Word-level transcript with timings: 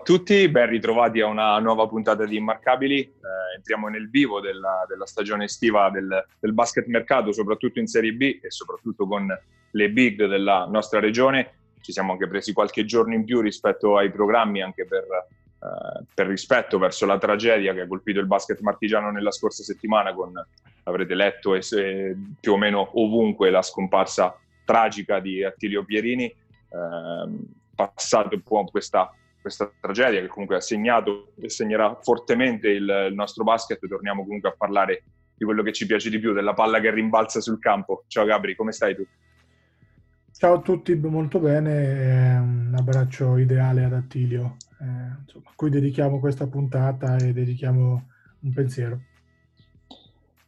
A 0.00 0.02
tutti, 0.02 0.48
ben 0.48 0.66
ritrovati 0.66 1.20
a 1.20 1.26
una 1.26 1.58
nuova 1.58 1.86
puntata 1.86 2.24
di 2.24 2.36
Immarcabili. 2.36 3.00
Eh, 3.00 3.56
entriamo 3.56 3.88
nel 3.88 4.08
vivo 4.08 4.40
della, 4.40 4.86
della 4.88 5.04
stagione 5.04 5.44
estiva 5.44 5.90
del, 5.90 6.24
del, 6.40 6.54
basket 6.54 6.86
mercato, 6.86 7.32
soprattutto 7.32 7.80
in 7.80 7.86
Serie 7.86 8.14
B 8.14 8.38
e 8.40 8.50
soprattutto 8.50 9.06
con 9.06 9.28
le 9.72 9.90
big 9.90 10.24
della 10.24 10.64
nostra 10.64 11.00
regione. 11.00 11.52
Ci 11.82 11.92
siamo 11.92 12.12
anche 12.12 12.26
presi 12.28 12.54
qualche 12.54 12.86
giorno 12.86 13.12
in 13.12 13.24
più 13.24 13.42
rispetto 13.42 13.98
ai 13.98 14.10
programmi, 14.10 14.62
anche 14.62 14.86
per, 14.86 15.04
eh, 15.04 16.04
per 16.14 16.28
rispetto 16.28 16.78
verso 16.78 17.04
la 17.04 17.18
tragedia 17.18 17.74
che 17.74 17.82
ha 17.82 17.86
colpito 17.86 18.20
il 18.20 18.26
basket 18.26 18.60
martigiano 18.60 19.10
nella 19.10 19.32
scorsa 19.32 19.62
settimana, 19.62 20.14
con 20.14 20.32
avrete 20.84 21.14
letto 21.14 21.54
e 21.54 22.16
più 22.40 22.52
o 22.54 22.56
meno 22.56 22.98
ovunque 22.98 23.50
la 23.50 23.60
scomparsa 23.60 24.34
tragica 24.64 25.20
di 25.20 25.44
Attilio 25.44 25.84
Pierini. 25.84 26.24
Eh, 26.24 26.38
passato 27.74 28.34
un 28.34 28.42
po' 28.42 28.64
questa 28.64 29.10
questa 29.40 29.70
tragedia 29.80 30.20
che 30.20 30.26
comunque 30.26 30.56
ha 30.56 30.60
segnato 30.60 31.32
e 31.40 31.48
segnerà 31.48 31.98
fortemente 32.00 32.68
il, 32.68 33.08
il, 33.08 33.14
nostro 33.14 33.44
basket. 33.44 33.86
Torniamo 33.86 34.22
comunque 34.22 34.50
a 34.50 34.54
parlare 34.56 35.04
di 35.36 35.44
quello 35.44 35.62
che 35.62 35.72
ci 35.72 35.86
piace 35.86 36.10
di 36.10 36.18
più, 36.18 36.32
della 36.32 36.54
palla 36.54 36.80
che 36.80 36.90
rimbalza 36.90 37.40
sul 37.40 37.58
campo. 37.58 38.04
Ciao 38.06 38.24
Gabri, 38.24 38.54
come 38.54 38.72
stai 38.72 38.94
tu? 38.94 39.06
Ciao 40.32 40.54
a 40.54 40.60
tutti, 40.60 40.94
molto 40.94 41.38
bene, 41.38 42.38
un 42.38 42.74
abbraccio 42.74 43.36
ideale 43.36 43.84
ad 43.84 43.92
Attilio, 43.92 44.56
eh, 44.80 45.18
insomma, 45.20 45.50
a 45.50 45.52
cui 45.54 45.68
dedichiamo 45.68 46.18
questa 46.18 46.46
puntata 46.46 47.16
e 47.16 47.32
dedichiamo 47.32 48.08
un 48.40 48.52
pensiero. 48.52 49.00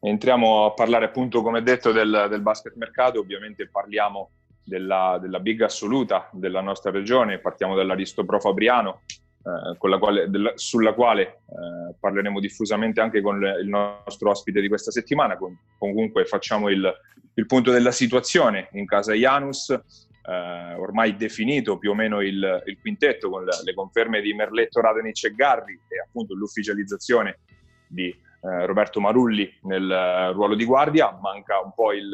Entriamo 0.01 0.65
a 0.65 0.73
parlare 0.73 1.05
appunto, 1.05 1.43
come 1.43 1.63
detto, 1.63 1.93
del, 1.93 2.27
del 2.31 2.41
basket 2.41 2.75
mercato, 2.77 3.21
ovviamente 3.21 3.69
parliamo 3.69 4.31
della, 4.65 5.19
della, 5.21 5.41
big 5.41 5.63
assoluta 5.63 6.29
della 6.33 6.61
nostra 6.61 6.91
regione, 6.91 7.39
partiamo 7.39 7.75
dall'Aristo 7.75 8.25
Pro 8.25 8.41
Fabriano, 8.41 9.03
eh, 9.43 9.77
quale, 9.77 10.31
del, 10.31 10.53
sulla 10.55 10.93
quale 10.93 11.23
eh, 11.23 11.95
parleremo 11.99 12.39
diffusamente 12.39 13.01
anche 13.01 13.21
con 13.21 13.41
le, 13.41 13.61
il 13.61 13.69
nostro 13.69 14.31
ospite 14.31 14.61
di 14.61 14.69
questa 14.69 14.91
settimana, 14.91 15.37
con, 15.37 15.59
comunque 15.79 16.25
facciamo 16.25 16.69
il, 16.69 16.93
il, 17.35 17.47
punto 17.47 17.71
della 17.71 17.91
situazione 17.91 18.69
in 18.73 18.87
casa 18.87 19.15
Janus, 19.15 19.71
eh, 19.71 20.75
ormai 20.75 21.17
definito 21.17 21.79
più 21.79 21.91
o 21.91 21.95
meno 21.95 22.21
il, 22.21 22.63
il 22.67 22.79
quintetto 22.81 23.31
con 23.31 23.45
le, 23.45 23.53
le, 23.65 23.75
conferme 23.75 24.21
di 24.21 24.33
Merletto, 24.33 24.81
Radenic 24.81 25.25
e 25.25 25.35
Garri 25.35 25.75
e 25.89 25.99
appunto 25.99 26.35
l'ufficializzazione 26.35 27.41
di 27.89 28.09
eh, 28.09 28.67
Roberto 28.67 29.01
Marulli 29.01 29.53
nel 29.63 29.91
eh, 29.91 30.33
ruolo 30.33 30.55
di 30.55 30.65
guardia, 30.65 31.19
manca 31.21 31.59
un 31.59 31.73
po' 31.75 31.93
il 31.93 32.11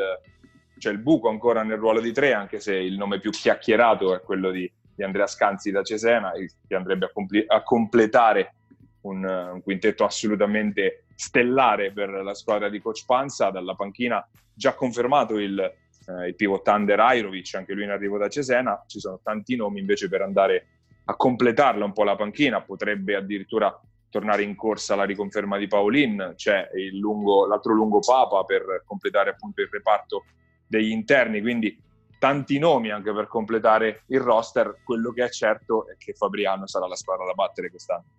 c'è 0.79 0.91
il 0.91 0.99
buco 0.99 1.29
ancora 1.29 1.63
nel 1.63 1.79
ruolo 1.79 2.01
di 2.01 2.13
tre, 2.13 2.33
anche 2.33 2.61
se 2.61 2.75
il 2.75 2.97
nome 2.97 3.21
più 3.21 3.31
chiacchierato 3.31 4.15
è 4.15 4.21
quello 4.23 4.51
di, 4.51 4.71
di 4.95 5.03
Andrea 5.03 5.27
Scanzi 5.27 5.71
da 5.71 5.83
Cesena, 5.83 6.33
che 6.33 6.75
andrebbe 6.75 7.07
a, 7.07 7.11
compl- 7.13 7.45
a 7.47 7.63
completare 7.63 8.55
un, 9.03 9.25
un, 9.25 9.63
quintetto 9.63 10.05
assolutamente 10.05 11.05
stellare 11.15 11.93
per 11.93 12.11
la 12.11 12.35
squadra 12.35 12.69
di 12.69 12.81
Coach 12.81 13.05
Panza. 13.07 13.51
Dalla 13.51 13.75
panchina 13.75 14.27
già 14.55 14.75
confermato 14.75 15.39
il, 15.39 15.59
eh, 15.59 16.29
il 16.29 16.35
pivot 16.35 16.67
Under 16.67 17.01
Airovic, 17.01 17.55
anche 17.55 17.75
lui 17.75 17.85
in 17.85 17.91
arrivo 17.91 18.19
da 18.19 18.29
Cesena. 18.29 18.85
Ci 18.87 18.99
sono 18.99 19.21
tanti 19.23 19.57
nomi 19.57 19.81
invece 19.81 20.09
per 20.09 20.23
andare 20.23 20.67
a 21.05 21.17
completarla 21.17 21.85
un 21.85 21.93
po' 21.93 22.05
la 22.05 22.17
panchina, 22.17 22.61
potrebbe 22.61 23.15
addirittura 23.15 23.81
tornare 24.11 24.43
in 24.43 24.55
corsa 24.55 24.95
la 24.95 25.05
riconferma 25.05 25.59
di 25.59 25.67
Paolin, 25.67 26.33
c'è 26.35 26.69
lungo, 26.93 27.47
l'altro 27.47 27.73
lungo 27.75 28.01
Papa 28.01 28.45
per 28.45 28.83
completare 28.85 29.31
appunto 29.31 29.61
il 29.61 29.69
reparto 29.71 30.25
degli 30.69 30.91
interni, 30.91 31.41
quindi 31.41 31.77
tanti 32.19 32.59
nomi 32.59 32.91
anche 32.91 33.13
per 33.13 33.27
completare 33.27 34.03
il 34.07 34.21
roster. 34.21 34.81
Quello 34.85 35.11
che 35.13 35.25
è 35.25 35.31
certo 35.31 35.89
è 35.89 35.97
che 35.97 36.13
Fabriano 36.13 36.67
sarà 36.67 36.87
la 36.87 36.97
squadra 36.97 37.25
da 37.25 37.33
battere 37.33 37.71
quest'anno. 37.71 38.15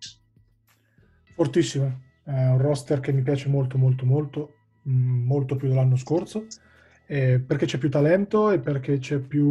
Fortissimo, 1.34 2.00
è 2.24 2.30
un 2.30 2.58
roster 2.58 3.00
che 3.00 3.12
mi 3.12 3.22
piace 3.22 3.48
molto 3.48 3.78
molto 3.78 4.04
molto, 4.04 4.54
mm, 4.88 5.26
molto 5.26 5.56
più 5.56 5.68
dell'anno 5.68 5.96
scorso. 5.96 6.46
Eh, 7.06 7.40
perché 7.40 7.66
c'è 7.66 7.78
più 7.78 7.90
talento 7.90 8.52
e 8.52 8.60
perché 8.60 8.98
c'è 8.98 9.18
più 9.18 9.48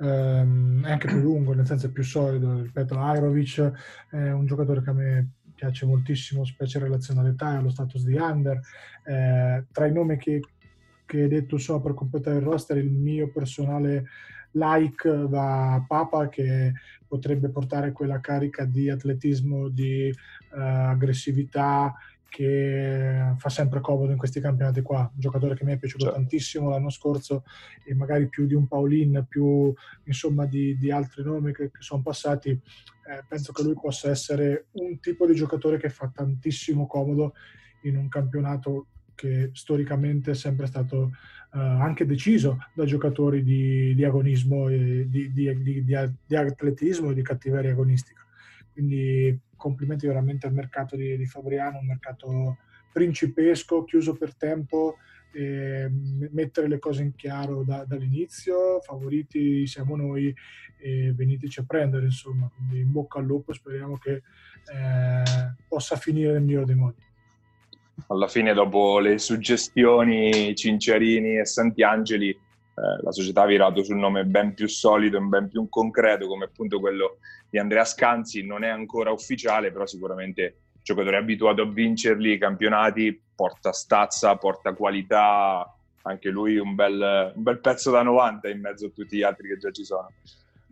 ehm, 0.00 0.84
è 0.84 0.90
anche 0.90 1.06
più 1.06 1.20
lungo, 1.20 1.54
nel 1.54 1.66
senso 1.66 1.86
è 1.86 1.90
più 1.90 2.02
solido. 2.02 2.60
Ripeto, 2.62 2.98
Airovic 2.98 3.72
è 4.10 4.30
un 4.30 4.46
giocatore 4.46 4.82
che 4.82 4.90
a 4.90 4.92
me 4.92 5.28
piace 5.54 5.86
moltissimo, 5.86 6.44
specie 6.44 6.78
in 6.78 6.84
relazione 6.84 7.20
all'età 7.20 7.54
e 7.54 7.56
allo 7.56 7.70
status 7.70 8.04
di 8.04 8.16
under. 8.16 8.60
Eh, 9.04 9.64
tra 9.72 9.86
i 9.86 9.92
nomi 9.92 10.16
che 10.18 10.40
che 11.06 11.22
hai 11.22 11.28
detto 11.28 11.58
so 11.58 11.80
per 11.80 11.94
completare 11.94 12.38
il 12.38 12.44
roster, 12.44 12.76
il 12.76 12.90
mio 12.90 13.30
personale 13.30 14.06
like 14.52 15.08
va 15.28 15.74
a 15.74 15.84
Papa 15.86 16.28
che 16.28 16.72
potrebbe 17.06 17.48
portare 17.50 17.92
quella 17.92 18.20
carica 18.20 18.64
di 18.64 18.88
atletismo, 18.88 19.68
di 19.68 20.10
uh, 20.10 20.58
aggressività 20.58 21.94
che 22.28 23.34
fa 23.36 23.48
sempre 23.48 23.80
comodo 23.80 24.10
in 24.10 24.18
questi 24.18 24.40
campionati 24.40 24.82
qua. 24.82 25.00
Un 25.02 25.20
giocatore 25.20 25.54
che 25.54 25.64
mi 25.64 25.72
è 25.72 25.78
piaciuto 25.78 26.06
certo. 26.06 26.18
tantissimo 26.18 26.68
l'anno 26.68 26.90
scorso 26.90 27.44
e 27.84 27.94
magari 27.94 28.28
più 28.28 28.46
di 28.46 28.54
un 28.54 28.66
Paulin, 28.66 29.24
più 29.28 29.72
insomma 30.04 30.44
di, 30.44 30.76
di 30.76 30.90
altri 30.90 31.22
nomi 31.22 31.52
che, 31.52 31.70
che 31.70 31.80
sono 31.80 32.02
passati. 32.02 32.50
Eh, 32.50 33.24
penso 33.28 33.52
che 33.52 33.62
lui 33.62 33.74
possa 33.74 34.10
essere 34.10 34.66
un 34.72 34.98
tipo 34.98 35.26
di 35.26 35.34
giocatore 35.34 35.78
che 35.78 35.90
fa 35.90 36.10
tantissimo 36.12 36.88
comodo 36.88 37.34
in 37.82 37.96
un 37.96 38.08
campionato 38.08 38.86
che 39.14 39.50
storicamente 39.52 40.32
è 40.32 40.34
sempre 40.34 40.66
stato 40.66 41.12
uh, 41.52 41.58
anche 41.58 42.04
deciso 42.04 42.58
da 42.74 42.84
giocatori 42.84 43.42
di, 43.42 43.94
di 43.94 44.04
agonismo, 44.04 44.68
e 44.68 45.08
di, 45.08 45.32
di, 45.32 45.84
di, 45.84 46.36
atletismo 46.36 47.10
e 47.10 47.14
di 47.14 47.22
cattiveria 47.22 47.72
agonistica. 47.72 48.22
Quindi 48.72 49.38
complimenti 49.56 50.06
veramente 50.06 50.46
al 50.46 50.52
mercato 50.52 50.96
di, 50.96 51.24
Fabriano, 51.26 51.78
un 51.78 51.86
mercato 51.86 52.58
principesco, 52.92 53.84
chiuso 53.84 54.14
per 54.14 54.34
tempo, 54.34 54.96
eh, 55.32 55.90
mettere 56.30 56.68
le 56.68 56.78
cose 56.78 57.02
in 57.02 57.14
chiaro 57.14 57.64
da, 57.64 57.84
dall'inizio, 57.84 58.80
favoriti 58.80 59.66
siamo 59.66 59.96
noi 59.96 60.34
e 60.76 61.12
veniteci 61.12 61.60
a 61.60 61.64
prendere, 61.64 62.04
insomma, 62.04 62.50
quindi 62.54 62.80
in 62.80 62.92
bocca 62.92 63.18
al 63.18 63.24
lupo, 63.24 63.52
speriamo 63.52 63.96
che 63.96 64.12
eh, 64.12 65.54
possa 65.66 65.96
finire 65.96 66.32
nel 66.32 66.42
migliore 66.42 66.66
dei 66.66 66.76
modi 66.76 67.12
alla 68.08 68.28
fine 68.28 68.52
dopo 68.52 68.98
le 68.98 69.18
suggestioni 69.18 70.54
Cinciarini 70.54 71.38
e 71.38 71.46
Santiangeli 71.46 72.28
eh, 72.28 73.02
la 73.02 73.12
società 73.12 73.42
ha 73.42 73.46
virato 73.46 73.82
sul 73.82 73.96
nome 73.96 74.24
ben 74.24 74.54
più 74.54 74.68
solido 74.68 75.18
e 75.18 75.20
ben 75.20 75.48
più 75.48 75.68
concreto 75.68 76.26
come 76.26 76.46
appunto 76.46 76.80
quello 76.80 77.18
di 77.48 77.58
Andrea 77.58 77.84
Scanzi 77.84 78.44
non 78.44 78.64
è 78.64 78.68
ancora 78.68 79.12
ufficiale 79.12 79.70
però 79.70 79.86
sicuramente 79.86 80.56
giocatore 80.84 81.16
abituato 81.16 81.62
a 81.62 81.66
vincerli. 81.66 82.32
I 82.32 82.38
campionati 82.38 83.20
porta 83.34 83.72
stazza, 83.72 84.36
porta 84.36 84.74
qualità. 84.74 85.68
Anche 86.02 86.28
lui 86.28 86.58
un 86.58 86.74
bel, 86.74 87.32
un 87.34 87.42
bel 87.42 87.60
pezzo 87.60 87.90
da 87.90 88.02
90 88.02 88.50
in 88.50 88.60
mezzo 88.60 88.86
a 88.86 88.90
tutti 88.90 89.16
gli 89.16 89.22
altri 89.22 89.48
che 89.48 89.56
già 89.56 89.70
ci 89.70 89.84
sono 89.84 90.12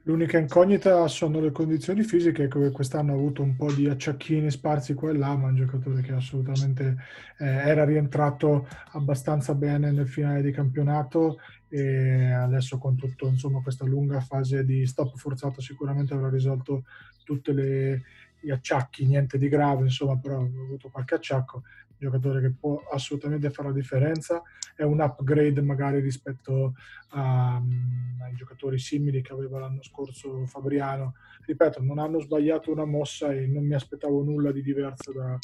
L'unica 0.05 0.37
incognita 0.37 1.07
sono 1.07 1.39
le 1.39 1.53
condizioni 1.53 2.03
fisiche, 2.03 2.49
che 2.49 2.71
quest'anno 2.73 3.13
ha 3.13 3.15
avuto 3.15 3.43
un 3.43 3.55
po' 3.55 3.73
di 3.73 3.89
acciacchini 3.89 4.51
sparsi 4.51 4.95
qua 4.95 5.11
e 5.11 5.17
là, 5.17 5.37
ma 5.37 5.47
è 5.47 5.51
un 5.51 5.57
giocatore 5.57 6.03
che 6.03 6.13
assolutamente 6.13 6.97
eh, 7.39 7.47
era 7.47 7.85
rientrato 7.85 8.67
abbastanza 8.95 9.55
bene 9.55 9.93
nel 9.93 10.09
finale 10.09 10.43
di 10.43 10.51
campionato 10.51 11.39
e 11.69 12.33
adesso 12.33 12.79
con 12.79 12.97
tutta 12.97 13.29
questa 13.63 13.85
lunga 13.85 14.21
fase 14.21 14.65
di 14.65 14.85
stop 14.87 15.17
forzato 15.17 15.61
sicuramente 15.61 16.15
avrà 16.15 16.29
risolto 16.29 16.83
tutti 17.23 17.53
gli 17.53 18.51
acciacchi, 18.51 19.07
niente 19.07 19.39
di 19.39 19.49
grave, 19.49 19.85
insomma, 19.85 20.19
però 20.19 20.41
ha 20.41 20.43
avuto 20.43 20.91
qualche 20.91 21.15
acciacco 21.15 21.63
giocatore 22.03 22.41
che 22.41 22.53
può 22.53 22.83
assolutamente 22.91 23.51
fare 23.51 23.69
la 23.69 23.75
differenza, 23.75 24.43
è 24.75 24.83
un 24.83 25.01
upgrade 25.01 25.63
magari 25.63 26.01
rispetto 26.01 26.75
a, 27.11 27.61
mm, 27.61 28.21
ai 28.23 28.35
giocatori 28.35 28.79
simili 28.79 29.23
che 29.23 29.33
aveva 29.33 29.61
l'anno 29.61 29.83
scorso 29.83 30.45
Fabriano. 30.47 31.15
Ripeto, 31.47 31.81
non 31.83 31.99
hanno 31.99 32.21
sbagliato 32.21 32.73
una 32.73 32.85
mossa 32.85 33.33
e 33.33 33.47
non 33.47 33.65
mi 33.65 33.75
aspettavo 33.75 34.23
nulla 34.23 34.51
di 34.51 34.63
diverso 34.63 35.13
da, 35.13 35.39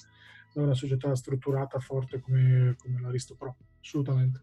da 0.52 0.62
una 0.62 0.75
società 0.75 1.14
strutturata 1.14 1.78
forte 1.78 2.20
come, 2.20 2.75
come 2.76 3.00
l'Aristo 3.00 3.37
Pro, 3.37 3.56
assolutamente. 3.81 4.43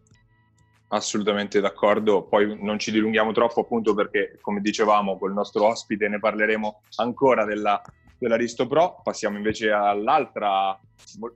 Assolutamente 0.88 1.60
d'accordo, 1.60 2.22
poi 2.22 2.62
non 2.62 2.78
ci 2.78 2.92
dilunghiamo 2.92 3.32
troppo 3.32 3.60
appunto 3.60 3.92
perché 3.92 4.38
come 4.40 4.60
dicevamo 4.60 5.18
col 5.18 5.32
nostro 5.32 5.66
ospite 5.66 6.08
ne 6.08 6.20
parleremo 6.20 6.82
ancora 6.98 7.44
della 7.44 7.82
dell'Aristo 8.18 8.66
Pro. 8.66 9.00
Passiamo 9.02 9.36
invece 9.36 9.70
all'altra 9.70 10.78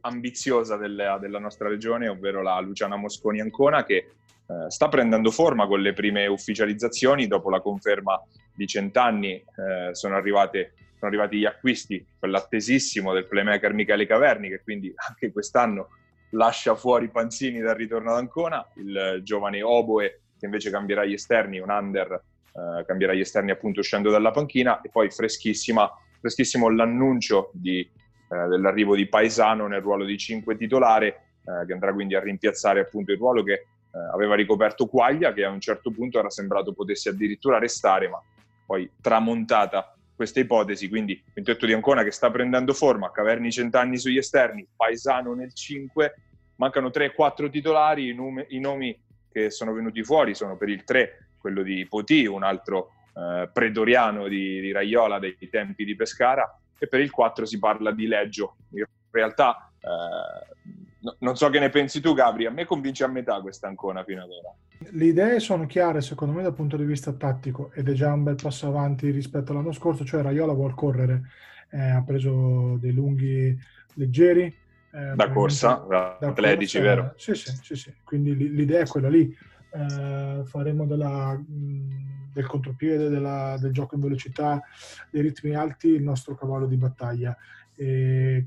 ambiziosa 0.00 0.77
della, 0.77 1.19
della 1.19 1.38
nostra 1.38 1.69
regione, 1.69 2.09
ovvero 2.09 2.43
la 2.43 2.59
Luciana 2.61 2.97
Mosconi 2.97 3.41
Ancona, 3.41 3.85
che 3.85 3.94
eh, 3.94 4.71
sta 4.71 4.88
prendendo 4.88 5.31
forma 5.31 5.67
con 5.67 5.81
le 5.81 5.93
prime 5.93 6.27
ufficializzazioni. 6.27 7.27
Dopo 7.27 7.50
la 7.50 7.61
conferma 7.61 8.21
di 8.55 8.67
cent'anni 8.67 9.32
eh, 9.32 9.94
sono, 9.94 10.17
arrivate, 10.17 10.75
sono 10.99 11.11
arrivati 11.11 11.38
gli 11.38 11.47
acquisti, 11.47 12.05
quell'attesissimo 12.19 13.12
del 13.12 13.27
playmaker 13.27 13.73
Michele 13.73 14.06
Caverni, 14.06 14.49
che 14.49 14.62
quindi 14.62 14.93
anche 15.09 15.32
quest'anno 15.32 15.88
lascia 16.31 16.75
fuori 16.75 17.09
Panzini 17.11 17.61
dal 17.61 17.75
ritorno 17.75 18.12
ad 18.12 18.19
Ancona, 18.19 18.67
il 18.77 19.21
giovane 19.23 19.62
Oboe 19.62 20.21
che 20.38 20.47
invece 20.47 20.71
cambierà 20.71 21.05
gli 21.05 21.12
esterni, 21.12 21.59
un 21.59 21.71
under 21.71 22.12
eh, 22.12 22.85
cambierà 22.85 23.12
gli 23.12 23.21
esterni 23.21 23.50
appunto 23.50 23.81
uscendo 23.81 24.11
dalla 24.11 24.31
panchina 24.31 24.81
e 24.81 24.88
poi 24.88 25.11
freschissima 25.11 25.88
freschissimo 26.20 26.69
l'annuncio 26.69 27.50
di, 27.52 27.81
eh, 27.81 28.46
dell'arrivo 28.49 28.94
di 28.94 29.08
Paesano 29.08 29.67
nel 29.67 29.81
ruolo 29.81 30.05
di 30.05 30.17
5 30.17 30.56
titolare, 30.56 31.06
eh, 31.06 31.67
che 31.67 31.72
andrà 31.72 31.93
quindi 31.93 32.14
a 32.14 32.20
rimpiazzare 32.20 32.81
appunto 32.81 33.11
il 33.11 33.19
ruolo 33.19 33.43
che 33.43 33.52
eh, 33.52 33.67
aveva 34.12 34.34
ricoperto 34.37 34.87
Quaglia, 34.87 35.32
che 35.32 35.44
a 35.44 35.50
un 35.50 35.61
certo 35.61 35.90
punto 35.90 36.19
era 36.19 36.31
sembrato 36.31 36.72
potesse 36.72 37.08
addirittura 37.08 37.58
restare, 37.58 38.08
ma 38.08 38.22
poi 38.64 38.88
tramontata 39.00 39.94
questa 40.14 40.38
ipotesi, 40.38 40.88
quindi 40.88 41.20
quintetto 41.32 41.64
di 41.64 41.72
Ancona 41.72 42.05
che 42.05 42.11
sta 42.11 42.31
prendendo 42.31 42.75
forma, 42.75 43.11
Caverni 43.11 43.50
cent'anni 43.50 43.96
sugli 43.96 44.19
esterni, 44.19 44.67
Paesano 44.76 45.34
nel 45.34 45.52
5, 45.55 46.14
mancano 46.56 46.88
3-4 46.88 47.50
titolari, 47.50 48.08
i, 48.08 48.14
numi, 48.14 48.44
i, 48.50 48.61
nomi 48.61 48.96
che 49.32 49.50
sono 49.50 49.72
venuti 49.72 50.05
fuori 50.05 50.34
sono 50.34 50.56
per 50.56 50.69
il 50.69 50.84
3 50.84 51.28
quello 51.40 51.62
di 51.62 51.87
Poti, 51.88 52.26
un 52.26 52.43
altro 52.43 52.93
eh, 53.15 53.49
predoriano 53.53 54.29
di, 54.29 54.61
di, 54.61 54.73
Raiola 54.73 55.19
dei 55.19 55.37
tempi 55.51 55.85
di 55.85 55.97
Pescara, 55.97 56.59
e 56.79 56.87
per 56.87 57.01
il 57.01 57.11
4 57.11 57.45
si 57.45 57.59
parla 57.59 57.93
di 57.93 58.07
Leggio. 58.07 58.57
In 58.71 58.85
realtà 59.11 59.71
eh, 59.81 60.55
no, 61.01 61.17
non 61.21 61.37
so 61.37 61.51
che 61.51 61.59
ne 61.59 61.71
pensi 61.71 62.01
tu 62.01 62.15
Gabri, 62.15 62.47
a 62.47 62.51
me 62.51 62.65
convince 62.65 63.05
a 63.05 63.09
metà 63.09 63.41
questa 63.41 63.69
Ancona 63.69 64.05
fino 64.05 64.23
ad 64.23 64.31
ora. 64.31 64.55
Le 64.93 65.05
idee 65.05 65.41
sono 65.41 65.67
chiare 65.67 66.01
secondo 66.01 66.35
me 66.35 66.43
dal 66.43 66.55
punto 66.55 66.77
di 66.77 66.85
vista 66.85 67.12
tattico 67.12 67.71
ed 67.75 67.89
è 67.89 67.93
già 67.93 68.12
un 68.12 68.23
bel 68.23 68.37
passo 68.41 68.67
avanti 68.67 69.11
rispetto 69.11 69.53
all'anno 69.53 69.73
scorso, 69.73 70.05
cioè 70.05 70.23
Raiola 70.23 70.53
vuol 70.53 70.75
correre, 70.75 71.23
eh, 71.71 71.91
ha 71.91 72.03
preso 72.03 72.77
dei 72.79 72.93
lunghi 72.93 73.56
leggeri. 73.95 74.56
Eh, 74.93 75.13
da 75.15 75.31
corsa, 75.31 75.85
da 75.89 76.19
atletici, 76.21 76.79
corsa, 76.79 76.95
vero? 76.95 77.15
Sì, 77.17 77.35
sì, 77.35 77.53
sì, 77.63 77.77
sì, 77.77 77.95
quindi 78.03 78.35
l'idea 78.37 78.81
è 78.81 78.87
quella 78.87 79.09
lì. 79.09 79.37
Eh, 79.72 80.43
faremo 80.44 80.87
della, 80.87 81.40
del 81.46 82.46
contropiede, 82.46 83.08
della, 83.08 83.56
del 83.61 83.72
gioco 83.72 83.94
in 83.94 84.00
velocità, 84.00 84.62
dei 85.11 85.22
ritmi 85.22 85.55
alti 85.55 85.88
il 85.88 86.02
nostro 86.02 86.34
cavallo 86.34 86.67
di 86.67 86.76
battaglia. 86.76 87.37
E 87.75 88.46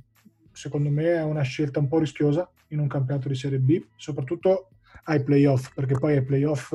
secondo 0.51 0.89
me 0.89 1.15
è 1.15 1.23
una 1.23 1.41
scelta 1.41 1.79
un 1.79 1.87
po' 1.87 1.99
rischiosa 1.99 2.49
in 2.69 2.79
un 2.79 2.87
campionato 2.87 3.27
di 3.27 3.35
Serie 3.35 3.59
B, 3.59 3.83
soprattutto 3.95 4.69
ai 5.05 5.23
playoff, 5.23 5.73
perché 5.73 5.97
poi 5.97 6.15
ai 6.15 6.23
playoff 6.23 6.73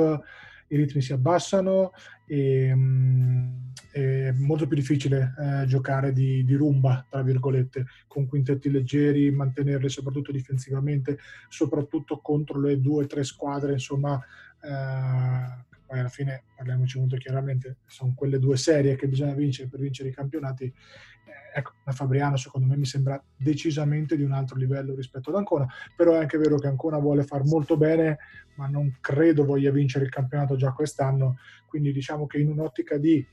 i 0.69 0.77
ritmi 0.77 1.01
si 1.01 1.13
abbassano 1.13 1.93
e 2.27 2.73
um, 2.73 3.69
è 3.91 4.33
molto 4.33 4.67
più 4.67 4.77
difficile 4.77 5.35
eh, 5.39 5.67
giocare 5.67 6.13
di, 6.13 6.45
di, 6.45 6.55
rumba, 6.55 7.05
tra 7.09 7.23
virgolette, 7.23 7.87
con 8.07 8.27
quintetti 8.27 8.71
leggeri, 8.71 9.31
mantenerli 9.31 9.89
soprattutto 9.89 10.31
difensivamente, 10.31 11.19
soprattutto 11.49 12.21
contro 12.21 12.61
le 12.61 12.81
due 12.81 13.05
o 13.05 13.07
tre 13.07 13.25
squadre, 13.25 13.73
insomma, 13.73 14.21
eh, 14.63 15.67
poi 15.89 16.01
alla 16.01 16.11
fine 16.11 16.45
parliamoci 16.55 16.99
molto 16.99 17.17
chiaramente, 17.17 17.79
sono 17.87 18.13
quelle 18.15 18.39
due 18.39 18.59
serie 18.59 18.95
che 18.95 19.09
bisogna 19.09 19.33
vincere 19.33 19.69
per 19.69 19.81
vincere 19.81 20.11
i 20.11 20.13
campionati. 20.13 20.65
Eh, 20.65 21.59
ecco, 21.59 21.73
la 21.85 21.93
Fabriano 21.93 22.37
secondo 22.37 22.67
me 22.67 22.77
mi 22.77 22.85
sembra 22.85 23.21
decisamente 23.35 24.15
di 24.15 24.23
un 24.23 24.33
altro 24.33 24.59
livello 24.59 24.95
rispetto 24.95 25.31
ad 25.31 25.37
Ancona, 25.37 25.67
però 25.97 26.13
è 26.13 26.19
anche 26.19 26.37
vero 26.37 26.59
che 26.59 26.67
Ancona 26.67 26.99
vuole 26.99 27.23
far 27.23 27.45
molto 27.45 27.79
bene, 27.79 28.19
ma 28.57 28.69
non 28.69 28.99
credo 29.01 29.47
voglia 29.47 29.71
vincere 29.71 30.05
il 30.05 30.11
campionato 30.11 30.57
già 30.57 30.73
quest'anno, 30.73 31.39
quindi 31.67 31.91
diciamo 31.91 32.27
che 32.27 32.39
in 32.39 32.51
un'ottica 32.51 32.99
di 32.99 33.27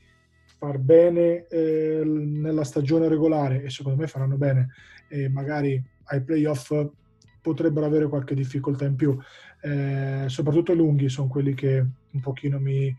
far 0.58 0.78
bene 0.78 1.46
eh, 1.48 2.02
nella 2.04 2.64
stagione 2.64 3.08
regolare 3.08 3.62
e 3.62 3.68
secondo 3.68 4.00
me 4.00 4.06
faranno 4.06 4.38
bene 4.38 4.68
e 5.08 5.28
magari 5.28 5.82
ai 6.04 6.22
playoff 6.22 6.72
potrebbero 7.46 7.86
avere 7.86 8.08
qualche 8.08 8.34
difficoltà 8.34 8.86
in 8.86 8.96
più. 8.96 9.16
Eh, 9.66 10.28
soprattutto 10.28 10.72
lunghi 10.74 11.08
sono 11.08 11.26
quelli 11.26 11.52
che 11.52 11.84
un 12.10 12.20
pochino 12.20 12.60
mi, 12.60 12.94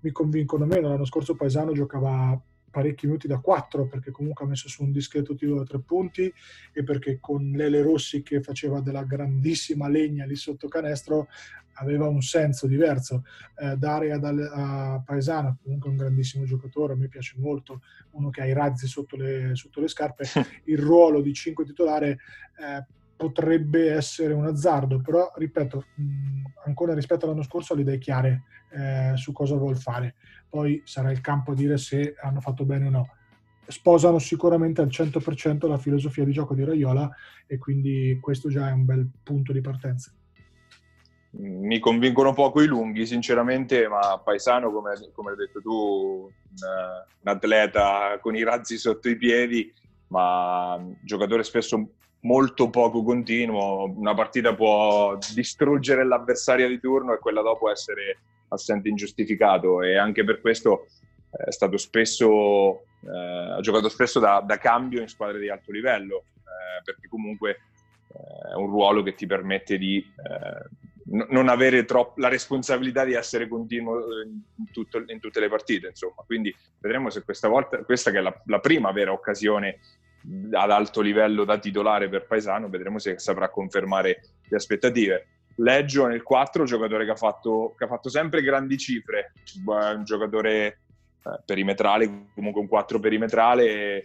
mi 0.00 0.12
convincono 0.12 0.66
meno. 0.66 0.88
L'anno 0.88 1.04
scorso 1.04 1.34
Paesano 1.34 1.72
giocava 1.72 2.40
parecchi 2.70 3.06
minuti 3.06 3.26
da 3.26 3.38
4 3.38 3.86
perché 3.86 4.12
comunque 4.12 4.44
ha 4.44 4.48
messo 4.48 4.68
su 4.68 4.84
un 4.84 4.92
discreto 4.92 5.34
tiro 5.34 5.56
da 5.56 5.64
tre 5.64 5.80
punti 5.80 6.32
e 6.72 6.84
perché 6.84 7.18
con 7.20 7.50
Lele 7.54 7.82
Rossi 7.82 8.22
che 8.22 8.40
faceva 8.40 8.80
della 8.80 9.02
grandissima 9.02 9.88
legna 9.88 10.24
lì 10.24 10.36
sotto 10.36 10.68
canestro 10.68 11.26
aveva 11.74 12.06
un 12.06 12.22
senso 12.22 12.68
diverso. 12.68 13.24
Eh, 13.56 13.76
dare 13.76 14.12
a 14.12 15.02
Paesano, 15.04 15.58
comunque 15.60 15.90
un 15.90 15.96
grandissimo 15.96 16.44
giocatore, 16.44 16.92
a 16.92 16.96
me 16.96 17.08
piace 17.08 17.34
molto, 17.38 17.82
uno 18.12 18.30
che 18.30 18.42
ha 18.42 18.46
i 18.46 18.52
razzi 18.52 18.86
sotto 18.86 19.16
le, 19.16 19.56
sotto 19.56 19.80
le 19.80 19.88
scarpe, 19.88 20.24
il 20.64 20.78
ruolo 20.78 21.20
di 21.20 21.32
5 21.32 21.64
titolare 21.64 22.10
eh, 22.10 23.00
potrebbe 23.22 23.92
essere 23.92 24.32
un 24.32 24.46
azzardo, 24.46 25.00
però 25.00 25.30
ripeto, 25.36 25.84
mh, 25.94 26.42
ancora 26.64 26.92
rispetto 26.92 27.24
all'anno 27.24 27.44
scorso 27.44 27.72
ho 27.72 27.76
le 27.76 27.82
idee 27.82 27.98
chiare 27.98 28.42
eh, 28.72 29.12
su 29.14 29.30
cosa 29.30 29.54
vuol 29.54 29.76
fare. 29.76 30.16
Poi 30.48 30.82
sarà 30.84 31.12
il 31.12 31.20
campo 31.20 31.52
a 31.52 31.54
dire 31.54 31.78
se 31.78 32.16
hanno 32.20 32.40
fatto 32.40 32.64
bene 32.64 32.88
o 32.88 32.90
no. 32.90 33.08
Sposano 33.64 34.18
sicuramente 34.18 34.80
al 34.80 34.88
100% 34.88 35.68
la 35.68 35.78
filosofia 35.78 36.24
di 36.24 36.32
gioco 36.32 36.52
di 36.54 36.64
Raiola 36.64 37.08
e 37.46 37.58
quindi 37.58 38.18
questo 38.20 38.48
già 38.48 38.68
è 38.68 38.72
un 38.72 38.84
bel 38.84 39.08
punto 39.22 39.52
di 39.52 39.60
partenza. 39.60 40.12
Mi 41.34 41.78
convincono 41.78 42.32
poco 42.32 42.60
i 42.60 42.66
lunghi, 42.66 43.06
sinceramente, 43.06 43.86
ma 43.86 44.18
Paesano, 44.18 44.72
come, 44.72 44.94
come 45.12 45.30
hai 45.30 45.36
detto 45.36 45.60
tu, 45.60 45.70
un, 45.70 46.30
un 47.20 47.28
atleta 47.28 48.18
con 48.20 48.34
i 48.34 48.42
razzi 48.42 48.76
sotto 48.76 49.08
i 49.08 49.16
piedi, 49.16 49.72
ma 50.08 50.74
un 50.74 50.96
giocatore 51.02 51.44
spesso 51.44 51.92
molto 52.22 52.70
poco 52.70 53.02
continuo, 53.02 53.92
una 53.96 54.14
partita 54.14 54.54
può 54.54 55.16
distruggere 55.34 56.04
l'avversario 56.04 56.68
di 56.68 56.78
turno 56.78 57.14
e 57.14 57.18
quella 57.18 57.42
dopo 57.42 57.70
essere 57.70 58.18
assente 58.48 58.88
ingiustificato 58.88 59.82
e 59.82 59.96
anche 59.96 60.24
per 60.24 60.40
questo 60.40 60.86
eh, 61.30 61.44
è 61.48 61.52
stato 61.52 61.76
spesso, 61.76 62.84
eh, 63.00 63.52
ha 63.56 63.60
giocato 63.60 63.88
spesso 63.88 64.20
da, 64.20 64.42
da, 64.44 64.58
cambio 64.58 65.00
in 65.00 65.08
squadre 65.08 65.40
di 65.40 65.48
alto 65.48 65.72
livello, 65.72 66.24
eh, 66.36 66.82
perché 66.84 67.08
comunque 67.08 67.50
eh, 67.50 68.52
è 68.52 68.54
un 68.54 68.66
ruolo 68.66 69.02
che 69.02 69.14
ti 69.14 69.26
permette 69.26 69.78
di 69.78 69.98
eh, 69.98 70.90
non 71.28 71.48
avere 71.48 71.84
troppo 71.84 72.20
la 72.20 72.28
responsabilità 72.28 73.04
di 73.04 73.14
essere 73.14 73.48
continuo 73.48 73.98
in, 74.22 74.70
tutto, 74.70 75.02
in, 75.06 75.18
tutte 75.18 75.40
le 75.40 75.48
partite, 75.48 75.88
insomma. 75.88 76.22
Quindi 76.24 76.54
vedremo 76.78 77.10
se 77.10 77.22
questa 77.22 77.48
volta, 77.48 77.78
questa 77.78 78.10
che 78.10 78.18
è 78.18 78.22
la, 78.22 78.42
la 78.46 78.60
prima 78.60 78.92
vera 78.92 79.12
occasione 79.12 79.78
ad 80.52 80.70
alto 80.70 81.00
livello 81.00 81.44
da 81.44 81.58
titolare 81.58 82.08
per 82.08 82.26
Paesano, 82.26 82.68
vedremo 82.68 82.98
se 82.98 83.18
saprà 83.18 83.48
confermare 83.48 84.20
le 84.48 84.56
aspettative. 84.56 85.26
Leggio 85.56 86.06
nel 86.06 86.22
4, 86.22 86.64
giocatore 86.64 87.04
che 87.04 87.10
ha 87.10 87.16
fatto, 87.16 87.74
che 87.76 87.84
ha 87.84 87.88
fatto 87.88 88.08
sempre 88.08 88.42
grandi 88.42 88.78
cifre, 88.78 89.32
un 89.66 90.04
giocatore 90.04 90.66
eh, 91.24 91.40
perimetrale, 91.44 92.28
comunque 92.34 92.60
un 92.60 92.68
4 92.68 92.98
perimetrale, 92.98 93.64
eh, 93.64 94.04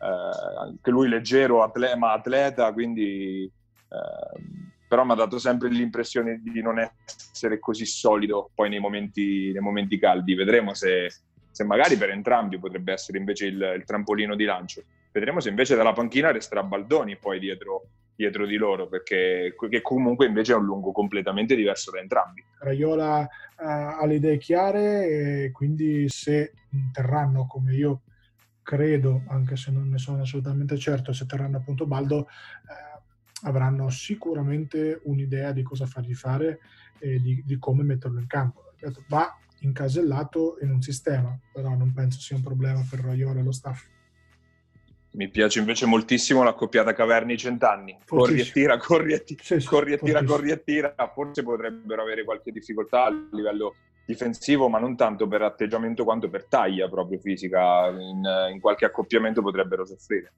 eh, 0.00 0.60
anche 0.60 0.90
lui 0.90 1.08
leggero, 1.08 1.62
atleta, 1.62 1.96
ma 1.96 2.12
atleta, 2.12 2.72
quindi 2.72 3.44
eh, 3.44 4.70
però 4.90 5.04
mi 5.04 5.12
ha 5.12 5.16
dato 5.16 5.38
sempre 5.38 5.68
l'impressione 5.68 6.40
di 6.42 6.60
non 6.62 6.78
essere 6.78 7.60
così 7.60 7.86
solido 7.86 8.50
poi 8.54 8.68
nei 8.68 8.80
momenti, 8.80 9.52
nei 9.52 9.62
momenti 9.62 9.98
caldi. 9.98 10.34
Vedremo 10.34 10.74
se, 10.74 11.12
se 11.48 11.64
magari 11.64 11.96
per 11.96 12.10
entrambi 12.10 12.58
potrebbe 12.58 12.92
essere 12.92 13.18
invece 13.18 13.46
il, 13.46 13.74
il 13.76 13.84
trampolino 13.84 14.34
di 14.34 14.44
lancio. 14.44 14.82
Vedremo 15.12 15.40
se 15.40 15.48
invece 15.48 15.74
dalla 15.74 15.92
panchina 15.92 16.30
resterà 16.30 16.62
Baldoni 16.62 17.16
poi 17.16 17.40
dietro, 17.40 17.88
dietro 18.14 18.46
di 18.46 18.56
loro, 18.56 18.88
perché 18.88 19.54
che 19.68 19.80
comunque 19.80 20.26
invece 20.26 20.52
è 20.52 20.56
un 20.56 20.64
lungo 20.64 20.92
completamente 20.92 21.56
diverso 21.56 21.90
da 21.90 21.98
entrambi. 21.98 22.44
Raiola 22.58 23.20
uh, 23.20 23.26
ha 23.56 24.06
le 24.06 24.14
idee 24.14 24.38
chiare 24.38 25.08
e 25.08 25.50
quindi 25.50 26.08
se 26.08 26.52
terranno 26.92 27.46
come 27.46 27.74
io 27.74 28.02
credo, 28.62 29.22
anche 29.28 29.56
se 29.56 29.72
non 29.72 29.88
ne 29.88 29.98
sono 29.98 30.22
assolutamente 30.22 30.76
certo, 30.78 31.12
se 31.12 31.26
terranno 31.26 31.56
appunto 31.56 31.86
Baldo, 31.86 32.28
eh, 32.28 33.48
avranno 33.48 33.88
sicuramente 33.90 35.00
un'idea 35.04 35.50
di 35.50 35.62
cosa 35.64 35.86
fargli 35.86 36.14
fare 36.14 36.60
e 37.00 37.20
di, 37.20 37.42
di 37.44 37.58
come 37.58 37.82
metterlo 37.82 38.20
in 38.20 38.28
campo. 38.28 38.74
Va 39.08 39.36
incasellato 39.60 40.58
in 40.62 40.70
un 40.70 40.82
sistema, 40.82 41.36
però 41.52 41.74
non 41.74 41.92
penso 41.92 42.20
sia 42.20 42.36
un 42.36 42.42
problema 42.42 42.86
per 42.88 43.00
Raiola 43.00 43.40
e 43.40 43.42
lo 43.42 43.50
staff. 43.50 43.84
Mi 45.12 45.28
piace 45.28 45.58
invece 45.58 45.86
moltissimo 45.86 46.42
la 46.42 46.52
coppiata 46.52 46.92
Caverni 46.92 47.36
Cent'anni. 47.36 47.98
Corri 48.06 48.40
e 48.40 48.50
tira, 48.50 48.76
corri 48.78 49.12
e 49.12 49.24
tira, 49.24 49.42
sì, 49.42 49.60
sì, 49.60 49.66
corri 49.66 49.94
e 49.94 49.98
tira, 49.98 50.22
corri 50.22 50.50
e 50.50 50.62
tira. 50.62 50.94
Forse 51.12 51.42
potrebbero 51.42 52.02
avere 52.02 52.24
qualche 52.24 52.52
difficoltà 52.52 53.06
a 53.06 53.28
livello 53.32 53.74
difensivo, 54.06 54.68
ma 54.68 54.78
non 54.78 54.96
tanto 54.96 55.26
per 55.26 55.42
atteggiamento 55.42 56.04
quanto 56.04 56.28
per 56.28 56.46
taglia 56.46 56.88
proprio 56.88 57.18
fisica. 57.18 57.88
In, 57.88 58.22
in 58.52 58.60
qualche 58.60 58.84
accoppiamento 58.84 59.42
potrebbero 59.42 59.84
soffrire. 59.84 60.32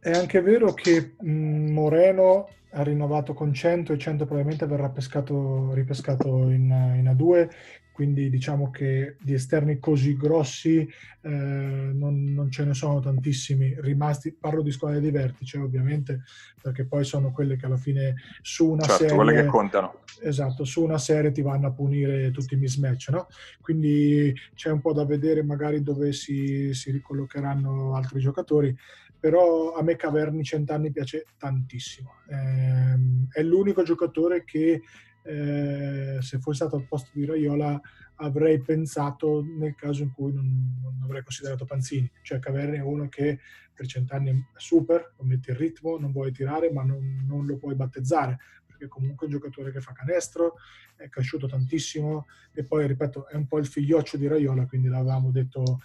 È 0.00 0.10
anche 0.10 0.42
vero 0.42 0.74
che 0.74 1.14
Moreno 1.20 2.48
ha 2.72 2.82
rinnovato 2.82 3.32
con 3.32 3.52
100 3.52 3.94
e 3.94 3.98
100 3.98 4.24
probabilmente 4.26 4.66
verrà 4.66 4.90
pescato, 4.90 5.72
ripescato 5.72 6.50
in, 6.50 6.70
in 6.96 7.14
A2, 7.16 7.48
quindi 7.98 8.30
diciamo 8.30 8.70
che 8.70 9.16
di 9.20 9.34
esterni 9.34 9.80
così 9.80 10.16
grossi 10.16 10.88
eh, 11.20 11.28
non, 11.28 12.32
non, 12.32 12.48
ce 12.48 12.64
ne 12.64 12.72
sono 12.72 13.00
tantissimi 13.00 13.74
rimasti, 13.80 14.32
parlo 14.32 14.62
di 14.62 14.70
squadre 14.70 15.00
di 15.00 15.10
vertice 15.10 15.58
ovviamente, 15.58 16.22
perché 16.62 16.84
poi 16.84 17.02
sono 17.02 17.32
quelle 17.32 17.56
che 17.56 17.66
alla 17.66 17.76
fine 17.76 18.14
su 18.40 18.70
una 18.70 18.84
certo, 18.84 18.98
serie... 18.98 19.16
quelle 19.16 19.34
che 19.34 19.46
contano. 19.46 20.02
Esatto, 20.22 20.64
su 20.64 20.84
una 20.84 20.96
serie 20.96 21.32
ti 21.32 21.42
vanno 21.42 21.66
a 21.66 21.72
punire 21.72 22.30
tutti 22.30 22.54
i 22.54 22.56
mismatch, 22.56 23.08
no? 23.08 23.26
Quindi 23.60 24.32
c'è 24.54 24.70
un 24.70 24.80
po' 24.80 24.92
da 24.92 25.04
vedere 25.04 25.42
magari 25.42 25.82
dove 25.82 26.12
si, 26.12 26.72
si 26.74 26.92
ricollocheranno 26.92 27.96
altri 27.96 28.20
giocatori, 28.20 28.78
però 29.18 29.72
a 29.72 29.82
me 29.82 29.96
Caverni 29.96 30.44
Centanni 30.44 30.92
piace 30.92 31.24
tantissimo. 31.36 32.12
Eh, 32.28 33.40
è 33.40 33.42
l'unico 33.42 33.82
giocatore 33.82 34.44
che 34.44 34.82
eh, 35.28 36.18
se 36.20 36.38
fosse 36.38 36.64
stato 36.64 36.76
al 36.76 36.86
posto 36.86 37.10
di 37.12 37.26
Raiola 37.26 37.78
avrei 38.16 38.60
pensato 38.60 39.44
nel 39.44 39.74
caso 39.74 40.02
in 40.02 40.10
cui 40.12 40.32
non, 40.32 40.78
non 40.80 41.00
avrei 41.02 41.22
considerato 41.22 41.66
Panzini, 41.66 42.10
cioè 42.22 42.38
Caverni 42.38 42.78
è 42.78 42.82
uno 42.82 43.08
che 43.08 43.38
per 43.74 43.86
cent'anni 43.86 44.30
è 44.30 44.34
super, 44.56 45.14
non 45.18 45.28
mette 45.28 45.50
il 45.50 45.58
ritmo, 45.58 45.98
non 45.98 46.12
vuoi 46.12 46.32
tirare 46.32 46.72
ma 46.72 46.82
non, 46.82 47.24
non 47.26 47.44
lo 47.44 47.58
puoi 47.58 47.74
battezzare, 47.74 48.38
perché 48.66 48.88
comunque 48.88 49.26
è 49.26 49.30
un 49.30 49.36
giocatore 49.36 49.70
che 49.70 49.82
fa 49.82 49.92
canestro, 49.92 50.54
è 50.96 51.08
cresciuto 51.10 51.46
tantissimo 51.46 52.26
e 52.52 52.64
poi, 52.64 52.86
ripeto, 52.86 53.28
è 53.28 53.36
un 53.36 53.46
po' 53.46 53.58
il 53.58 53.66
figlioccio 53.66 54.16
di 54.16 54.26
Raiola, 54.26 54.66
quindi 54.66 54.88
l'avevamo 54.88 55.30
detto 55.30 55.80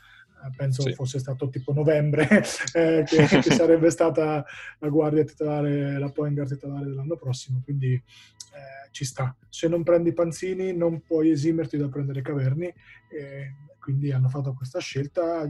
penso 0.56 0.82
sì. 0.82 0.94
fosse 0.94 1.20
stato 1.20 1.50
tipo 1.50 1.74
novembre, 1.74 2.28
eh, 2.74 3.04
che, 3.06 3.26
che, 3.26 3.42
sarebbe 3.52 3.90
stata 3.90 4.46
la 4.80 4.90
guardia 4.90 5.24
titolare, 5.24 5.98
la 5.98 6.10
point 6.10 6.34
guard 6.34 6.50
titolare 6.50 6.86
dell'anno 6.86 7.16
prossimo, 7.16 7.62
quindi 7.64 7.94
eh, 7.94 8.90
ci 8.92 9.06
sta. 9.06 9.36
Se 9.50 9.68
non 9.68 9.84
prendi 9.84 10.14
Panzini 10.14 10.76
non 10.76 11.02
puoi 11.02 11.32
esimerti 11.32 11.78
da 11.78 11.88
prendere 11.88 12.22
Caverni, 12.22 12.66
eh, 12.66 13.54
quindi 13.80 14.12
hanno 14.12 14.30
fatto 14.30 14.54
questa 14.54 14.80
scelta 14.80 15.48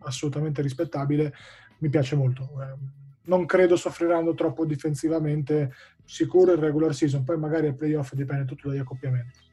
assolutamente 0.00 0.62
rispettabile, 0.62 1.32
mi 1.78 1.88
piace 1.88 2.16
molto. 2.16 2.50
Eh, 2.60 3.02
non 3.26 3.46
credo 3.46 3.76
soffriranno 3.76 4.34
troppo 4.34 4.66
difensivamente, 4.66 5.72
sicuro 6.04 6.52
il 6.52 6.58
regular 6.58 6.94
season, 6.94 7.24
poi 7.24 7.38
magari 7.38 7.68
il 7.68 7.74
playoff 7.74 8.12
dipende 8.14 8.44
tutto 8.44 8.68
dagli 8.68 8.78
accoppiamenti. 8.78 9.43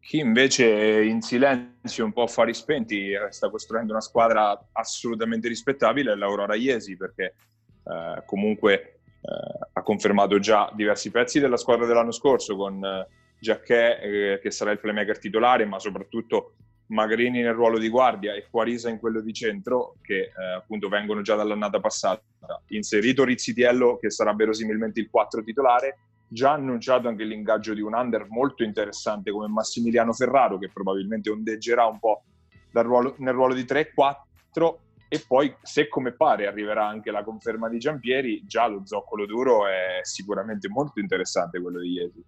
Chi 0.00 0.18
invece 0.18 1.02
in 1.02 1.20
silenzio, 1.20 2.04
un 2.04 2.12
po' 2.12 2.22
affari 2.22 2.54
spenti, 2.54 3.10
eh, 3.10 3.30
sta 3.30 3.50
costruendo 3.50 3.92
una 3.92 4.00
squadra 4.00 4.58
assolutamente 4.72 5.46
rispettabile 5.46 6.12
è 6.12 6.14
l'Aurora 6.14 6.54
Iesi, 6.54 6.96
perché 6.96 7.34
eh, 7.84 8.22
comunque 8.24 9.00
eh, 9.20 9.68
ha 9.72 9.82
confermato 9.82 10.38
già 10.38 10.70
diversi 10.74 11.10
pezzi 11.10 11.38
della 11.38 11.58
squadra 11.58 11.86
dell'anno 11.86 12.12
scorso, 12.12 12.56
con 12.56 12.82
eh, 12.82 13.06
Giacchè 13.38 14.00
eh, 14.02 14.40
che 14.42 14.50
sarà 14.50 14.70
il 14.70 14.80
playmaker 14.80 15.18
titolare, 15.18 15.64
ma 15.66 15.78
soprattutto 15.78 16.54
Magrini 16.86 17.40
nel 17.42 17.54
ruolo 17.54 17.78
di 17.78 17.88
guardia 17.88 18.34
e 18.34 18.46
Quarisa 18.50 18.88
in 18.88 18.98
quello 18.98 19.20
di 19.20 19.32
centro, 19.32 19.96
che 20.02 20.32
eh, 20.36 20.44
appunto 20.56 20.88
vengono 20.88 21.20
già 21.20 21.36
dall'annata 21.36 21.78
passata. 21.78 22.22
Inserito 22.68 23.24
Rizzitiello, 23.24 23.98
che 23.98 24.10
sarà 24.10 24.34
verosimilmente 24.34 24.98
il 24.98 25.08
4 25.10 25.42
titolare, 25.42 25.98
già 26.32 26.52
annunciato 26.52 27.08
anche 27.08 27.24
l'ingaggio 27.24 27.74
di 27.74 27.80
un 27.80 27.92
under 27.92 28.28
molto 28.28 28.62
interessante 28.62 29.32
come 29.32 29.48
Massimiliano 29.48 30.12
Ferraro, 30.12 30.58
che 30.58 30.70
probabilmente 30.72 31.28
ondeggerà 31.28 31.86
un 31.86 31.98
po' 31.98 32.22
ruolo, 32.72 33.16
nel 33.18 33.34
ruolo 33.34 33.54
di 33.54 33.62
3-4 33.62 34.74
e 35.08 35.24
poi 35.26 35.52
se 35.60 35.88
come 35.88 36.12
pare 36.12 36.46
arriverà 36.46 36.86
anche 36.86 37.10
la 37.10 37.24
conferma 37.24 37.68
di 37.68 37.78
Giampieri, 37.78 38.44
già 38.46 38.68
lo 38.68 38.82
zoccolo 38.84 39.26
duro 39.26 39.66
è 39.66 39.98
sicuramente 40.02 40.68
molto 40.68 41.00
interessante 41.00 41.60
quello 41.60 41.80
di 41.80 41.88
Iesi. 41.88 42.24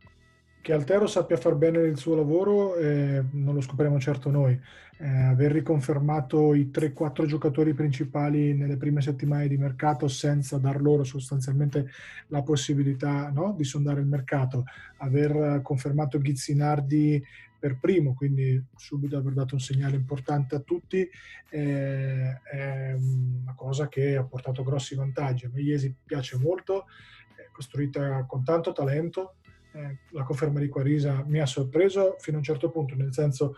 Che 0.60 0.72
Altero 0.72 1.06
sappia 1.06 1.36
far 1.36 1.54
bene 1.54 1.78
il 1.78 1.96
suo 1.96 2.16
lavoro 2.16 2.74
eh, 2.74 3.22
non 3.32 3.54
lo 3.54 3.60
scopriremo 3.60 4.00
certo 4.00 4.30
noi. 4.30 4.60
Eh, 5.02 5.08
aver 5.08 5.50
riconfermato 5.50 6.54
i 6.54 6.70
3-4 6.72 7.26
giocatori 7.26 7.74
principali 7.74 8.54
nelle 8.54 8.76
prime 8.76 9.00
settimane 9.00 9.48
di 9.48 9.56
mercato 9.56 10.06
senza 10.06 10.58
dar 10.58 10.80
loro 10.80 11.02
sostanzialmente 11.02 11.90
la 12.28 12.42
possibilità 12.42 13.28
no, 13.30 13.52
di 13.58 13.64
sondare 13.64 13.98
il 13.98 14.06
mercato, 14.06 14.62
aver 14.98 15.60
confermato 15.60 16.20
Ghizzinardi 16.20 17.20
per 17.58 17.80
primo, 17.80 18.14
quindi 18.14 18.64
subito 18.76 19.16
aver 19.16 19.32
dato 19.32 19.54
un 19.54 19.60
segnale 19.60 19.96
importante 19.96 20.54
a 20.54 20.60
tutti, 20.60 21.08
eh, 21.50 22.40
è 22.40 22.92
una 22.92 23.54
cosa 23.56 23.88
che 23.88 24.14
ha 24.14 24.22
portato 24.22 24.62
grossi 24.62 24.94
vantaggi. 24.94 25.46
A 25.46 25.50
me 25.52 25.96
piace 26.04 26.38
molto, 26.38 26.86
è 27.34 27.50
costruita 27.50 28.24
con 28.24 28.44
tanto 28.44 28.70
talento, 28.70 29.34
eh, 29.72 29.98
la 30.10 30.22
conferma 30.22 30.60
di 30.60 30.68
Quarisa 30.68 31.24
mi 31.26 31.40
ha 31.40 31.46
sorpreso 31.46 32.14
fino 32.20 32.36
a 32.36 32.38
un 32.38 32.44
certo 32.44 32.70
punto, 32.70 32.94
nel 32.94 33.12
senso 33.12 33.56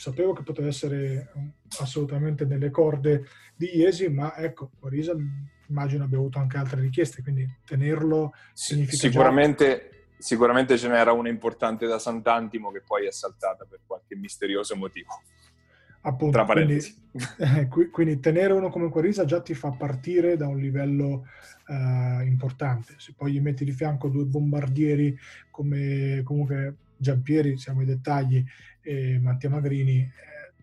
sapevo 0.00 0.32
che 0.32 0.42
poteva 0.42 0.68
essere 0.68 1.30
mm, 1.36 1.48
assolutamente 1.80 2.46
nelle 2.46 2.70
corde 2.70 3.26
di 3.54 3.76
Iesi, 3.76 4.08
ma 4.08 4.34
ecco, 4.34 4.70
Quarisa 4.80 5.14
immagino 5.68 6.04
abbia 6.04 6.16
avuto 6.16 6.38
anche 6.38 6.56
altre 6.56 6.80
richieste, 6.80 7.22
quindi 7.22 7.46
tenerlo 7.66 8.32
significa 8.54 8.96
sicuramente, 8.96 9.90
già... 9.92 10.22
sicuramente 10.22 10.78
ce 10.78 10.88
n'era 10.88 11.12
una 11.12 11.28
importante 11.28 11.86
da 11.86 11.98
Sant'Antimo 11.98 12.70
che 12.70 12.80
poi 12.80 13.06
è 13.06 13.12
saltata 13.12 13.66
per 13.68 13.80
qualche 13.86 14.16
misterioso 14.16 14.74
motivo. 14.74 15.20
Appunto, 16.02 16.32
Tra 16.32 16.46
parentesi. 16.46 16.96
Quindi, 17.36 17.60
eh, 17.84 17.90
quindi 17.90 18.20
tenere 18.20 18.54
uno 18.54 18.70
come 18.70 18.88
Quarisa 18.88 19.26
già 19.26 19.42
ti 19.42 19.52
fa 19.52 19.70
partire 19.70 20.38
da 20.38 20.48
un 20.48 20.56
livello 20.56 21.26
uh, 21.68 22.22
importante. 22.22 22.94
Se 22.96 23.12
poi 23.14 23.32
gli 23.32 23.40
metti 23.40 23.66
di 23.66 23.72
fianco 23.72 24.08
due 24.08 24.24
bombardieri 24.24 25.14
come 25.50 26.22
comunque 26.24 26.76
Giampieri, 27.00 27.56
siamo 27.56 27.80
ai 27.80 27.86
dettagli, 27.86 28.44
e 28.82 29.18
Mattia 29.18 29.50
Magrini, 29.50 30.00
eh, 30.00 30.10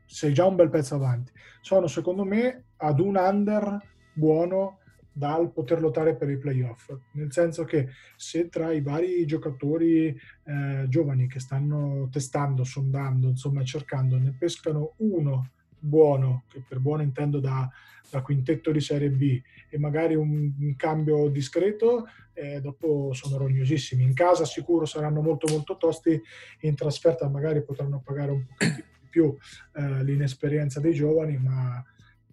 sei 0.06 0.34
già 0.34 0.46
un 0.46 0.56
bel 0.56 0.70
pezzo 0.70 0.96
avanti. 0.96 1.32
Sono 1.62 1.88
secondo 1.88 2.24
me 2.24 2.66
ad 2.78 3.00
un 3.00 3.16
under 3.16 3.80
buono 4.14 4.80
dal 5.12 5.52
poter 5.52 5.82
lottare 5.82 6.16
per 6.16 6.30
i 6.30 6.38
playoff, 6.38 6.96
nel 7.14 7.32
senso 7.32 7.64
che 7.64 7.90
se 8.16 8.50
tra 8.50 8.72
i 8.72 8.82
vari 8.82 9.26
giocatori 9.26 10.16
eh, 10.44 10.86
giovani 10.88 11.28
che 11.28 11.40
stanno 11.40 12.08
testando, 12.12 12.64
sondando, 12.64 13.30
insomma 13.30 13.64
cercando, 13.64 14.20
ne 14.20 14.36
pescano 14.38 14.94
uno 14.98 15.50
buono, 15.80 16.44
che 16.48 16.64
per 16.68 16.80
buono 16.80 17.02
intendo 17.02 17.40
da, 17.40 17.70
da 18.10 18.22
quintetto 18.22 18.72
di 18.72 18.80
Serie 18.80 19.10
B, 19.10 19.42
e 19.70 19.78
magari 19.78 20.16
un, 20.16 20.54
un 20.60 20.76
cambio 20.76 21.28
discreto, 21.30 22.08
eh, 22.34 22.62
dopo 22.62 23.14
sono 23.14 23.38
rognosissimi. 23.38 24.04
In 24.04 24.14
casa 24.14 24.46
sicuro 24.46 24.86
saranno 24.86 25.22
molto 25.22 25.52
molto 25.52 25.78
tosti, 25.78 26.22
in 26.62 26.76
trasferta 26.76 27.28
magari 27.28 27.64
potranno 27.64 28.02
pagare 28.04 28.32
un 28.32 28.46
po' 28.46 28.66
di 28.66 28.84
più 29.10 29.36
eh, 29.74 30.04
l'inesperienza 30.04 30.80
dei 30.80 30.94
giovani, 30.94 31.38
ma 31.38 31.84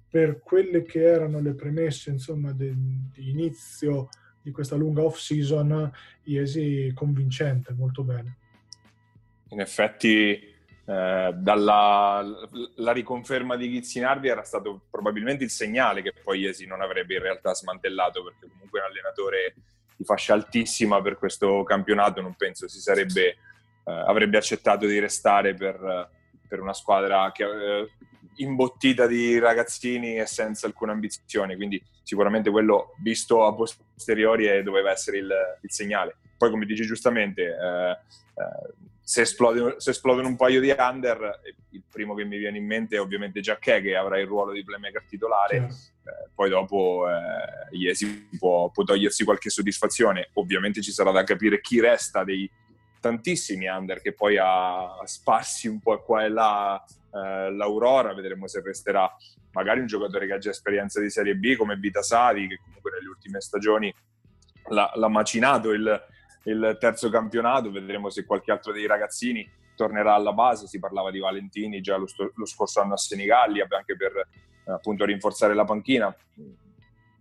per 0.09 0.39
quelle 0.41 0.83
che 0.83 1.03
erano 1.03 1.41
le 1.41 1.55
premesse 1.55 2.11
insomma, 2.11 2.53
de, 2.53 2.73
di 3.13 3.31
inizio 3.31 4.09
di 4.43 4.51
questa 4.51 4.77
lunga 4.77 5.03
off-season, 5.03 5.91
Iesi 6.25 6.93
convincente, 6.95 7.73
molto 7.73 8.05
bene. 8.05 8.37
In 9.49 9.61
effetti 9.61 10.54
eh, 10.87 11.33
dalla 11.35 12.25
la 12.77 12.93
riconferma 12.93 13.57
di 13.57 13.71
Ghizzinardi 13.71 14.29
era 14.29 14.43
stato 14.43 14.83
probabilmente 14.91 15.45
il 15.45 15.51
segnale 15.51 16.03
che 16.03 16.13
poi 16.23 16.41
Iesi 16.41 16.67
non 16.67 16.83
avrebbe 16.83 17.15
in 17.15 17.23
realtà 17.23 17.55
smantellato 17.55 18.23
perché 18.23 18.49
comunque 18.49 18.81
un 18.81 18.87
allenatore 18.87 19.55
di 19.97 20.05
fascia 20.05 20.35
altissima 20.35 21.01
per 21.01 21.17
questo 21.17 21.63
campionato 21.63 22.21
non 22.21 22.35
penso 22.35 22.69
si 22.69 22.81
sarebbe 22.81 23.37
eh, 23.85 23.93
avrebbe 23.93 24.39
accettato 24.39 24.87
di 24.87 24.99
restare 24.99 25.55
per, 25.55 26.09
per 26.49 26.61
una 26.61 26.73
squadra 26.73 27.31
che, 27.33 27.45
eh, 27.45 27.91
imbottita 28.37 29.07
di 29.07 29.39
ragazzini 29.39 30.17
e 30.17 30.27
senza 30.27 30.67
alcuna 30.67 30.93
ambizione. 30.93 31.57
Quindi 31.57 31.83
sicuramente 32.03 32.51
quello 32.51 32.95
visto 33.03 33.45
a 33.45 33.55
posteriori 33.55 34.63
doveva 34.63 34.91
essere 34.91 35.19
il, 35.19 35.33
il 35.61 35.73
segnale. 35.73 36.17
Poi 36.37 36.51
come 36.51 36.67
dici 36.67 36.85
giustamente 36.85 37.43
eh, 37.43 37.91
eh, 37.91 38.75
se, 39.05 39.21
esplode, 39.21 39.75
se, 39.77 39.91
esplodono 39.91 40.29
un 40.29 40.37
paio 40.37 40.61
di 40.61 40.75
under, 40.77 41.41
il 41.71 41.83
primo 41.89 42.15
che 42.15 42.25
mi 42.25 42.39
viene 42.39 42.57
in 42.57 42.67
mente 42.67 42.97
è 42.97 43.01
ovviamente 43.01 43.41
Giacchè 43.41 43.83
che 43.83 43.95
avrà 43.95 44.19
il 44.19 44.27
ruolo 44.27 44.53
di 44.53 44.65
playmaker 44.65 45.05
titolare, 45.07 45.57
eh, 45.57 46.31
poi 46.35 46.49
dopo 46.49 47.05
eh, 47.09 47.77
Iesi 47.77 48.29
può, 48.39 48.71
può, 48.71 48.83
togliersi 48.83 49.25
qualche 49.25 49.51
soddisfazione, 49.51 50.31
ovviamente 50.35 50.81
ci 50.81 50.91
sarà 50.91 51.11
da 51.11 51.23
capire 51.23 51.61
chi 51.61 51.81
resta 51.81 52.25
dei 52.25 52.51
tantissimi 52.99 53.67
under 53.67 54.01
che 54.01 54.15
poi 54.15 54.39
ha 54.41 55.03
sparsi 55.05 55.69
un 55.69 55.81
po' 55.81 56.03
qua 56.03 56.25
e 56.25 56.31
là 56.31 56.83
eh, 56.83 57.53
l'Aurora, 57.53 58.15
vedremo 58.15 58.49
se 58.49 58.63
resterà 58.63 59.15
magari 59.53 59.81
un 59.81 59.87
giocatore 59.87 60.27
che 60.27 60.33
ha 60.33 60.39
già 60.39 60.51
esperienza 60.51 61.01
di 61.01 61.11
Serie 61.11 61.37
B 61.37 61.55
come 61.57 61.77
Vita 61.77 62.03
Savi 62.03 62.49
che 62.49 62.59
comunque 62.65 62.91
nelle 62.93 63.09
ultime 63.09 63.41
stagioni 63.43 63.95
l'ha, 64.69 64.91
l'ha 64.95 65.09
macinato 65.09 65.73
il 65.73 66.03
il 66.45 66.77
terzo 66.79 67.11
campionato, 67.11 67.71
vedremo 67.71 68.11
se 68.11 68.25
qualche 68.25 68.53
altro 68.53 68.73
dei 68.73 68.87
ragazzini 68.87 69.49
tornerà 69.75 70.15
alla 70.15 70.33
base, 70.33 70.67
si 70.67 70.79
parlava 70.79 71.11
di 71.11 71.19
Valentini 71.19 71.81
già 71.81 71.97
lo, 71.97 72.07
sto, 72.07 72.33
lo 72.35 72.47
scorso 72.47 72.81
anno 72.81 72.95
a 72.95 72.99
Senigalli, 72.99 73.61
anche 73.61 73.97
per 73.97 74.17
eh, 74.17 74.71
appunto 74.73 75.05
rinforzare 75.05 75.55
la 75.55 75.65
panchina. 75.65 76.15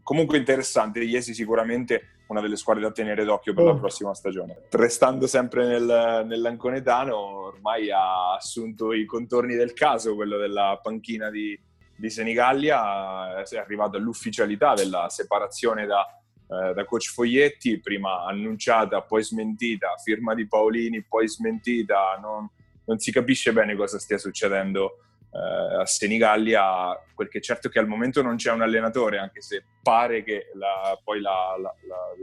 Comunque 0.03 0.37
interessante, 0.37 0.99
Iesi 1.01 1.33
sicuramente 1.33 2.09
una 2.27 2.41
delle 2.41 2.55
squadre 2.55 2.83
da 2.83 2.91
tenere 2.91 3.23
d'occhio 3.25 3.53
per 3.53 3.63
oh. 3.63 3.67
la 3.67 3.75
prossima 3.75 4.13
stagione. 4.13 4.63
Restando 4.69 5.27
sempre 5.27 5.65
nel, 5.65 6.23
nell'Anconetano, 6.25 7.17
ormai 7.17 7.91
ha 7.91 8.33
assunto 8.35 8.93
i 8.93 9.05
contorni 9.05 9.55
del 9.55 9.73
caso, 9.73 10.15
quello 10.15 10.37
della 10.37 10.79
panchina 10.81 11.29
di, 11.29 11.57
di 11.95 12.09
Senigallia, 12.09 13.43
è 13.43 13.57
arrivato 13.57 13.97
all'ufficialità 13.97 14.73
della 14.73 15.09
separazione 15.09 15.85
da, 15.85 16.05
eh, 16.47 16.73
da 16.73 16.85
coach 16.85 17.11
Foglietti, 17.11 17.79
prima 17.79 18.25
annunciata, 18.25 19.01
poi 19.01 19.23
smentita, 19.23 19.95
firma 20.03 20.33
di 20.33 20.47
Paolini, 20.47 21.03
poi 21.03 21.27
smentita, 21.27 22.17
non, 22.21 22.49
non 22.85 22.99
si 22.99 23.11
capisce 23.11 23.53
bene 23.53 23.75
cosa 23.75 23.99
stia 23.99 24.17
succedendo 24.17 24.99
eh, 25.33 25.81
a 25.81 25.85
Senigallia, 25.85 26.99
quel 27.13 27.27
che 27.27 27.39
è 27.39 27.41
certo 27.41 27.69
che 27.69 27.79
al 27.79 27.87
momento 27.87 28.21
non 28.21 28.35
c'è 28.35 28.51
un 28.51 28.61
allenatore, 28.61 29.17
anche 29.17 29.41
se 29.41 29.63
pare 29.81 30.23
che 30.23 30.51
la, 30.53 30.99
poi 31.03 31.21
la, 31.21 31.55
la, 31.59 31.73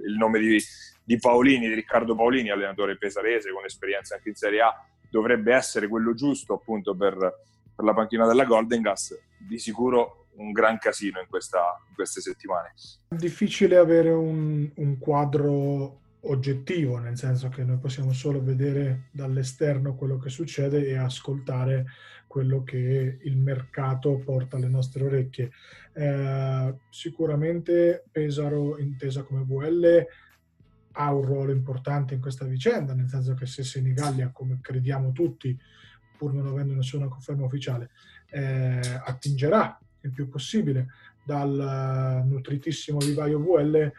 il 0.07 0.17
nome 0.17 0.39
di, 0.39 0.63
di, 1.03 1.19
Paolini, 1.19 1.69
di 1.69 1.75
Riccardo 1.75 2.15
Paolini, 2.15 2.51
allenatore 2.51 2.97
pesarese 2.97 3.51
con 3.51 3.65
esperienza 3.65 4.15
anche 4.15 4.29
in 4.29 4.35
Serie 4.37 4.61
A, 4.61 4.85
dovrebbe 5.11 5.53
essere 5.53 5.89
quello 5.89 6.15
giusto 6.15 6.55
appunto 6.55 6.95
per, 6.95 7.17
per 7.17 7.85
la 7.85 7.95
panchina 7.95 8.27
della 8.27 8.45
Golden 8.45 8.81
Gas. 8.81 9.19
Di 9.37 9.59
sicuro 9.59 10.20
un 10.41 10.53
gran 10.53 10.79
casino 10.79 11.21
in, 11.21 11.27
questa, 11.29 11.83
in 11.89 11.95
queste 11.95 12.21
settimane. 12.21 12.73
È 13.09 13.15
difficile 13.15 13.77
avere 13.77 14.11
un, 14.11 14.71
un 14.75 14.99
quadro 14.99 15.99
oggettivo, 16.23 16.99
nel 16.99 17.17
senso 17.17 17.49
che 17.49 17.65
noi 17.65 17.79
possiamo 17.79 18.13
solo 18.13 18.43
vedere 18.43 19.09
dall'esterno 19.13 19.95
quello 19.95 20.19
che 20.19 20.29
succede 20.29 20.87
e 20.87 20.97
ascoltare 20.97 21.87
quello 22.27 22.63
che 22.63 23.19
il 23.23 23.37
mercato 23.37 24.19
porta 24.19 24.57
alle 24.57 24.69
nostre 24.69 25.05
orecchie. 25.05 25.51
Eh, 25.93 26.75
sicuramente 26.91 28.05
Pesaro, 28.11 28.79
intesa 28.79 29.23
come 29.23 29.45
VL, 29.45 30.07
ha 30.93 31.13
un 31.13 31.23
ruolo 31.23 31.53
importante 31.53 32.15
in 32.15 32.21
questa 32.21 32.45
vicenda, 32.45 32.95
nel 32.95 33.09
senso 33.09 33.35
che 33.35 33.47
se 33.47 33.63
Senigallia, 33.63 34.31
come 34.33 34.59
crediamo 34.61 35.13
tutti, 35.13 35.59
pur 36.17 36.35
non 36.35 36.47
avendo 36.47 36.75
nessuna 36.75 37.09
conferma 37.09 37.47
ufficiale, 37.47 37.91
eh, 38.31 39.01
attingerà 39.05 39.79
il 40.03 40.11
più 40.13 40.29
possibile 40.29 40.89
dal 41.23 42.25
nutritissimo 42.27 42.99
vivaio 42.99 43.39
VL, 43.39 43.93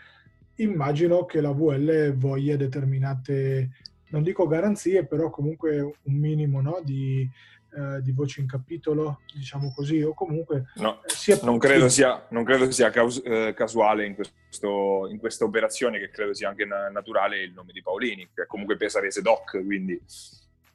immagino 0.55 1.25
che 1.25 1.41
la 1.41 1.51
VL 1.51 2.13
voglia 2.15 2.55
determinate, 2.55 3.69
non 4.09 4.23
dico 4.23 4.47
garanzie, 4.47 5.05
però 5.05 5.29
comunque 5.29 5.79
un 5.79 6.13
minimo 6.13 6.61
no, 6.61 6.81
di, 6.83 7.27
eh, 7.73 8.01
di 8.01 8.11
voce 8.11 8.41
in 8.41 8.47
capitolo, 8.47 9.21
diciamo 9.33 9.71
così, 9.73 10.01
o 10.01 10.13
comunque... 10.13 10.65
No, 10.75 11.01
sia 11.05 11.39
non, 11.43 11.57
credo 11.57 11.87
sia, 11.87 12.25
non 12.29 12.43
credo 12.43 12.69
sia 12.69 12.89
caus- 12.89 13.21
eh, 13.23 13.53
casuale 13.55 14.05
in, 14.05 14.15
questo, 14.15 15.07
in, 15.09 15.17
questa 15.17 15.45
operazione, 15.45 15.99
che 15.99 16.09
credo 16.09 16.33
sia 16.33 16.49
anche 16.49 16.65
na- 16.65 16.89
naturale 16.89 17.41
il 17.41 17.53
nome 17.53 17.71
di 17.71 17.81
Paolini, 17.81 18.27
che 18.33 18.45
comunque 18.45 18.77
pesarese 18.77 19.21
doc, 19.21 19.63
quindi... 19.63 19.99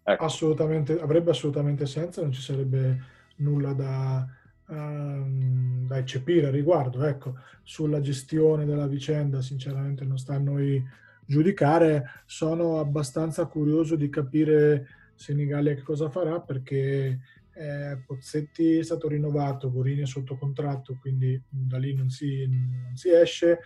Ecco. 0.08 0.24
Assolutamente, 0.24 1.00
avrebbe 1.00 1.32
assolutamente 1.32 1.84
senso, 1.84 2.22
non 2.22 2.30
ci 2.30 2.40
sarebbe 2.40 3.02
nulla 3.38 3.72
da, 3.72 4.24
um, 4.66 5.86
da 5.86 5.98
eccepire 5.98 6.48
a 6.48 6.50
riguardo. 6.50 7.04
Ecco, 7.04 7.36
sulla 7.62 8.00
gestione 8.00 8.64
della 8.64 8.86
vicenda, 8.86 9.40
sinceramente 9.42 10.04
non 10.04 10.18
sta 10.18 10.34
a 10.34 10.38
noi 10.38 10.82
giudicare. 11.24 12.22
Sono 12.24 12.78
abbastanza 12.78 13.46
curioso 13.46 13.96
di 13.96 14.08
capire 14.08 14.88
Senigallia 15.14 15.74
che 15.74 15.82
cosa 15.82 16.08
farà 16.10 16.40
perché 16.40 17.20
eh, 17.54 18.02
Pozzetti 18.06 18.78
è 18.78 18.82
stato 18.82 19.08
rinnovato, 19.08 19.70
Borini 19.70 20.02
è 20.02 20.06
sotto 20.06 20.36
contratto, 20.36 20.98
quindi 21.00 21.40
da 21.48 21.78
lì 21.78 21.94
non 21.94 22.10
si, 22.10 22.46
non 22.46 22.94
si 22.94 23.10
esce. 23.10 23.60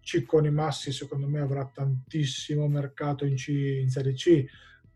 Cicconi 0.00 0.50
Massi 0.50 0.90
secondo 0.90 1.28
me 1.28 1.40
avrà 1.40 1.64
tantissimo 1.72 2.66
mercato 2.66 3.24
in, 3.24 3.36
C, 3.36 3.48
in 3.48 3.88
Serie 3.88 4.14
C 4.14 4.44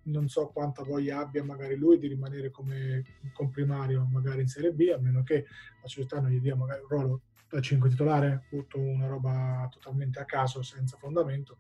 non 0.06 0.28
so 0.28 0.48
quanta 0.48 0.82
voglia 0.82 1.18
abbia 1.18 1.44
magari 1.44 1.76
lui 1.76 1.98
di 1.98 2.08
rimanere 2.08 2.50
come 2.50 3.02
comprimario 3.32 4.06
magari 4.10 4.42
in 4.42 4.48
Serie 4.48 4.72
B, 4.72 4.92
a 4.92 4.98
meno 4.98 5.22
che 5.22 5.46
la 5.82 5.88
società 5.88 6.20
non 6.20 6.30
gli 6.30 6.40
dia 6.40 6.56
magari 6.56 6.82
un 6.82 6.88
ruolo 6.88 7.20
da 7.48 7.60
5 7.60 7.88
titolare, 7.88 8.46
butto 8.50 8.78
una 8.78 9.06
roba 9.06 9.68
totalmente 9.70 10.18
a 10.18 10.24
caso, 10.24 10.62
senza 10.62 10.96
fondamento, 10.96 11.58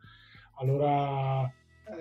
allora 0.56 1.50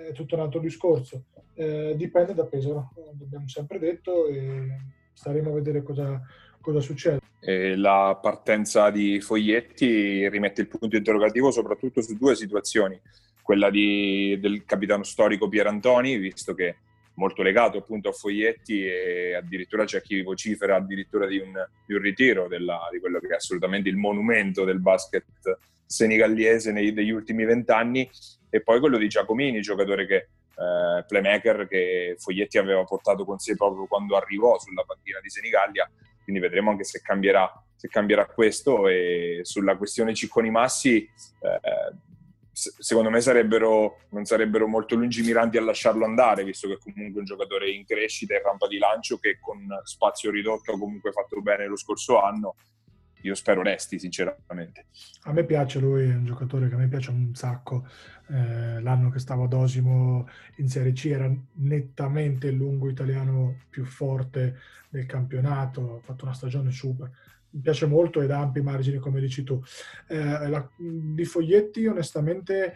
è 0.08 0.12
tutto 0.12 0.34
un 0.34 0.40
altro 0.40 0.60
discorso. 0.60 1.26
Eh, 1.54 1.94
dipende 1.96 2.34
da 2.34 2.44
Pesaro, 2.44 2.90
l'abbiamo 3.18 3.48
sempre 3.48 3.78
detto 3.78 4.26
e 4.26 4.76
staremo 5.12 5.50
a 5.50 5.54
vedere 5.54 5.82
cosa, 5.82 6.20
cosa 6.60 6.80
succede. 6.80 7.20
E 7.40 7.76
la 7.76 8.18
partenza 8.20 8.90
di 8.90 9.20
Foglietti 9.20 10.28
rimette 10.28 10.62
il 10.62 10.68
punto 10.68 10.96
interrogativo 10.96 11.50
soprattutto 11.50 12.02
su 12.02 12.16
due 12.16 12.34
situazioni 12.34 13.00
quella 13.46 13.70
di, 13.70 14.36
del 14.40 14.64
capitano 14.64 15.04
storico 15.04 15.48
Pierantoni, 15.48 16.16
visto 16.16 16.52
che 16.52 16.78
molto 17.14 17.42
legato 17.42 17.78
appunto 17.78 18.08
a 18.08 18.12
Foglietti 18.12 18.84
e 18.84 19.34
addirittura 19.36 19.84
c'è 19.84 20.02
chi 20.02 20.20
vocifera 20.22 20.74
addirittura 20.74 21.28
di 21.28 21.38
un, 21.38 21.52
di 21.86 21.94
un 21.94 22.00
ritiro 22.00 22.48
della, 22.48 22.88
di 22.90 22.98
quello 22.98 23.20
che 23.20 23.28
è 23.28 23.34
assolutamente 23.36 23.88
il 23.88 23.94
monumento 23.94 24.64
del 24.64 24.80
basket 24.80 25.58
senegallese 25.86 26.72
nei, 26.72 26.90
negli 26.90 27.10
ultimi 27.10 27.44
vent'anni. 27.44 28.10
E 28.50 28.62
poi 28.62 28.80
quello 28.80 28.98
di 28.98 29.06
Giacomini, 29.06 29.60
giocatore 29.60 30.08
che 30.08 30.16
eh, 30.16 31.04
playmaker 31.06 31.68
che 31.68 32.16
Foglietti 32.18 32.58
aveva 32.58 32.82
portato 32.82 33.24
con 33.24 33.38
sé 33.38 33.54
proprio 33.54 33.86
quando 33.86 34.16
arrivò 34.16 34.58
sulla 34.58 34.82
panchina 34.82 35.20
di 35.22 35.30
Senigallia, 35.30 35.88
quindi 36.24 36.42
vedremo 36.42 36.72
anche 36.72 36.82
se 36.82 37.00
cambierà, 37.00 37.48
se 37.76 37.86
cambierà 37.86 38.26
questo 38.26 38.88
e 38.88 39.38
sulla 39.42 39.76
questione 39.76 40.14
Cicconi 40.14 40.50
Massi 40.50 40.96
eh, 40.96 41.60
secondo 42.56 43.10
me 43.10 43.20
sarebbero, 43.20 43.98
non 44.10 44.24
sarebbero 44.24 44.66
molto 44.66 44.94
lungimiranti 44.94 45.58
a 45.58 45.62
lasciarlo 45.62 46.06
andare, 46.06 46.42
visto 46.42 46.66
che 46.68 46.78
comunque 46.78 47.16
è 47.16 47.18
un 47.18 47.24
giocatore 47.24 47.70
in 47.70 47.84
crescita 47.84 48.34
e 48.34 48.40
rampa 48.42 48.66
di 48.66 48.78
lancio 48.78 49.18
che 49.18 49.38
con 49.38 49.68
spazio 49.84 50.30
ridotto 50.30 50.72
ha 50.72 50.78
comunque 50.78 51.12
fatto 51.12 51.40
bene 51.42 51.66
lo 51.66 51.76
scorso 51.76 52.18
anno. 52.18 52.54
Io 53.22 53.34
spero 53.34 53.62
resti, 53.62 53.98
sinceramente. 53.98 54.86
A 55.24 55.32
me 55.32 55.44
piace 55.44 55.80
lui, 55.80 56.04
è 56.04 56.14
un 56.14 56.24
giocatore 56.24 56.68
che 56.68 56.74
a 56.74 56.78
me 56.78 56.88
piace 56.88 57.10
un 57.10 57.34
sacco. 57.34 57.86
Eh, 58.28 58.80
l'anno 58.80 59.10
che 59.10 59.18
stavo 59.18 59.44
ad 59.44 59.52
Osimo 59.52 60.26
in 60.56 60.68
Serie 60.68 60.92
C 60.92 61.06
era 61.06 61.30
nettamente 61.54 62.46
il 62.46 62.54
lungo 62.54 62.88
italiano 62.88 63.64
più 63.68 63.84
forte 63.84 64.58
del 64.88 65.06
campionato, 65.06 65.96
ha 65.96 66.00
fatto 66.00 66.24
una 66.24 66.34
stagione 66.34 66.70
super 66.70 67.10
mi 67.56 67.62
piace 67.62 67.86
molto 67.86 68.20
ed 68.20 68.30
ha 68.30 68.40
ampi 68.40 68.60
margini, 68.60 68.98
come 68.98 69.18
dici 69.20 69.42
tu. 69.42 69.60
Eh, 70.08 70.48
la, 70.48 70.68
di 70.76 71.24
Foglietti, 71.24 71.86
onestamente, 71.86 72.74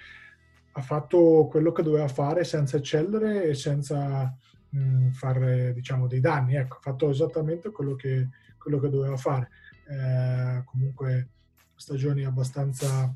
ha 0.73 0.81
fatto 0.81 1.47
quello 1.51 1.71
che 1.71 1.83
doveva 1.83 2.09
fare 2.09 2.45
senza 2.45 2.79
eccellere 2.79 3.45
e 3.45 3.55
senza 3.55 4.35
mh, 4.71 5.11
fare, 5.11 5.75
diciamo, 5.75 6.07
dei 6.07 6.21
danni. 6.21 6.57
Ecco, 6.57 6.77
ha 6.77 6.81
fatto 6.81 7.11
esattamente 7.11 7.71
quello 7.71 7.95
che, 7.95 8.29
quello 8.57 8.81
che 8.81 8.89
doveva 8.89 9.17
fare. 9.17 9.51
Eh, 9.87 10.63
comunque, 10.65 11.29
stagioni 11.75 12.25
abbastanza, 12.25 13.15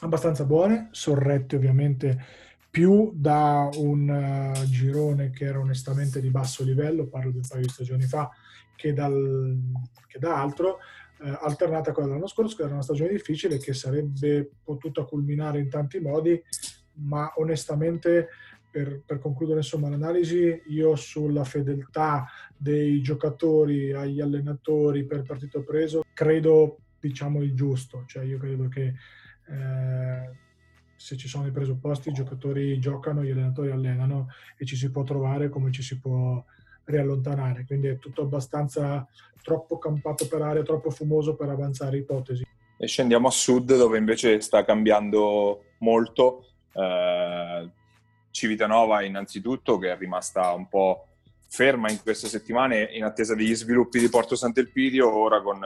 abbastanza 0.00 0.44
buone, 0.44 0.88
sorrette 0.90 1.56
ovviamente 1.56 2.24
più 2.70 3.12
da 3.14 3.68
un 3.76 4.08
uh, 4.08 4.64
girone 4.64 5.30
che 5.30 5.44
era 5.44 5.58
onestamente 5.58 6.22
di 6.22 6.30
basso 6.30 6.64
livello, 6.64 7.06
parlo 7.06 7.30
di 7.30 7.36
un 7.36 7.46
paio 7.46 7.60
di 7.60 7.68
stagioni 7.68 8.04
fa, 8.04 8.30
che, 8.74 8.92
dal, 8.92 9.58
che 10.06 10.18
da 10.18 10.40
altro, 10.40 10.78
eh, 11.22 11.38
alternata 11.40 11.90
a 11.90 11.92
quella 11.92 12.08
dell'anno 12.08 12.26
scorso, 12.26 12.56
che 12.56 12.62
era 12.62 12.72
una 12.72 12.82
stagione 12.82 13.10
difficile 13.10 13.58
che 13.58 13.72
sarebbe 13.72 14.50
potuta 14.62 15.04
culminare 15.04 15.60
in 15.60 15.68
tanti 15.68 16.00
modi, 16.00 16.40
ma 16.94 17.32
onestamente 17.36 18.28
per, 18.70 19.02
per, 19.04 19.18
concludere 19.18 19.58
insomma 19.58 19.90
l'analisi, 19.90 20.62
io 20.68 20.96
sulla 20.96 21.44
fedeltà 21.44 22.26
dei 22.56 23.02
giocatori 23.02 23.92
agli 23.92 24.20
allenatori 24.20 25.04
per 25.04 25.22
partito 25.22 25.62
preso 25.62 26.02
credo 26.14 26.78
diciamo 26.98 27.42
il 27.42 27.54
giusto, 27.54 28.04
cioè 28.06 28.24
io 28.24 28.38
credo 28.38 28.68
che 28.68 28.94
eh, 29.48 30.30
se 30.96 31.16
ci 31.16 31.28
sono 31.28 31.46
i 31.46 31.50
presupposti 31.50 32.08
i 32.08 32.12
giocatori 32.12 32.78
giocano, 32.78 33.22
gli 33.22 33.30
allenatori 33.30 33.70
allenano 33.70 34.28
e 34.56 34.64
ci 34.64 34.76
si 34.76 34.90
può 34.90 35.02
trovare 35.02 35.48
come 35.48 35.70
ci 35.70 35.82
si 35.82 35.98
può 35.98 36.42
riallontanare. 36.84 37.64
Quindi 37.66 37.88
è 37.88 37.98
tutto 37.98 38.22
abbastanza 38.22 39.06
troppo 39.42 39.78
campato 39.78 40.26
per 40.28 40.42
aria, 40.42 40.62
troppo 40.62 40.90
fumoso 40.90 41.34
per 41.34 41.48
avanzare 41.48 41.98
ipotesi. 41.98 42.44
E 42.76 42.86
scendiamo 42.86 43.28
a 43.28 43.30
sud 43.30 43.76
dove 43.76 43.98
invece 43.98 44.40
sta 44.40 44.64
cambiando 44.64 45.64
molto. 45.78 46.46
Eh, 46.72 47.70
Civitanova 48.30 49.02
innanzitutto 49.02 49.78
che 49.78 49.92
è 49.92 49.96
rimasta 49.96 50.52
un 50.52 50.66
po' 50.66 51.06
ferma 51.48 51.90
in 51.90 52.00
queste 52.00 52.28
settimane 52.28 52.88
in 52.92 53.04
attesa 53.04 53.34
degli 53.34 53.54
sviluppi 53.54 54.00
di 54.00 54.08
Porto 54.08 54.34
Sant'Elpidio, 54.34 55.14
ora 55.14 55.42
con, 55.42 55.60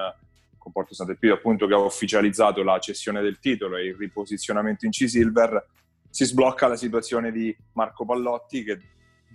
con 0.58 0.72
Porto 0.72 0.94
Sant'Elpidio 0.94 1.36
appunto 1.36 1.68
che 1.68 1.74
ha 1.74 1.78
ufficializzato 1.78 2.64
la 2.64 2.80
cessione 2.80 3.22
del 3.22 3.38
titolo 3.38 3.76
e 3.76 3.86
il 3.86 3.94
riposizionamento 3.94 4.84
in 4.84 4.90
C-Silver, 4.90 5.64
si 6.10 6.24
sblocca 6.24 6.66
la 6.66 6.76
situazione 6.76 7.30
di 7.30 7.56
Marco 7.74 8.04
Pallotti 8.04 8.64
che 8.64 8.80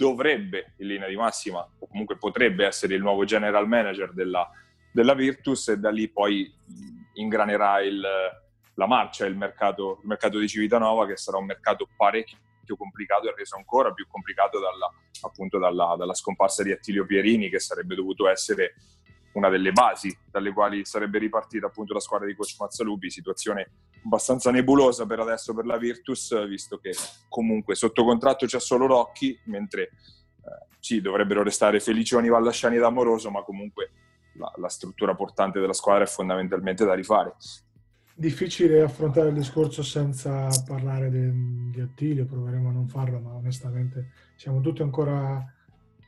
dovrebbe 0.01 0.73
in 0.77 0.87
linea 0.87 1.07
di 1.07 1.15
massima 1.15 1.59
o 1.59 1.87
comunque 1.87 2.17
potrebbe 2.17 2.65
essere 2.65 2.95
il 2.95 3.03
nuovo 3.03 3.23
general 3.23 3.67
manager 3.67 4.11
della, 4.13 4.49
della 4.91 5.13
Virtus 5.13 5.67
e 5.67 5.77
da 5.77 5.91
lì 5.91 6.09
poi 6.09 6.51
ingranerà 7.13 7.81
il, 7.81 8.01
la 8.73 8.87
marcia 8.87 9.27
il 9.27 9.37
mercato, 9.37 9.99
il 10.01 10.07
mercato 10.07 10.39
di 10.39 10.47
Civitanova, 10.47 11.05
che 11.05 11.17
sarà 11.17 11.37
un 11.37 11.45
mercato 11.45 11.87
parecchio 11.95 12.39
complicato 12.75 13.29
e 13.29 13.35
reso 13.35 13.57
ancora 13.57 13.91
più 13.91 14.07
complicato 14.07 14.57
dalla, 14.57 14.89
appunto 15.23 15.59
dalla, 15.59 15.93
dalla 15.97 16.13
scomparsa 16.15 16.63
di 16.63 16.71
Attilio 16.71 17.05
Pierini, 17.05 17.49
che 17.49 17.59
sarebbe 17.59 17.93
dovuto 17.93 18.27
essere 18.27 18.73
una 19.33 19.49
delle 19.49 19.71
basi 19.71 20.15
dalle 20.29 20.51
quali 20.51 20.85
sarebbe 20.85 21.19
ripartita 21.19 21.67
appunto 21.67 21.93
la 21.93 21.99
squadra 21.99 22.27
di 22.27 22.35
coach 22.35 22.55
Mazzalupi, 22.59 23.09
situazione 23.09 23.71
abbastanza 24.03 24.51
nebulosa 24.51 25.05
per 25.05 25.19
adesso 25.19 25.53
per 25.53 25.65
la 25.65 25.77
Virtus, 25.77 26.47
visto 26.47 26.77
che 26.77 26.91
comunque 27.29 27.75
sotto 27.75 28.03
contratto 28.03 28.45
c'è 28.45 28.59
solo 28.59 28.87
Rocchi, 28.87 29.37
mentre 29.45 29.83
eh, 29.83 30.65
sì, 30.79 31.01
dovrebbero 31.01 31.43
restare 31.43 31.79
Felicioni, 31.79 32.29
Vallasciani 32.29 32.75
ed 32.75 32.83
Amoroso, 32.83 33.29
ma 33.29 33.43
comunque 33.43 33.91
la, 34.33 34.51
la, 34.57 34.69
struttura 34.69 35.15
portante 35.15 35.59
della 35.59 35.73
squadra 35.73 36.03
è 36.03 36.07
fondamentalmente 36.07 36.85
da 36.85 36.93
rifare. 36.93 37.35
Difficile 38.13 38.81
affrontare 38.81 39.29
il 39.29 39.35
discorso 39.35 39.83
senza 39.83 40.47
parlare 40.65 41.09
di, 41.09 41.71
di 41.71 41.81
Attilio, 41.81 42.25
proveremo 42.25 42.69
a 42.69 42.73
non 42.73 42.87
farlo, 42.87 43.19
ma 43.19 43.33
onestamente 43.33 44.11
siamo 44.35 44.61
tutti 44.61 44.81
ancora 44.81 45.43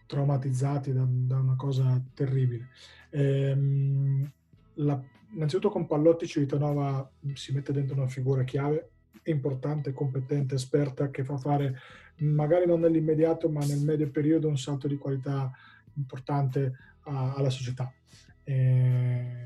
traumatizzati 0.05 0.93
da, 0.93 1.05
da 1.07 1.39
una 1.39 1.55
cosa 1.55 2.01
terribile. 2.13 2.69
Ehm, 3.09 4.31
la, 4.75 5.01
innanzitutto 5.33 5.69
con 5.69 5.87
Pallotti 5.87 6.27
Civitanova 6.27 7.09
si 7.33 7.53
mette 7.53 7.71
dentro 7.71 7.95
una 7.95 8.07
figura 8.07 8.43
chiave, 8.43 8.89
importante, 9.23 9.93
competente, 9.93 10.55
esperta, 10.55 11.09
che 11.09 11.23
fa 11.23 11.37
fare 11.37 11.79
magari 12.17 12.65
non 12.65 12.79
nell'immediato 12.79 13.49
ma 13.49 13.65
nel 13.65 13.79
medio 13.79 14.09
periodo 14.09 14.47
un 14.47 14.57
salto 14.57 14.87
di 14.87 14.97
qualità 14.97 15.51
importante 15.95 16.73
a, 17.03 17.33
alla 17.33 17.49
società. 17.49 17.91
Eh, 18.43 19.41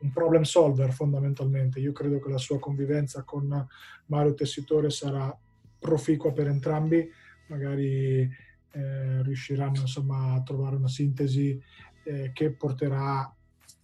un 0.00 0.12
problem 0.12 0.42
solver 0.42 0.92
fondamentalmente. 0.92 1.78
Io 1.78 1.92
credo 1.92 2.18
che 2.20 2.30
la 2.30 2.38
sua 2.38 2.58
convivenza 2.58 3.22
con 3.22 3.66
Mario 4.06 4.34
Tessitore 4.34 4.90
sarà 4.90 5.36
proficua 5.78 6.32
per 6.32 6.46
entrambi, 6.46 7.08
magari 7.48 8.28
eh, 8.72 9.22
riusciranno 9.22 9.80
insomma, 9.80 10.34
a 10.34 10.42
trovare 10.42 10.76
una 10.76 10.88
sintesi 10.88 11.60
eh, 12.04 12.30
che 12.32 12.52
porterà 12.52 13.32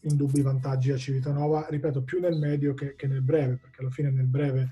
indubbi 0.01 0.41
vantaggi 0.41 0.93
a 0.93 0.97
Civitanova, 0.97 1.67
ripeto, 1.69 2.03
più 2.03 2.21
nel 2.21 2.39
medio 2.39 2.75
che, 2.75 2.95
che, 2.95 3.07
nel 3.07 3.23
breve, 3.23 3.57
perché 3.57 3.81
alla 3.81 3.91
fine 3.91 4.11
nel 4.11 4.27
breve 4.27 4.71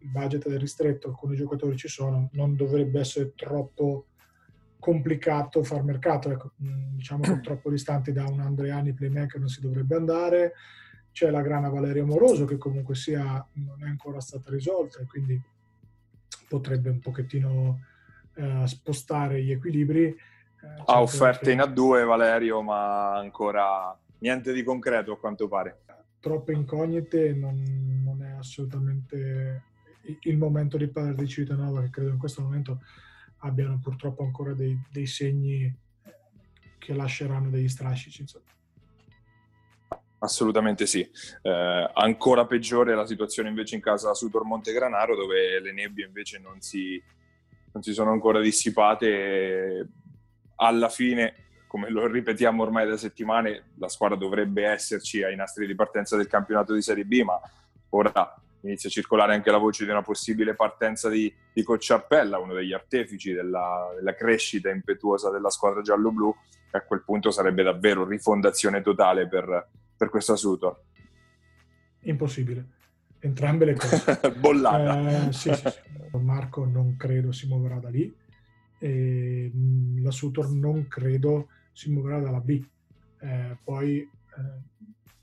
il 0.00 0.08
budget 0.08 0.48
è 0.48 0.58
ristretto, 0.58 1.08
alcuni 1.08 1.36
giocatori 1.36 1.76
ci 1.76 1.88
sono, 1.88 2.28
non 2.32 2.54
dovrebbe 2.54 3.00
essere 3.00 3.32
troppo 3.34 4.06
complicato 4.78 5.64
far 5.64 5.82
mercato, 5.82 6.30
ecco, 6.30 6.52
mm, 6.62 6.96
diciamo 6.96 7.22
che 7.22 7.40
troppo 7.42 7.70
distanti 7.70 8.12
da 8.12 8.24
un 8.24 8.40
Andreani 8.40 8.92
playmaker 8.92 9.40
non 9.40 9.48
si 9.48 9.60
dovrebbe 9.60 9.96
andare, 9.96 10.52
c'è 11.10 11.30
la 11.30 11.42
grana 11.42 11.68
Valeria 11.68 12.04
Moroso 12.04 12.44
che 12.44 12.58
comunque 12.58 12.94
sia 12.94 13.44
non 13.54 13.82
è 13.84 13.88
ancora 13.88 14.20
stata 14.20 14.50
risolta 14.50 15.00
e 15.00 15.06
quindi 15.06 15.40
potrebbe 16.48 16.90
un 16.90 17.00
pochettino 17.00 17.80
eh, 18.38 18.66
spostare 18.66 19.42
gli 19.42 19.50
equilibri. 19.50 20.04
Eh, 20.04 20.16
ha 20.86 21.02
offerte 21.02 21.46
che... 21.46 21.52
in 21.52 21.58
A2 21.58 22.06
Valerio, 22.06 22.62
ma 22.62 23.16
ancora 23.16 23.96
niente 24.18 24.52
di 24.52 24.62
concreto 24.62 25.12
a 25.12 25.18
quanto 25.18 25.48
pare. 25.48 25.82
Troppe 26.20 26.52
incognite, 26.52 27.32
non, 27.32 28.00
non 28.04 28.22
è 28.22 28.30
assolutamente 28.30 29.62
il 30.22 30.38
momento 30.38 30.76
di 30.76 30.88
parlare 30.88 31.16
di 31.16 31.26
Civitanova, 31.28 31.82
che 31.82 31.90
credo 31.90 32.10
in 32.10 32.18
questo 32.18 32.42
momento 32.42 32.80
abbiano 33.38 33.78
purtroppo 33.82 34.22
ancora 34.22 34.52
dei, 34.52 34.78
dei 34.90 35.06
segni 35.06 35.64
eh, 35.64 35.74
che 36.78 36.94
lasceranno 36.94 37.50
degli 37.50 37.68
strascici. 37.68 38.22
Insomma. 38.22 38.44
Assolutamente 40.20 40.86
sì. 40.86 41.08
Eh, 41.42 41.90
ancora 41.94 42.46
peggiore 42.46 42.94
la 42.94 43.06
situazione 43.06 43.48
invece 43.48 43.76
in 43.76 43.80
casa 43.80 44.14
Sutor 44.14 44.44
Montegranaro, 44.44 45.14
dove 45.14 45.60
le 45.60 45.72
nebbie 45.72 46.06
invece 46.06 46.38
non 46.38 46.60
si, 46.60 47.00
non 47.78 47.82
si 47.82 47.92
sono 47.92 48.10
ancora 48.10 48.40
dissipate. 48.40 49.88
Alla 50.56 50.88
fine, 50.88 51.34
come 51.68 51.88
lo 51.88 52.08
ripetiamo 52.08 52.62
ormai 52.62 52.88
da 52.88 52.96
settimane, 52.96 53.70
la 53.76 53.88
squadra 53.88 54.16
dovrebbe 54.16 54.64
esserci 54.64 55.22
ai 55.22 55.36
nastri 55.36 55.66
di 55.66 55.76
partenza 55.76 56.16
del 56.16 56.26
campionato 56.26 56.74
di 56.74 56.82
Serie 56.82 57.04
B, 57.04 57.22
ma 57.22 57.40
ora 57.90 58.34
inizia 58.62 58.88
a 58.88 58.92
circolare 58.92 59.34
anche 59.34 59.52
la 59.52 59.58
voce 59.58 59.84
di 59.84 59.90
una 59.90 60.02
possibile 60.02 60.54
partenza 60.54 61.08
di, 61.08 61.32
di 61.52 61.62
Cocciarpella, 61.62 62.38
uno 62.38 62.54
degli 62.54 62.72
artefici 62.72 63.32
della, 63.32 63.92
della 63.94 64.14
crescita 64.14 64.68
impetuosa 64.68 65.30
della 65.30 65.50
squadra 65.50 65.80
giallo-blu, 65.80 66.34
e 66.72 66.76
a 66.76 66.82
quel 66.82 67.04
punto 67.04 67.30
sarebbe 67.30 67.62
davvero 67.62 68.04
rifondazione 68.04 68.82
totale 68.82 69.28
per, 69.28 69.68
per 69.96 70.10
questo 70.10 70.34
Sutor. 70.34 70.76
Impossibile 72.00 72.77
entrambe 73.20 73.64
le 73.64 73.74
cose. 73.74 74.20
Bollata. 74.38 75.28
Eh, 75.28 75.32
sì, 75.32 75.52
sì, 75.54 75.68
sì. 75.68 76.16
Marco 76.18 76.64
non 76.64 76.96
credo 76.96 77.32
si 77.32 77.46
muoverà 77.46 77.78
da 77.78 77.88
lì, 77.88 78.14
e 78.78 79.50
mm, 79.54 80.02
la 80.02 80.10
Sutor 80.10 80.50
non 80.50 80.88
credo 80.88 81.48
si 81.72 81.90
muoverà 81.90 82.20
dalla 82.20 82.40
B. 82.40 82.62
Eh, 83.20 83.56
poi 83.62 83.98
eh, 84.00 84.08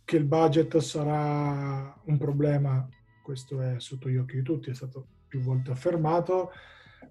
che 0.04 0.18
il 0.18 0.26
budget 0.26 0.78
sarà 0.78 1.96
un 2.06 2.18
problema, 2.18 2.88
questo 3.24 3.62
è 3.62 3.76
sotto 3.80 4.10
gli 4.10 4.18
occhi 4.18 4.36
di 4.36 4.44
tutti, 4.44 4.70
è 4.70 4.76
stato 4.76 5.06
più 5.28 5.40
volte 5.40 5.72
affermato, 5.72 6.52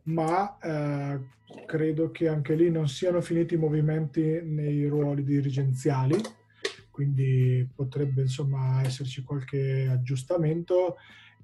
ma 0.04 0.58
eh, 0.58 1.20
credo 1.66 2.10
che 2.10 2.28
anche 2.28 2.54
lì 2.54 2.70
non 2.70 2.88
siano 2.88 3.20
finiti 3.20 3.54
i 3.54 3.58
movimenti 3.58 4.40
nei 4.42 4.86
ruoli 4.86 5.24
dirigenziali 5.24 6.16
quindi 6.94 7.68
potrebbe 7.74 8.20
insomma 8.20 8.80
esserci 8.84 9.24
qualche 9.24 9.88
aggiustamento. 9.90 10.94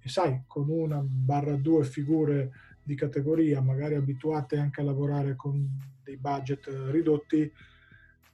E 0.01 0.09
sai 0.09 0.45
con 0.47 0.69
una 0.69 1.03
barra 1.03 1.57
due 1.57 1.83
figure 1.83 2.53
di 2.81 2.95
categoria 2.95 3.61
magari 3.61 3.97
abituate 3.97 4.59
anche 4.59 4.81
a 4.81 4.85
lavorare 4.85 5.35
con 5.35 5.69
dei 6.05 6.17
budget 6.17 6.71
ridotti 6.91 7.53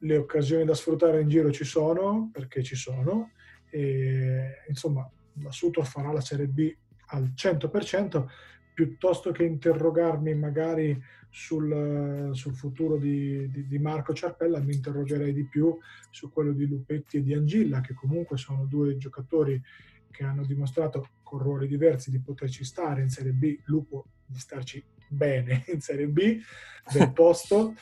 le 0.00 0.16
occasioni 0.18 0.66
da 0.66 0.74
sfruttare 0.74 1.22
in 1.22 1.28
giro 1.30 1.50
ci 1.50 1.64
sono 1.64 2.28
perché 2.30 2.62
ci 2.62 2.76
sono 2.76 3.30
e 3.70 4.62
insomma 4.68 5.10
la 5.40 5.50
Sutor 5.50 5.86
farà 5.86 6.12
la 6.12 6.20
Serie 6.20 6.48
B 6.48 6.70
al 7.06 7.32
100% 7.34 8.26
piuttosto 8.76 9.32
che 9.32 9.42
interrogarmi 9.42 10.34
magari 10.34 11.02
sul, 11.30 12.28
sul 12.32 12.54
futuro 12.54 12.98
di, 12.98 13.50
di, 13.50 13.66
di, 13.66 13.78
Marco 13.78 14.12
Ciarpella, 14.12 14.60
mi 14.60 14.74
interrogerei 14.74 15.32
di 15.32 15.46
più 15.46 15.74
su 16.10 16.30
quello 16.30 16.52
di 16.52 16.66
Lupetti 16.66 17.16
e 17.16 17.22
di 17.22 17.32
Angilla, 17.32 17.80
che 17.80 17.94
comunque 17.94 18.36
sono 18.36 18.66
due 18.66 18.98
giocatori 18.98 19.58
che 20.10 20.24
hanno 20.24 20.44
dimostrato 20.44 21.08
con 21.22 21.38
ruoli 21.38 21.66
diversi 21.66 22.10
di 22.10 22.20
poterci 22.20 22.64
stare 22.64 23.00
in 23.00 23.08
Serie 23.08 23.32
B, 23.32 23.60
Lupo 23.64 24.08
di 24.26 24.38
starci 24.38 24.84
bene 25.08 25.64
in 25.72 25.80
Serie 25.80 26.08
B 26.08 26.38
del 26.92 27.12
posto 27.14 27.74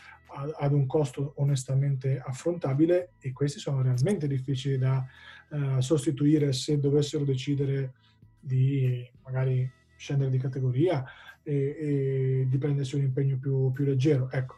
ad 0.61 0.73
un 0.73 0.87
costo 0.87 1.33
onestamente 1.39 2.21
affrontabile 2.25 3.15
e 3.19 3.33
questi 3.33 3.59
sono 3.59 3.83
realmente 3.83 4.29
difficili 4.29 4.79
da 4.79 5.05
uh, 5.51 5.81
sostituire 5.81 6.53
se 6.53 6.79
dovessero 6.79 7.25
decidere 7.25 7.95
di 8.39 9.05
magari 9.25 9.69
scendere 10.05 10.31
di 10.31 10.39
categoria 10.39 11.03
e, 11.43 11.77
e 11.79 12.47
di 12.47 12.59
prendersi 12.59 12.95
un 12.95 13.03
impegno 13.03 13.39
più, 13.39 13.73
più, 13.73 13.87
leggero. 13.87 14.29
Ecco. 14.31 14.57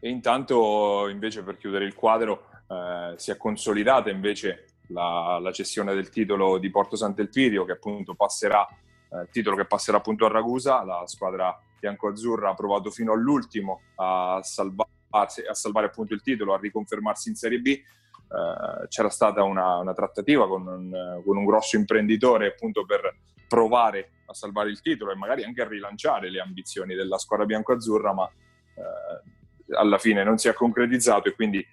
E 0.00 0.08
intanto, 0.08 1.08
invece, 1.08 1.44
per 1.44 1.56
chiudere 1.56 1.84
il 1.84 1.94
quadro, 1.94 2.48
eh, 2.68 3.14
si 3.16 3.30
è 3.30 3.36
consolidata 3.36 4.10
invece 4.10 4.64
la, 4.88 5.38
la, 5.40 5.52
cessione 5.52 5.94
del 5.94 6.08
titolo 6.08 6.58
di 6.58 6.70
Porto 6.70 6.96
Sant'Elpidio, 6.96 7.64
che 7.64 7.72
appunto 7.72 8.14
passerà, 8.14 8.66
eh, 8.66 9.28
titolo 9.30 9.54
che 9.54 9.64
passerà 9.64 9.98
appunto 9.98 10.26
a 10.26 10.28
Ragusa. 10.28 10.82
La 10.82 11.04
squadra 11.06 11.56
bianco-azzurra 11.78 12.50
ha 12.50 12.54
provato 12.54 12.90
fino 12.90 13.12
all'ultimo 13.12 13.82
a, 13.96 14.40
salvarsi, 14.42 15.42
a 15.48 15.54
salvare 15.54 15.86
appunto 15.86 16.14
il 16.14 16.22
titolo, 16.22 16.52
a 16.52 16.58
riconfermarsi 16.58 17.28
in 17.28 17.36
Serie 17.36 17.60
B. 17.60 17.80
Uh, 18.28 18.86
c'era 18.88 19.08
stata 19.08 19.42
una, 19.42 19.78
una 19.78 19.94
trattativa 19.94 20.46
con 20.46 20.66
un, 20.66 21.22
con 21.24 21.38
un, 21.38 21.46
grosso 21.46 21.76
imprenditore 21.76 22.48
appunto 22.48 22.84
per 22.84 23.00
provare 23.48 24.10
a 24.26 24.34
salvare 24.34 24.68
il 24.68 24.80
titolo 24.80 25.10
e 25.10 25.16
magari 25.16 25.42
anche 25.42 25.62
a 25.62 25.68
rilanciare 25.68 26.30
le 26.30 26.40
ambizioni 26.40 26.94
della 26.94 27.18
squadra 27.18 27.46
bianco-azzurra, 27.46 28.12
ma 28.12 28.30
eh, 28.74 29.74
alla 29.76 29.98
fine 29.98 30.22
non 30.22 30.38
si 30.38 30.48
è 30.48 30.52
concretizzato 30.52 31.28
e 31.28 31.34
quindi 31.34 31.66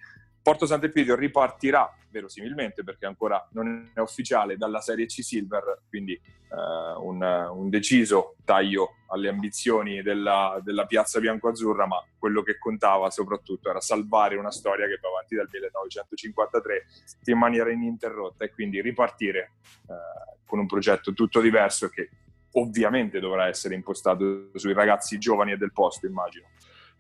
Porto 0.45 0.67
Sant'Epidio 0.67 1.15
ripartirà 1.15 1.91
verosimilmente 2.11 2.83
perché 2.83 3.07
ancora 3.07 3.43
non 3.53 3.89
è 3.95 3.99
ufficiale 3.99 4.57
dalla 4.57 4.79
Serie 4.79 5.07
C 5.07 5.23
Silver, 5.23 5.81
quindi 5.89 6.13
eh, 6.13 6.95
un, 6.99 7.19
un, 7.19 7.67
deciso 7.67 8.35
taglio 8.45 8.97
alle 9.07 9.29
ambizioni 9.29 10.03
della, 10.03 10.61
della 10.63 10.85
piazza 10.85 11.19
bianco-azzurra, 11.19 11.87
ma 11.87 11.97
quello 12.19 12.43
che 12.43 12.59
contava 12.59 13.09
soprattutto 13.09 13.71
era 13.71 13.81
salvare 13.81 14.35
una 14.35 14.51
storia 14.51 14.85
che 14.85 14.99
va 15.01 15.09
avanti 15.09 15.33
dal 15.33 15.49
1953 15.51 16.85
in 17.23 17.37
maniera 17.39 17.71
ininterrotta 17.71 18.45
e 18.45 18.51
quindi 18.51 18.81
ripartire 18.81 19.53
eh, 19.87 20.43
con 20.45 20.59
un 20.59 20.67
progetto 20.67 21.11
tutto 21.13 21.41
diverso 21.41 21.89
che 21.89 22.07
ovviamente 22.51 23.19
dovrà 23.19 23.47
essere 23.47 23.73
impostato 23.73 24.51
sui 24.53 24.73
ragazzi 24.73 25.17
giovani 25.17 25.53
e 25.53 25.57
del 25.57 25.73
posto, 25.73 26.05
immagino. 26.05 26.49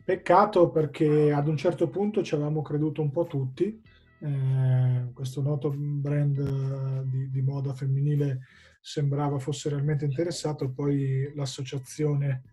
Peccato 0.05 0.69
perché 0.69 1.31
ad 1.31 1.47
un 1.47 1.57
certo 1.57 1.89
punto 1.89 2.21
ci 2.21 2.35
avevamo 2.35 2.61
creduto 2.61 3.01
un 3.01 3.09
po' 3.09 3.25
tutti, 3.25 3.81
eh, 4.19 5.09
questo 5.11 5.41
noto 5.41 5.73
brand 5.75 7.01
di, 7.05 7.31
di, 7.31 7.41
moda 7.41 7.73
femminile 7.73 8.41
sembrava 8.79 9.39
fosse 9.39 9.69
realmente 9.69 10.05
interessato, 10.05 10.69
poi 10.69 11.33
l'associazione 11.33 12.43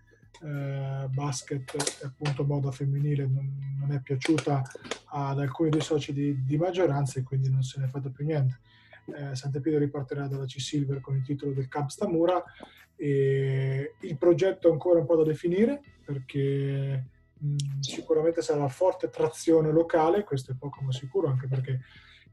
eh, 0.42 1.08
basket 1.10 1.74
e 2.02 2.06
appunto 2.06 2.46
moda 2.46 2.70
femminile 2.70 3.26
non, 3.26 3.76
non, 3.78 3.92
è 3.92 4.00
piaciuta 4.00 4.62
ad 5.10 5.38
alcuni 5.38 5.68
dei 5.68 5.82
soci 5.82 6.14
di, 6.14 6.42
di 6.46 6.56
maggioranza 6.56 7.20
e 7.20 7.22
quindi 7.22 7.50
non 7.50 7.62
se 7.62 7.80
ne 7.80 7.84
è 7.84 7.90
fatto 7.90 8.10
più 8.10 8.24
niente. 8.24 8.60
Eh, 9.14 9.36
Sant'Epido 9.36 9.76
ripartirà 9.76 10.26
dalla 10.26 10.46
C-Silver 10.46 11.02
con 11.02 11.16
il 11.16 11.22
titolo 11.22 11.52
del 11.52 11.68
Camp 11.68 11.90
Stamura 11.90 12.42
e 12.96 13.96
il 14.00 14.16
progetto 14.16 14.68
è 14.68 14.72
ancora 14.72 15.00
un 15.00 15.06
po' 15.06 15.16
da 15.16 15.24
definire 15.24 15.82
perché 16.02 17.10
mh, 17.42 17.80
sicuramente 17.80 18.42
sarà 18.42 18.68
forte 18.68 19.10
trazione 19.10 19.70
locale, 19.70 20.24
questo 20.24 20.52
è 20.52 20.54
poco 20.54 20.80
ma 20.82 20.92
sicuro 20.92 21.28
anche 21.28 21.48
perché 21.48 21.80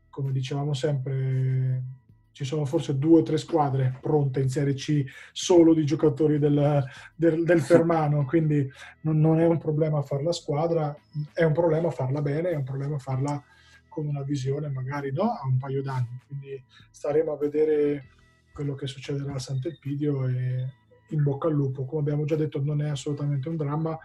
come 0.09 0.31
dicevamo 0.31 0.73
sempre 0.73 1.83
ci 2.31 2.45
sono 2.45 2.63
forse 2.63 2.97
due 2.97 3.19
o 3.19 3.23
tre 3.23 3.37
squadre 3.37 3.97
pronte 3.99 4.39
in 4.39 4.49
Serie 4.49 4.73
C 4.73 5.03
solo 5.33 5.73
di 5.73 5.83
giocatori 5.85 6.39
del, 6.39 6.85
del, 7.13 7.43
del 7.43 7.59
Fermano, 7.59 8.23
quindi 8.25 8.65
non, 9.01 9.19
non, 9.19 9.39
è 9.39 9.45
un 9.45 9.57
problema 9.57 10.01
fare 10.03 10.23
la 10.23 10.31
squadra, 10.31 10.95
è 11.33 11.43
un 11.43 11.51
problema 11.51 11.89
farla 11.89 12.21
bene, 12.21 12.51
è 12.51 12.55
un 12.55 12.63
problema 12.63 12.97
farla 12.97 13.43
con 13.89 14.07
una 14.07 14.21
visione 14.23 14.69
magari 14.69 15.11
no, 15.11 15.23
a 15.23 15.45
un 15.45 15.57
paio 15.57 15.81
d'anni. 15.81 16.17
Quindi 16.27 16.63
staremo 16.91 17.33
a 17.33 17.37
vedere 17.37 18.11
quello 18.53 18.73
che 18.73 18.87
succederà 18.87 19.33
a 19.33 19.39
Sant'Elpidio 19.39 20.25
e 20.27 20.73
in 21.09 21.23
bocca 21.23 21.47
al 21.47 21.53
lupo. 21.53 21.83
Come 21.83 22.01
abbiamo 22.01 22.23
già 22.23 22.37
detto 22.37 22.63
non 22.63 22.81
è 22.81 22.87
assolutamente 22.87 23.49
un 23.49 23.57
dramma, 23.57 23.97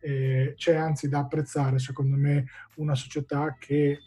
eh, 0.00 0.54
c'è 0.56 0.74
anzi 0.74 1.08
da 1.08 1.20
apprezzare 1.20 1.78
secondo 1.78 2.16
me 2.16 2.46
una 2.76 2.94
società 2.94 3.56
che 3.58 3.98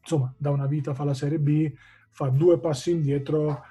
insomma 0.00 0.32
da 0.36 0.50
una 0.50 0.66
vita 0.66 0.94
fa 0.94 1.04
la 1.04 1.14
Serie 1.14 1.38
B, 1.38 1.72
fa 2.10 2.28
due 2.28 2.58
passi 2.58 2.90
indietro 2.90 3.62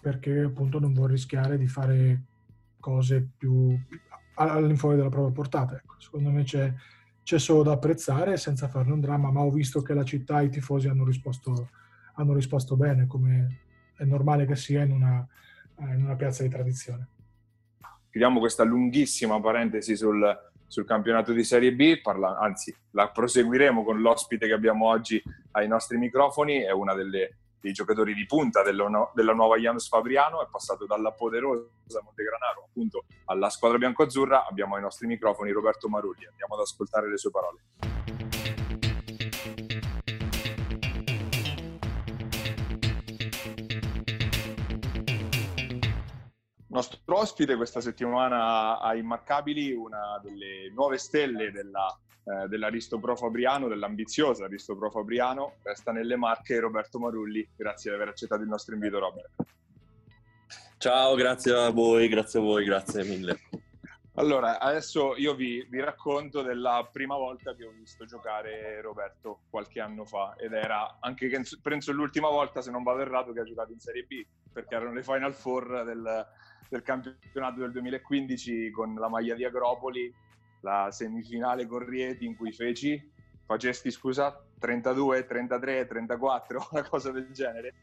perché 0.00 0.40
appunto 0.40 0.78
non 0.78 0.92
vuole 0.92 1.12
rischiare 1.12 1.58
di 1.58 1.66
fare 1.66 2.22
cose 2.78 3.26
più 3.36 3.76
all'infuori 4.34 4.96
della 4.96 5.08
propria 5.08 5.32
portata. 5.32 5.76
Ecco, 5.76 5.94
secondo 5.98 6.30
me 6.30 6.44
c'è, 6.44 6.72
c'è, 7.22 7.38
solo 7.38 7.62
da 7.62 7.72
apprezzare 7.72 8.36
senza 8.36 8.68
farne 8.68 8.92
un 8.92 9.00
dramma, 9.00 9.30
ma 9.30 9.40
ho 9.40 9.50
visto 9.50 9.82
che 9.82 9.94
la 9.94 10.04
città 10.04 10.40
e 10.40 10.46
i 10.46 10.50
tifosi 10.50 10.88
hanno 10.88 11.04
risposto, 11.04 11.70
hanno 12.14 12.34
risposto 12.34 12.76
bene, 12.76 13.06
come 13.06 13.60
è 13.96 14.04
normale 14.04 14.46
che 14.46 14.56
sia 14.56 14.82
in 14.82 14.92
una, 14.92 15.26
in 15.80 16.04
una 16.04 16.16
piazza 16.16 16.42
di 16.42 16.48
tradizione. 16.48 17.08
Chiudiamo 18.10 18.40
questa 18.40 18.64
lunghissima 18.64 19.40
parentesi 19.40 19.96
sul, 19.96 20.36
sul 20.66 20.84
campionato 20.84 21.32
di 21.32 21.44
Serie 21.44 21.72
B, 21.74 22.00
parla, 22.00 22.38
anzi 22.38 22.74
la 22.92 23.10
proseguiremo 23.10 23.84
con 23.84 24.00
l'ospite 24.00 24.46
che 24.46 24.54
abbiamo 24.54 24.86
oggi 24.88 25.22
ai 25.52 25.68
nostri 25.68 25.98
microfoni, 25.98 26.62
è 26.62 26.72
delle 26.94 27.36
dei 27.60 27.72
giocatori 27.72 28.14
di 28.14 28.24
punta 28.24 28.62
della, 28.62 29.10
della 29.14 29.32
nuova 29.32 29.56
Janus 29.56 29.88
Fabriano, 29.88 30.42
è 30.42 30.48
passato 30.50 30.86
dalla 30.86 31.12
poderosa 31.12 32.00
Montegranaro 32.02 32.66
appunto 32.68 33.04
alla 33.26 33.50
squadra 33.50 33.78
bianco-azzurra, 33.78 34.46
abbiamo 34.46 34.76
ai 34.76 34.82
nostri 34.82 35.06
microfoni 35.06 35.50
Roberto 35.50 35.88
Marulli, 35.88 36.26
andiamo 36.26 36.54
ad 36.54 36.60
ascoltare 36.60 37.10
le 37.10 37.16
sue 37.16 37.30
parole. 37.30 37.62
Nostro 46.68 47.00
ospite 47.18 47.56
questa 47.56 47.80
settimana 47.80 48.78
a 48.80 48.94
Immarcabili, 48.94 49.72
una 49.72 50.20
delle 50.22 50.70
nuove 50.72 50.98
stelle 50.98 51.50
della 51.50 51.86
eh, 52.28 52.46
dell'Aristo 52.46 52.98
Pro 52.98 53.16
Fabriano, 53.16 53.68
dell'ambiziosa 53.68 54.44
Aristo 54.44 54.76
Pro 54.76 54.90
Fabriano, 54.90 55.54
resta 55.62 55.92
nelle 55.92 56.14
Marche 56.16 56.60
Roberto 56.60 56.98
Marulli. 56.98 57.48
Grazie 57.56 57.90
di 57.90 57.96
aver 57.96 58.08
accettato 58.08 58.42
il 58.42 58.48
nostro 58.48 58.74
invito, 58.74 58.98
Robert. 58.98 59.30
Ciao, 60.76 61.14
grazie 61.14 61.54
a 61.54 61.70
voi, 61.70 62.06
grazie 62.08 62.38
a 62.38 62.42
voi, 62.42 62.64
grazie 62.64 63.02
mille. 63.04 63.38
Allora, 64.18 64.58
adesso 64.58 65.14
io 65.16 65.36
vi, 65.36 65.64
vi, 65.70 65.78
racconto 65.78 66.42
della 66.42 66.88
prima 66.90 67.14
volta 67.14 67.54
che 67.54 67.64
ho 67.64 67.70
visto 67.70 68.04
giocare 68.04 68.80
Roberto 68.80 69.42
qualche 69.48 69.80
anno 69.80 70.04
fa 70.04 70.34
ed 70.36 70.52
era 70.54 70.96
anche 70.98 71.28
che 71.28 71.40
penso 71.62 71.92
l'ultima 71.92 72.28
volta, 72.28 72.60
se 72.60 72.72
non 72.72 72.82
vado 72.82 73.00
errato, 73.00 73.32
che 73.32 73.38
ha 73.38 73.44
giocato 73.44 73.70
in 73.70 73.78
Serie 73.78 74.02
B 74.02 74.26
perché 74.52 74.74
erano 74.74 74.92
le 74.92 75.04
Final 75.04 75.32
Four 75.32 75.84
del, 75.84 76.26
del 76.68 76.82
campionato 76.82 77.60
del 77.60 77.70
2015 77.70 78.72
con 78.72 78.96
la 78.96 79.08
maglia 79.08 79.36
di 79.36 79.44
Agropoli 79.44 80.12
la 80.62 80.88
semifinale 80.90 81.66
con 81.66 81.88
Rieti 81.88 82.24
in 82.24 82.34
cui 82.34 82.50
feci, 82.50 83.00
facesti 83.46 83.92
scusa, 83.92 84.44
32, 84.58 85.26
33, 85.26 85.86
34, 85.86 86.68
una 86.72 86.88
cosa 86.88 87.12
del 87.12 87.30
genere. 87.30 87.74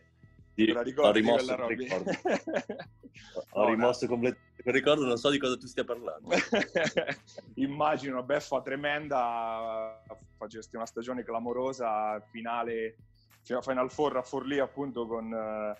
Sì, 0.55 0.71
la 0.71 0.81
ricordo, 0.81 1.09
ho 1.09 1.11
rimosso 1.11 1.53
il 1.53 1.77
ricordo. 1.77 2.11
ho 3.51 3.63
no, 3.63 3.69
rimosso 3.69 4.05
no. 4.05 4.11
completamente 4.11 4.61
il 4.63 4.73
ricordo, 4.73 5.05
non 5.05 5.17
so 5.17 5.29
di 5.29 5.37
cosa 5.37 5.57
tu 5.57 5.67
stia 5.67 5.83
parlando. 5.83 6.29
Immagino 7.55 8.13
una 8.13 8.23
beffa 8.23 8.61
tremenda, 8.61 10.01
facesti 10.37 10.75
una 10.75 10.85
stagione 10.85 11.23
clamorosa, 11.23 12.19
finale 12.31 12.95
Final 13.43 13.91
Four 13.91 14.17
a 14.17 14.21
Forlì 14.23 14.57
appunto 14.57 15.05
con 15.05 15.29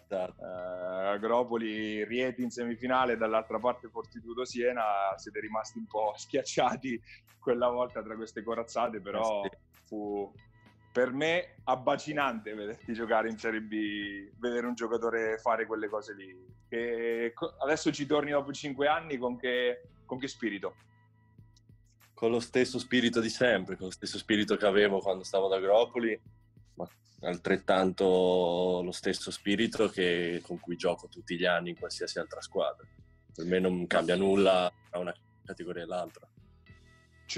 certo. 0.08 0.42
eh, 0.44 1.08
Agropoli, 1.08 2.04
Rieti 2.04 2.44
in 2.44 2.52
semifinale, 2.52 3.18
dall'altra 3.18 3.58
parte 3.58 3.90
Fortitudo 3.90 4.46
Siena, 4.46 4.84
siete 5.16 5.40
rimasti 5.40 5.80
un 5.80 5.88
po' 5.88 6.14
schiacciati 6.18 7.02
quella 7.40 7.70
volta 7.70 8.04
tra 8.04 8.16
queste 8.16 8.44
corazzate, 8.44 9.02
però 9.02 9.44
eh 9.46 9.58
fu 9.86 10.32
per 10.96 11.12
me 11.12 11.58
abbacinante 11.66 12.54
vederti 12.54 12.94
giocare 12.94 13.30
in 13.30 13.38
Serie 13.38 13.60
B, 13.60 14.32
vedere 14.38 14.66
un 14.66 14.76
giocatore 14.76 15.38
fare 15.40 15.66
quelle 15.66 15.90
cose 15.90 16.16
lì. 16.16 16.34
E 16.70 17.34
adesso 17.62 17.92
ci 17.92 18.06
torni 18.06 18.32
dopo 18.32 18.54
cinque 18.54 18.88
anni 18.88 19.18
con 19.18 19.36
che, 19.36 19.90
con 20.06 20.18
che 20.18 20.30
spirito? 20.30 20.74
Con 22.14 22.32
lo 22.32 22.40
stesso 22.40 22.80
spirito 22.80 23.20
di 23.20 23.28
sempre, 23.28 23.76
con 23.76 23.88
lo 23.88 23.92
stesso 23.92 24.18
spirito 24.18 24.56
che 24.56 24.66
avevo 24.66 25.00
quando 25.00 25.26
stavo 25.26 25.48
ad 25.48 25.52
Agropoli 25.52 26.18
altrettanto 27.24 28.82
lo 28.82 28.92
stesso 28.94 29.32
spirito 29.32 29.90
che, 29.90 30.42
con 30.46 30.62
cui 30.62 30.78
gioco 30.78 31.10
tutti 31.10 31.36
gli 31.38 31.46
anni 31.46 31.72
in 31.72 31.78
qualsiasi 31.78 32.20
altra 32.20 32.40
squadra. 32.40 32.88
Per 33.34 33.46
me 33.46 33.60
non 33.60 33.86
cambia 33.86 34.16
nulla 34.16 34.72
tra 34.90 35.00
una 35.00 35.14
categoria 35.44 35.84
e 35.84 35.88
l'altra. 35.88 36.26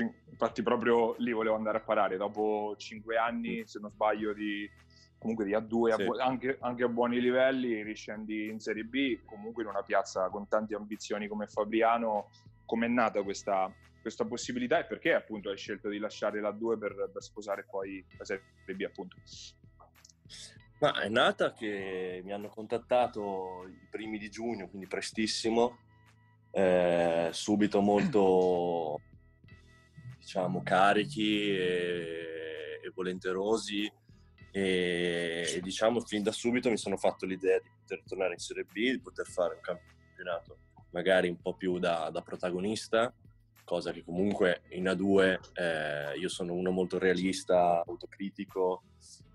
Infatti 0.01 0.61
proprio 0.61 1.15
lì 1.19 1.31
volevo 1.31 1.55
andare 1.55 1.77
a 1.77 1.81
parare, 1.81 2.17
dopo 2.17 2.75
cinque 2.77 3.17
anni, 3.17 3.61
mm. 3.61 3.63
se 3.63 3.79
non 3.79 3.91
sbaglio, 3.91 4.33
di, 4.33 4.69
comunque 5.17 5.45
di 5.45 5.53
A2, 5.53 5.93
sì. 5.93 6.01
a 6.01 6.05
bu- 6.05 6.17
anche, 6.19 6.57
anche, 6.61 6.83
a 6.83 6.87
buoni 6.87 7.19
livelli, 7.19 7.83
riscendi 7.83 8.47
in 8.47 8.59
Serie 8.59 8.83
B, 8.83 9.19
comunque 9.25 9.63
in 9.63 9.69
una 9.69 9.83
piazza 9.83 10.29
con 10.29 10.47
tante 10.47 10.75
ambizioni 10.75 11.27
come 11.27 11.47
Fabriano, 11.47 12.29
com'è 12.65 12.87
nata 12.87 13.23
questa, 13.23 13.73
questa 14.01 14.25
possibilità 14.25 14.79
e 14.79 14.85
perché 14.85 15.13
appunto 15.13 15.49
hai 15.49 15.57
scelto 15.57 15.89
di 15.89 15.97
lasciare 15.97 16.39
la 16.39 16.51
2 16.51 16.77
per, 16.77 17.09
per 17.11 17.23
sposare 17.23 17.65
poi 17.69 18.05
la 18.17 18.25
Serie 18.25 18.43
B 18.65 18.81
appunto? 18.83 19.15
Ma 20.79 21.01
è 21.01 21.09
nata 21.09 21.53
che 21.53 22.21
mi 22.23 22.31
hanno 22.31 22.49
contattato 22.49 23.65
i 23.67 23.87
primi 23.89 24.19
di 24.19 24.29
giugno, 24.29 24.67
quindi 24.67 24.85
prestissimo, 24.85 25.79
eh, 26.51 27.29
subito 27.31 27.81
molto, 27.81 29.01
diciamo, 30.27 30.61
carichi 30.61 31.55
e, 31.55 32.81
e 32.83 32.91
volenterosi. 32.93 33.89
E, 34.51 35.53
e, 35.55 35.61
diciamo 35.61 36.01
fin 36.01 36.21
da 36.21 36.33
subito 36.33 36.69
mi 36.69 36.77
sono 36.77 36.97
fatto 36.97 37.25
l'idea 37.25 37.59
di 37.59 37.69
poter 37.79 38.03
tornare 38.05 38.33
in 38.33 38.39
Serie 38.39 38.65
B, 38.65 38.73
di 38.73 38.99
poter 38.99 39.25
fare 39.25 39.55
un 39.55 39.61
campionato 39.61 40.57
magari 40.91 41.29
un 41.29 41.39
po' 41.39 41.53
più 41.53 41.79
da, 41.79 42.09
da 42.11 42.21
protagonista, 42.21 43.13
cosa 43.63 43.91
che 43.91 44.03
comunque 44.03 44.63
in 44.69 44.85
A2 44.85 45.39
eh, 45.53 46.17
io 46.17 46.27
sono 46.27 46.53
uno 46.53 46.71
molto 46.71 46.97
realista, 46.97 47.83
autocritico 47.85 48.83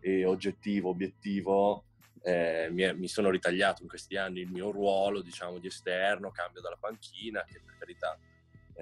e 0.01 0.25
oggettivo, 0.25 0.91
obiettivo, 0.91 1.85
eh, 2.23 2.69
mi, 2.71 2.83
è, 2.83 2.93
mi, 2.93 3.09
sono 3.09 3.31
ritagliato 3.31 3.83
in 3.83 3.89
questi 3.89 4.17
anni 4.17 4.41
il 4.41 4.51
mio 4.51 4.71
ruolo, 4.71 5.23
diciamo, 5.23 5.59
di 5.59 5.69
esterno, 5.69 6.31
cambio 6.31 6.61
dalla 6.61 6.79
panchina, 6.79 7.45
che 7.45 7.61
per 7.65 7.77
carità 7.79 8.19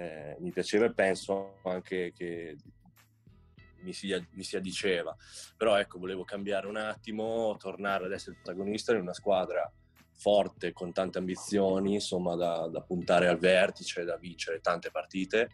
eh, 0.00 0.36
mi 0.40 0.50
piaceva 0.50 0.86
e 0.86 0.94
penso 0.94 1.58
anche 1.64 2.12
che 2.12 2.56
mi 3.82 3.92
si, 3.92 4.14
mi 4.32 4.42
si 4.42 4.56
addiceva. 4.56 5.14
Però 5.56 5.76
ecco, 5.76 5.98
volevo 5.98 6.24
cambiare 6.24 6.66
un 6.66 6.76
attimo, 6.76 7.56
tornare 7.58 8.06
ad 8.06 8.12
essere 8.12 8.36
protagonista 8.42 8.92
in 8.92 9.00
una 9.00 9.12
squadra 9.12 9.70
forte, 10.14 10.72
con 10.72 10.92
tante 10.92 11.18
ambizioni, 11.18 11.94
insomma, 11.94 12.34
da, 12.34 12.68
da 12.68 12.80
puntare 12.82 13.28
al 13.28 13.38
vertice, 13.38 14.04
da 14.04 14.16
vincere 14.16 14.60
tante 14.60 14.90
partite 14.90 15.50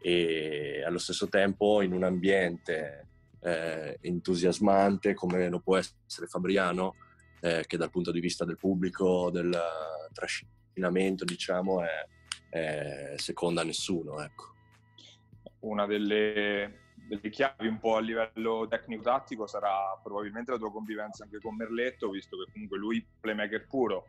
e 0.00 0.82
allo 0.84 0.98
stesso 0.98 1.28
tempo 1.28 1.80
in 1.80 1.92
un 1.92 2.02
ambiente 2.02 3.08
eh, 3.40 3.98
entusiasmante 4.00 5.14
come 5.14 5.48
lo 5.48 5.60
può 5.60 5.76
essere 5.76 6.26
Fabriano, 6.26 6.96
eh, 7.40 7.64
che 7.66 7.76
dal 7.76 7.90
punto 7.90 8.10
di 8.10 8.20
vista 8.20 8.44
del 8.44 8.56
pubblico, 8.56 9.30
del 9.30 9.56
trascinamento, 10.12 11.24
diciamo, 11.24 11.82
è, 11.82 12.06
è 12.52 13.14
seconda 13.16 13.62
a 13.62 13.64
nessuno. 13.64 14.20
Ecco. 14.20 14.52
Una 15.60 15.86
delle, 15.86 16.90
delle 16.94 17.30
chiavi 17.30 17.66
un 17.66 17.78
po' 17.78 17.96
a 17.96 18.00
livello 18.00 18.66
tecnico-tattico 18.68 19.46
sarà 19.46 19.98
probabilmente 20.02 20.50
la 20.50 20.58
tua 20.58 20.70
convivenza 20.70 21.24
anche 21.24 21.38
con 21.38 21.56
Merletto, 21.56 22.10
visto 22.10 22.36
che 22.36 22.52
comunque 22.52 22.76
lui 22.76 23.04
playmaker 23.20 23.66
puro, 23.66 24.04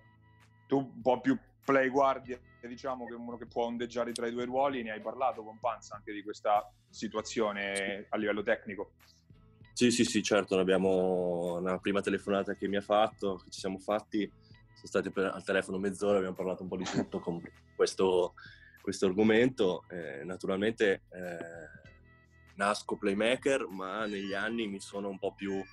tu 0.68 0.78
un 0.78 1.02
po' 1.02 1.22
più 1.22 1.40
play 1.64 1.88
guardia, 1.88 2.38
diciamo 2.60 3.06
che 3.06 3.14
uno 3.14 3.38
che 3.38 3.46
può 3.46 3.64
ondeggiare 3.64 4.12
tra 4.12 4.28
i 4.28 4.32
due 4.32 4.44
ruoli, 4.44 4.84
ne 4.84 4.92
hai 4.92 5.02
parlato 5.02 5.42
con 5.44 5.60
Panza 5.60 5.96
anche 5.96 6.12
di 6.12 6.22
questa 6.22 6.70
situazione 6.90 8.08
a 8.10 8.18
livello 8.18 8.44
tecnico. 8.44 8.92
Sì, 9.72 9.90
sì, 9.90 10.04
sì, 10.04 10.22
certo, 10.22 10.60
abbiamo 10.60 11.56
una 11.60 11.80
prima 11.80 12.02
telefonata 12.02 12.56
che 12.56 12.68
mi 12.68 12.76
ha 12.76 12.82
fatto, 12.82 13.38
che 13.38 13.50
ci 13.50 13.60
siamo 13.60 13.80
fatti, 13.80 14.30
siamo 14.74 15.04
stati 15.04 15.12
al 15.16 15.44
telefono 15.44 15.78
mezz'ora, 15.78 16.18
abbiamo 16.18 16.36
parlato 16.36 16.64
un 16.64 16.70
po' 16.70 16.78
di 16.78 16.84
tutto 16.84 17.20
con 17.20 17.42
questo, 17.76 18.34
questo 18.82 19.06
argomento. 19.06 19.84
Eh, 19.90 20.24
naturalmente 20.24 21.04
eh, 21.10 21.82
nasco 22.56 22.98
playmaker, 22.98 23.68
ma 23.68 24.06
negli 24.06 24.34
anni 24.34 24.68
mi 24.68 24.80
sono 24.80 25.10
un 25.10 25.20
po' 25.20 25.34
più 25.34 25.64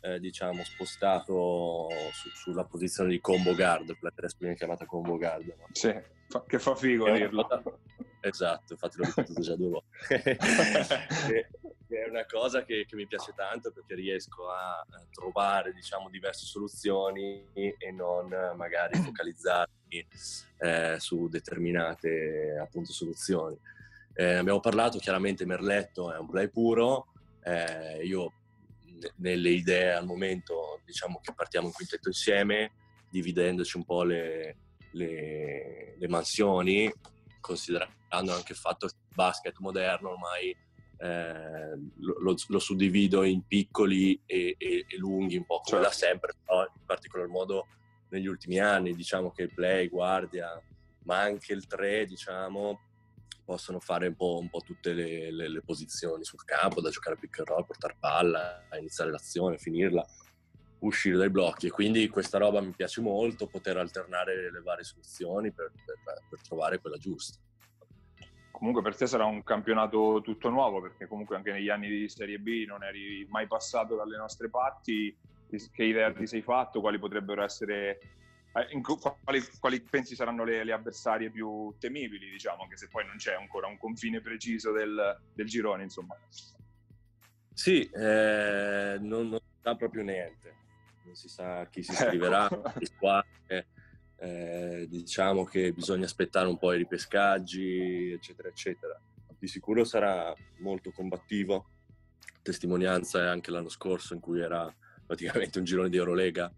eh, 0.00 0.20
diciamo 0.20 0.62
spostato 0.64 1.88
su, 2.12 2.28
sulla 2.30 2.64
posizione 2.64 3.10
di 3.10 3.20
combo 3.20 3.54
guard, 3.54 3.96
per 3.98 4.12
viene 4.38 4.54
chiamata 4.54 4.84
combo 4.86 5.16
guard. 5.16 5.46
No? 5.46 5.66
Sì, 5.72 5.94
fa, 6.28 6.44
che 6.46 6.58
fa 6.58 6.74
figo 6.74 7.10
dirlo. 7.10 7.46
Esatto, 8.20 8.72
infatti 8.72 8.98
l'ho 8.98 9.04
ripetuto 9.04 9.40
già 9.40 9.56
due 9.56 9.68
volte. 9.68 10.38
è 11.96 12.08
una 12.08 12.26
cosa 12.26 12.64
che, 12.64 12.84
che, 12.86 12.96
mi 12.96 13.06
piace 13.06 13.32
tanto 13.34 13.72
perché 13.72 13.94
riesco 13.94 14.48
a 14.50 14.84
trovare 15.10 15.72
diciamo 15.72 16.08
diverse 16.08 16.44
soluzioni 16.44 17.46
e 17.52 17.90
non 17.92 18.28
magari 18.56 18.98
focalizzarmi 19.02 20.06
eh, 20.58 20.96
su 20.98 21.28
determinate 21.28 22.58
appunto 22.60 22.92
soluzioni. 22.92 23.58
Eh, 24.14 24.34
abbiamo 24.34 24.60
parlato, 24.60 24.98
chiaramente 24.98 25.46
Merletto 25.46 26.12
è 26.12 26.18
un 26.18 26.28
play 26.28 26.48
puro, 26.48 27.12
eh, 27.44 28.04
io 28.04 28.32
nelle 29.16 29.50
idee 29.50 29.92
al 29.92 30.04
momento 30.04 30.80
diciamo 30.84 31.20
che 31.22 31.32
partiamo 31.32 31.68
in 31.68 31.72
quintetto 31.72 32.08
insieme, 32.08 32.72
dividendoci 33.10 33.76
un 33.76 33.84
po' 33.84 34.02
le, 34.02 34.56
le, 34.92 35.94
le 35.96 36.08
mansioni, 36.08 36.92
considerando 37.40 38.34
anche 38.34 38.52
il 38.52 38.58
fatto 38.58 38.86
che 38.86 38.94
il 39.08 39.14
basket 39.14 39.58
moderno 39.58 40.10
ormai 40.10 40.54
eh, 40.98 41.78
lo, 41.96 42.34
lo, 42.48 42.58
suddivido 42.58 43.22
in 43.22 43.46
piccoli 43.46 44.20
e, 44.26 44.56
e, 44.58 44.84
e, 44.88 44.96
lunghi, 44.98 45.36
un 45.36 45.46
po' 45.46 45.60
come 45.60 45.82
certo. 45.82 45.88
da 45.88 45.92
sempre, 45.92 46.34
però 46.44 46.62
in 46.62 46.84
particolar 46.84 47.28
modo 47.28 47.66
negli 48.10 48.26
ultimi 48.26 48.58
anni, 48.58 48.94
diciamo 48.94 49.30
che 49.30 49.42
il 49.42 49.54
play, 49.54 49.88
guardia, 49.88 50.60
ma 51.04 51.20
anche 51.20 51.52
il 51.52 51.66
3, 51.66 52.06
diciamo, 52.06 52.80
possono 53.44 53.80
fare 53.80 54.08
un 54.08 54.14
po', 54.14 54.38
un 54.40 54.50
po 54.50 54.60
tutte 54.60 54.92
le, 54.92 55.30
le, 55.30 55.48
le, 55.48 55.62
posizioni 55.62 56.24
sul 56.24 56.44
campo, 56.44 56.80
da 56.80 56.90
giocare 56.90 57.16
a 57.16 57.18
pick 57.18 57.38
and 57.38 57.48
roll, 57.48 57.64
portare 57.64 57.96
palla, 57.98 58.66
iniziare 58.78 59.10
l'azione, 59.10 59.56
finirla, 59.56 60.04
uscire 60.80 61.16
dai 61.16 61.30
blocchi. 61.30 61.66
E 61.66 61.70
quindi 61.70 62.08
questa 62.08 62.38
roba 62.38 62.60
mi 62.60 62.72
piace 62.72 63.00
molto, 63.00 63.46
poter 63.46 63.76
alternare 63.76 64.50
le 64.50 64.60
varie 64.60 64.84
soluzioni 64.84 65.52
per, 65.52 65.72
per, 65.84 66.22
per 66.28 66.40
trovare 66.42 66.78
quella 66.78 66.98
giusta. 66.98 67.38
Comunque 68.58 68.82
per 68.82 68.96
te 68.96 69.06
sarà 69.06 69.24
un 69.24 69.44
campionato 69.44 70.20
tutto 70.20 70.48
nuovo, 70.48 70.80
perché 70.80 71.06
comunque 71.06 71.36
anche 71.36 71.52
negli 71.52 71.68
anni 71.68 71.88
di 71.88 72.08
Serie 72.08 72.40
B 72.40 72.64
non 72.66 72.82
eri 72.82 73.24
mai 73.30 73.46
passato 73.46 73.94
dalle 73.94 74.16
nostre 74.16 74.50
parti. 74.50 75.16
Che 75.48 75.84
idea 75.84 76.12
ti 76.12 76.26
sei 76.26 76.42
fatto? 76.42 76.80
Quali 76.80 76.98
potrebbero 76.98 77.44
essere 77.44 78.00
eh, 78.52 78.80
quali, 79.22 79.40
quali, 79.60 79.80
pensi 79.80 80.16
saranno 80.16 80.42
le, 80.42 80.64
le, 80.64 80.72
avversarie 80.72 81.30
più 81.30 81.72
temibili, 81.78 82.28
diciamo, 82.30 82.64
anche 82.64 82.76
se 82.76 82.88
poi 82.88 83.06
non 83.06 83.14
c'è 83.16 83.34
ancora 83.34 83.68
un 83.68 83.78
confine 83.78 84.20
preciso 84.20 84.72
del, 84.72 85.20
del 85.32 85.46
girone, 85.46 85.84
insomma. 85.84 86.16
Sì, 87.54 87.88
eh, 87.88 88.98
non, 89.00 89.28
non, 89.28 89.38
si 89.38 89.60
sa 89.62 89.76
proprio 89.76 90.02
niente, 90.02 90.54
non 91.04 91.14
si 91.14 91.28
sa 91.28 91.64
chi 91.66 91.84
si 91.84 91.92
ecco. 91.92 92.02
iscriverà, 92.02 92.48
ecco. 93.46 93.77
Eh, 94.20 94.86
diciamo 94.88 95.44
che 95.44 95.72
bisogna 95.72 96.04
aspettare 96.04 96.48
un 96.48 96.58
po' 96.58 96.72
i 96.72 96.78
ripescaggi, 96.78 98.10
eccetera, 98.12 98.48
eccetera. 98.48 99.00
Di 99.38 99.46
sicuro 99.46 99.84
sarà 99.84 100.34
molto 100.58 100.90
combattivo, 100.90 101.66
testimonianza 102.42 103.22
è 103.22 103.26
anche 103.26 103.50
l'anno 103.50 103.68
scorso 103.68 104.14
in 104.14 104.20
cui 104.20 104.40
era 104.40 104.72
praticamente 105.06 105.58
un 105.58 105.64
girone 105.64 105.88
di 105.88 105.96
Eurolega, 105.96 106.52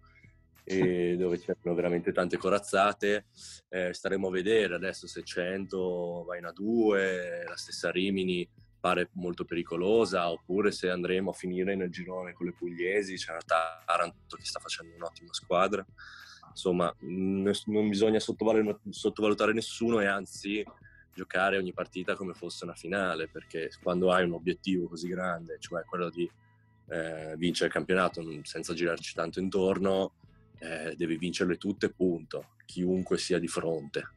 e 0.64 1.16
dove 1.18 1.38
c'erano 1.38 1.74
veramente 1.74 2.12
tante 2.12 2.36
corazzate. 2.36 3.26
Eh, 3.68 3.92
staremo 3.92 4.28
a 4.28 4.30
vedere 4.30 4.74
adesso 4.74 5.06
se 5.06 5.22
100 5.22 6.24
va 6.26 6.36
in 6.36 6.44
A2, 6.44 7.44
la 7.46 7.56
stessa 7.56 7.90
Rimini 7.90 8.48
pare 8.80 9.10
molto 9.12 9.44
pericolosa, 9.44 10.30
oppure 10.30 10.72
se 10.72 10.88
andremo 10.88 11.30
a 11.30 11.34
finire 11.34 11.76
nel 11.76 11.90
girone 11.90 12.32
con 12.32 12.46
le 12.46 12.54
pugliesi, 12.54 13.16
c'è 13.16 13.32
una 13.32 13.42
Taranto 13.84 14.36
che 14.36 14.44
sta 14.44 14.58
facendo 14.58 14.96
un'ottima 14.96 15.34
squadra. 15.34 15.86
Insomma, 16.50 16.94
non 17.00 17.88
bisogna 17.88 18.18
sottovalutare 18.18 19.52
nessuno 19.52 20.00
e 20.00 20.06
anzi 20.06 20.64
giocare 21.14 21.58
ogni 21.58 21.72
partita 21.72 22.14
come 22.14 22.34
fosse 22.34 22.64
una 22.64 22.74
finale, 22.74 23.28
perché 23.28 23.70
quando 23.82 24.12
hai 24.12 24.24
un 24.24 24.32
obiettivo 24.32 24.88
così 24.88 25.08
grande, 25.08 25.56
cioè 25.58 25.84
quello 25.84 26.10
di 26.10 26.30
eh, 26.88 27.34
vincere 27.36 27.66
il 27.66 27.72
campionato 27.72 28.22
senza 28.42 28.74
girarci 28.74 29.14
tanto 29.14 29.40
intorno, 29.40 30.12
eh, 30.58 30.94
devi 30.96 31.16
vincerle 31.16 31.56
tutte, 31.56 31.90
punto, 31.90 32.50
chiunque 32.66 33.18
sia 33.18 33.38
di 33.38 33.48
fronte. 33.48 34.12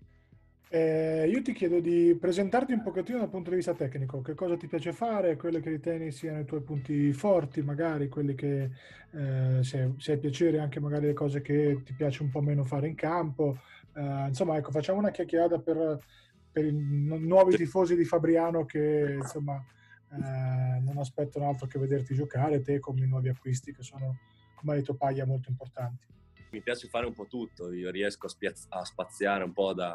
Eh, 0.73 1.29
io 1.29 1.43
ti 1.43 1.53
chiedo 1.53 1.79
di 1.79 2.17
presentarti 2.19 2.73
un 2.73 2.81
pochettino 2.81 3.19
dal 3.19 3.29
punto 3.29 3.51
di 3.51 3.57
vista 3.57 3.75
tecnico, 3.75 4.21
che 4.21 4.33
cosa 4.33 4.57
ti 4.57 4.65
piace 4.65 4.91
fare, 4.91 5.35
quelle 5.35 5.59
che 5.59 5.69
ritieni 5.69 6.11
siano 6.11 6.39
i 6.39 6.45
tuoi 6.45 6.63
punti 6.63 7.13
forti, 7.13 7.61
magari 7.61 8.09
quelli 8.09 8.33
che 8.33 8.71
eh, 9.11 9.59
se, 9.61 9.93
se 9.97 10.13
hai 10.13 10.17
piacere 10.17 10.57
anche 10.57 10.79
magari 10.79 11.05
le 11.05 11.13
cose 11.13 11.41
che 11.43 11.83
ti 11.85 11.93
piace 11.93 12.23
un 12.23 12.31
po' 12.31 12.41
meno 12.41 12.63
fare 12.63 12.87
in 12.87 12.95
campo. 12.95 13.59
Eh, 13.93 14.25
insomma, 14.29 14.57
ecco, 14.57 14.71
facciamo 14.71 14.97
una 14.97 15.11
chiacchierata 15.11 15.59
per, 15.59 15.99
per 16.51 16.65
i 16.65 16.71
nuovi 16.73 17.55
tifosi 17.55 17.95
di 17.95 18.03
Fabriano 18.03 18.65
che 18.65 19.17
insomma 19.19 19.63
eh, 20.11 20.79
non 20.79 20.97
aspettano 20.97 21.49
altro 21.49 21.67
che 21.67 21.77
vederti 21.77 22.15
giocare, 22.15 22.63
te 22.63 22.79
come 22.79 23.05
i 23.05 23.07
nuovi 23.07 23.29
acquisti 23.29 23.75
che 23.75 23.83
sono, 23.83 24.17
come 24.55 24.71
hai 24.71 24.79
detto 24.79 24.95
Paglia, 24.95 25.27
molto 25.27 25.51
importanti. 25.51 26.07
Mi 26.49 26.61
piace 26.63 26.87
fare 26.87 27.05
un 27.05 27.13
po' 27.13 27.27
tutto, 27.27 27.71
io 27.71 27.91
riesco 27.91 28.25
a, 28.25 28.29
spiaz- 28.29 28.65
a 28.69 28.83
spaziare 28.83 29.43
un 29.43 29.53
po' 29.53 29.73
da 29.73 29.93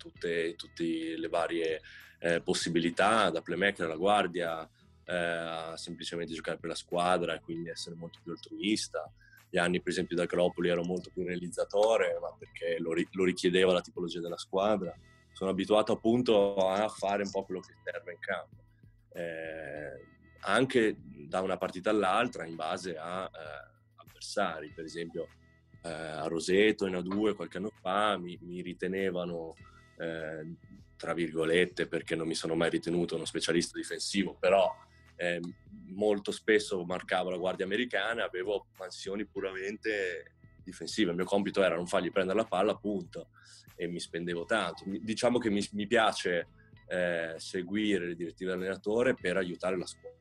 tutte, 0.00 0.54
tutte 0.56 1.16
le 1.16 1.28
varie 1.28 1.82
eh, 2.18 2.40
possibilità, 2.40 3.28
da 3.28 3.42
playmaker 3.42 3.84
alla 3.84 3.96
guardia, 3.96 4.68
eh, 5.04 5.14
a 5.14 5.76
semplicemente 5.76 6.32
giocare 6.32 6.58
per 6.58 6.70
la 6.70 6.74
squadra 6.74 7.34
e 7.34 7.40
quindi 7.40 7.68
essere 7.68 7.96
molto 7.96 8.18
più 8.22 8.32
altruista. 8.32 9.12
Gli 9.50 9.58
anni, 9.58 9.80
per 9.80 9.92
esempio, 9.92 10.16
da 10.16 10.22
Acropoli 10.22 10.68
ero 10.68 10.82
molto 10.82 11.10
più 11.12 11.24
realizzatore, 11.24 12.18
ma 12.20 12.34
perché 12.38 12.78
lo, 12.78 12.92
ri- 12.92 13.08
lo 13.12 13.24
richiedeva 13.24 13.72
la 13.72 13.80
tipologia 13.80 14.20
della 14.20 14.38
squadra. 14.38 14.94
Sono 15.32 15.50
abituato 15.50 15.92
appunto 15.92 16.54
a 16.54 16.88
fare 16.88 17.24
un 17.24 17.30
po' 17.30 17.44
quello 17.44 17.60
che 17.60 17.74
serve 17.84 18.12
in 18.12 18.18
campo. 18.20 18.64
Eh, 19.12 20.08
anche 20.42 20.96
da 21.28 21.40
una 21.40 21.58
partita 21.58 21.90
all'altra 21.90 22.46
in 22.46 22.54
base 22.54 22.96
a 22.96 23.24
eh, 23.24 23.70
avversari, 23.96 24.72
per 24.72 24.84
esempio 24.84 25.28
eh, 25.82 25.90
a 25.90 26.26
Roseto 26.26 26.86
in 26.86 26.94
A2 26.94 27.34
qualche 27.34 27.56
anno 27.56 27.72
fa 27.80 28.18
mi, 28.18 28.38
mi 28.42 28.60
ritenevano 28.60 29.54
tra 30.96 31.14
virgolette 31.14 31.86
perché 31.86 32.14
non 32.14 32.26
mi 32.26 32.34
sono 32.34 32.54
mai 32.54 32.70
ritenuto 32.70 33.16
uno 33.16 33.24
specialista 33.24 33.78
difensivo, 33.78 34.36
però 34.38 34.70
eh, 35.16 35.40
molto 35.88 36.30
spesso 36.30 36.84
marcavo 36.84 37.30
la 37.30 37.36
guardia 37.36 37.64
americana, 37.64 38.24
avevo 38.24 38.66
mansioni 38.78 39.26
puramente 39.26 40.32
difensive, 40.62 41.10
il 41.10 41.16
mio 41.16 41.24
compito 41.24 41.62
era 41.62 41.74
non 41.74 41.86
fargli 41.86 42.12
prendere 42.12 42.38
la 42.38 42.44
palla, 42.46 42.72
appunto, 42.72 43.30
e 43.76 43.88
mi 43.88 43.98
spendevo 43.98 44.44
tanto. 44.44 44.84
Diciamo 44.86 45.38
che 45.38 45.50
mi, 45.50 45.66
mi 45.72 45.86
piace 45.86 46.48
eh, 46.86 47.34
seguire 47.38 48.06
le 48.06 48.14
direttive 48.14 48.50
dell'allenatore 48.50 49.14
per 49.14 49.36
aiutare 49.36 49.76
la 49.76 49.86
squadra 49.86 50.20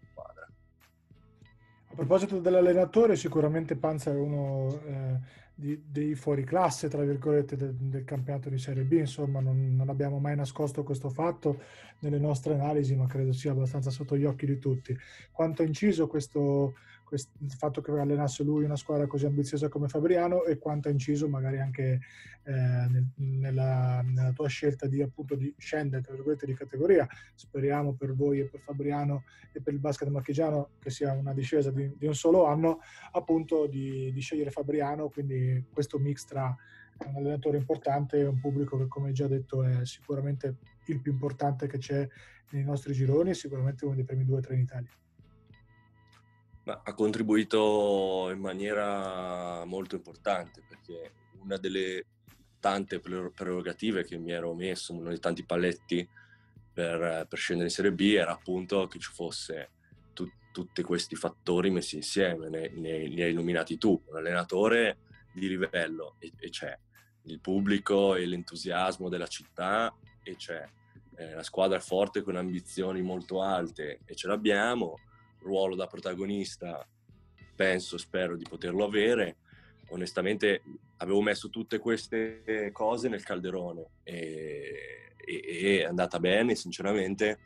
a 1.92 1.96
proposito 1.96 2.40
dell'allenatore, 2.40 3.16
sicuramente 3.16 3.76
Panza 3.76 4.12
è 4.12 4.16
uno 4.16 4.80
eh, 4.86 5.20
di, 5.60 5.84
dei 5.86 6.16
fuoriclasse, 6.16 6.88
tra 6.88 7.04
virgolette, 7.04 7.58
del, 7.58 7.76
del, 7.76 8.06
campionato 8.06 8.50
di 8.50 8.58
Serie 8.58 8.84
B. 8.84 8.94
Insomma, 8.94 9.42
non, 9.42 9.76
non, 9.76 9.90
abbiamo 9.90 10.18
mai 10.18 10.36
nascosto 10.36 10.84
questo 10.84 11.10
fatto 11.10 11.62
nelle 12.00 12.18
nostre 12.18 12.54
analisi, 12.54 12.96
ma 12.96 13.08
credo 13.08 13.34
sia 13.34 13.52
abbastanza 13.52 13.90
sotto 13.90 14.16
gli 14.16 14.24
occhi 14.24 14.46
di 14.46 14.58
tutti. 14.58 14.98
Quanto 15.32 15.62
ha 15.62 15.66
inciso 15.66 16.08
questo, 16.08 16.76
questo, 17.10 17.32
il 17.40 17.52
fatto 17.52 17.82
che 17.82 17.90
allenasse 17.90 18.44
lui 18.44 18.66
una 18.66 18.76
squadra 18.76 19.08
così 19.08 19.26
ambiziosa 19.26 19.68
come 19.68 19.88
Fabriano 19.88 20.44
e 20.44 20.60
quanto 20.60 20.90
ha 20.90 20.92
inciso 20.92 21.28
magari 21.28 21.60
anche 21.60 22.00
eh, 22.44 22.52
nel, 22.52 23.08
nella, 23.16 24.04
nella, 24.04 24.32
tua 24.32 24.48
scelta 24.48 24.86
di, 24.86 25.02
appunto, 25.02 25.34
di 25.34 25.52
scendere 25.58 26.04
di 26.46 26.54
categoria. 26.54 27.08
Speriamo 27.34 27.96
per 27.96 28.14
voi 28.14 28.42
e 28.42 28.46
per 28.46 28.60
Fabriano 28.60 29.24
e 29.52 29.60
per 29.60 29.74
il 29.74 29.80
basket 29.80 30.08
marchigiano 30.10 30.74
che 30.78 30.92
sia 30.92 31.12
una 31.14 31.34
discesa 31.34 31.72
di, 31.72 31.92
di 31.98 32.06
un 32.06 32.14
solo 32.14 32.46
anno, 32.46 32.80
appunto 33.14 33.66
di, 33.66 34.12
di, 34.14 34.22
scegliere 34.22 34.52
Fabriano, 34.52 35.10
quindi 35.10 35.66
questo 35.74 35.98
mix 35.98 36.26
tra 36.26 36.56
un 37.08 37.16
allenatore 37.16 37.58
importante, 37.58 38.22
un 38.24 38.40
pubblico 38.40 38.78
che 38.78 38.88
come 38.88 39.14
già 39.14 39.26
detto 39.26 39.64
è 39.64 39.84
sicuramente 39.84 40.58
il 40.86 41.02
più 41.02 41.12
importante 41.12 41.66
che 41.66 41.80
c'è 41.80 42.08
nei 42.52 42.64
nostri 42.64 42.94
gironi 42.94 43.32
e 43.32 43.34
sicuramente 43.34 43.86
uno 43.86 43.96
dei 43.96 44.04
primi 44.04 44.26
due 44.26 44.38
o 44.38 44.42
tre 44.42 44.54
in 44.54 44.62
Italia. 44.62 44.92
Ma 46.70 46.82
ha 46.84 46.94
contribuito 46.94 48.30
in 48.32 48.38
maniera 48.38 49.66
molto 49.66 49.96
importante 49.96 50.62
perché 50.68 51.14
una 51.42 51.58
delle 51.58 52.06
tante 52.60 53.00
prerogative 53.00 54.04
che 54.04 54.20
mi 54.20 54.32
ero 54.32 54.54
messo, 54.54 54.94
uno 54.94 55.10
dei 55.10 55.20
tanti 55.20 55.44
paletti 55.44 56.08
per, 56.72 57.26
per 57.28 57.40
scendere 57.40 57.70
in 57.70 57.74
Serie 57.74 57.92
B 57.92 58.02
era 58.02 58.34
appunto 58.34 58.86
che 58.86 59.00
ci 59.00 59.10
fosse 59.12 59.72
tu, 60.14 60.30
tutti 60.52 60.84
questi 60.84 61.16
fattori 61.16 61.72
messi 61.72 61.96
insieme, 61.96 62.50
ne, 62.50 62.70
ne, 62.76 63.08
ne, 63.08 63.24
hai 63.24 63.32
illuminati 63.32 63.80
tu, 63.80 64.00
un 64.06 64.18
allenatore 64.18 65.00
di 65.34 65.48
livello 65.48 66.18
e, 66.20 66.32
e 66.38 66.50
c'è 66.50 66.78
il 67.24 67.40
pubblico 67.40 68.14
e 68.14 68.28
l'entusiasmo 68.28 69.10
della 69.10 69.26
città 69.26 69.92
e 70.22 70.36
c'è 70.36 70.64
eh, 71.16 71.34
la 71.34 71.44
squadra 71.44 71.80
forte 71.80 72.22
con 72.22 72.36
ambizioni 72.36 73.02
molto 73.02 73.42
alte 73.42 74.02
e 74.06 74.14
ce 74.14 74.28
l'abbiamo, 74.28 75.00
ruolo 75.40 75.76
da 75.76 75.88
protagonista 75.88 76.88
penso, 77.60 77.98
spero 77.98 78.38
di 78.38 78.46
poterlo 78.48 78.86
avere. 78.86 79.38
Onestamente 79.90 80.62
avevo 80.98 81.22
messo 81.22 81.50
tutte 81.50 81.78
queste 81.80 82.70
cose 82.72 83.10
nel 83.10 83.24
calderone 83.24 83.90
e, 84.04 85.14
e 85.18 85.80
è 85.82 85.84
andata 85.84 86.20
bene, 86.20 86.56
sinceramente, 86.56 87.40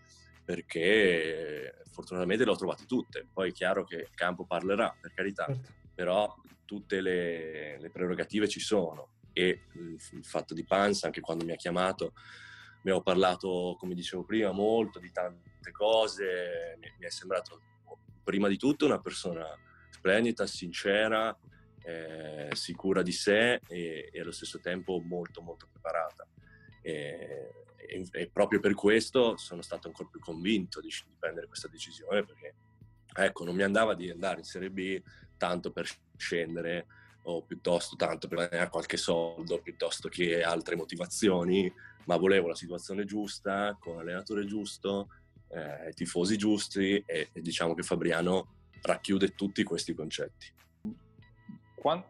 perché 0.46 1.82
fortunatamente 1.89 2.46
le 2.46 2.52
ho 2.52 2.56
trovate 2.56 2.86
tutte. 2.86 3.26
Poi 3.34 3.50
è 3.50 3.54
chiaro 3.54 3.86
che 3.86 3.96
il 3.96 4.14
campo 4.14 4.46
parlerà, 4.46 4.96
per 5.02 5.14
carità, 5.14 5.46
certo. 5.46 5.72
però 5.96 6.32
tutte 6.64 7.02
le, 7.02 7.80
le 7.80 7.89
prerogative 7.89 8.48
ci 8.48 8.60
sono 8.60 9.14
e 9.34 9.62
il, 9.74 10.24
fatto 10.24 10.54
di 10.54 10.64
Panza, 10.64 11.08
anche 11.08 11.22
quando 11.22 11.44
mi 11.44 11.54
ha 11.54 11.56
chiamato, 11.56 12.14
abbiamo 12.78 13.02
parlato, 13.02 13.76
come 13.80 13.96
dicevo 13.96 14.24
prima, 14.24 14.52
molto 14.52 15.00
di 15.00 15.12
tante 15.12 15.72
cose, 15.72 16.78
mi, 16.80 16.88
mi 17.00 17.06
è 17.06 17.10
sembrato 17.10 17.62
prima 18.24 18.47
di 18.47 18.57
tutto 18.57 18.86
una 18.86 18.99
persona 18.99 19.45
splendida, 19.89 20.45
sincera, 20.47 21.38
eh, 21.84 22.49
sicura 22.53 23.01
di 23.01 23.11
sé 23.11 23.59
e, 23.67 24.09
e, 24.11 24.21
allo 24.21 24.32
stesso 24.32 24.59
tempo 24.59 24.99
molto 24.99 25.41
molto 25.41 25.67
preparata. 25.71 26.26
E, 26.82 27.65
e, 27.76 28.07
e, 28.11 28.30
proprio 28.30 28.59
per 28.59 28.74
questo 28.74 29.38
sono 29.38 29.61
stato 29.61 29.88
ancora 29.88 30.09
più 30.09 30.19
convinto 30.19 30.80
di, 30.82 30.88
di, 30.88 31.15
prendere 31.17 31.47
questa 31.47 31.67
decisione 31.67 32.24
perché 32.24 32.55
ecco, 33.13 33.43
non 33.43 33.55
mi 33.55 33.63
andava 33.63 33.93
di 33.93 34.09
andare 34.09 34.39
in 34.39 34.45
Serie 34.45 34.69
B 34.69 35.01
tanto 35.38 35.71
per 35.71 35.88
scendere 36.17 36.88
o 37.24 37.43
piuttosto 37.43 37.95
tanto 37.95 38.28
per 38.28 38.38
guadagnare 38.38 38.69
qualche 38.69 38.97
soldo 38.97 39.61
piuttosto 39.61 40.09
che 40.09 40.43
altre 40.43 40.76
motivazioni, 40.76 41.71
ma 42.05 42.17
volevo 42.17 42.49
la 42.49 42.55
situazione 42.55 43.05
giusta, 43.05 43.78
con 43.80 43.95
l'allenatore 43.95 44.45
giusto, 44.45 45.07
eh, 45.54 45.93
tifosi 45.93 46.38
giusti 46.38 47.04
e, 47.06 47.30
e, 47.32 47.41
diciamo 47.41 47.74
che 47.74 47.84
Fabriano 47.84 48.56
racchiude 48.82 49.30
tutti 49.30 49.64
questi 49.64 49.93
concetti. 49.93 50.51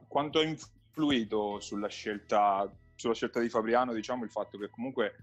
Quanto 0.08 0.40
ha 0.40 0.44
influito 0.44 1.60
sulla 1.60 1.88
scelta, 1.88 2.72
sulla 2.96 3.16
scelta 3.16 3.40
di 3.40 3.50
Fabriano 3.50 3.94
diciamo, 3.94 4.24
il 4.24 4.30
fatto 4.30 4.58
che 4.58 4.70
comunque 4.70 5.16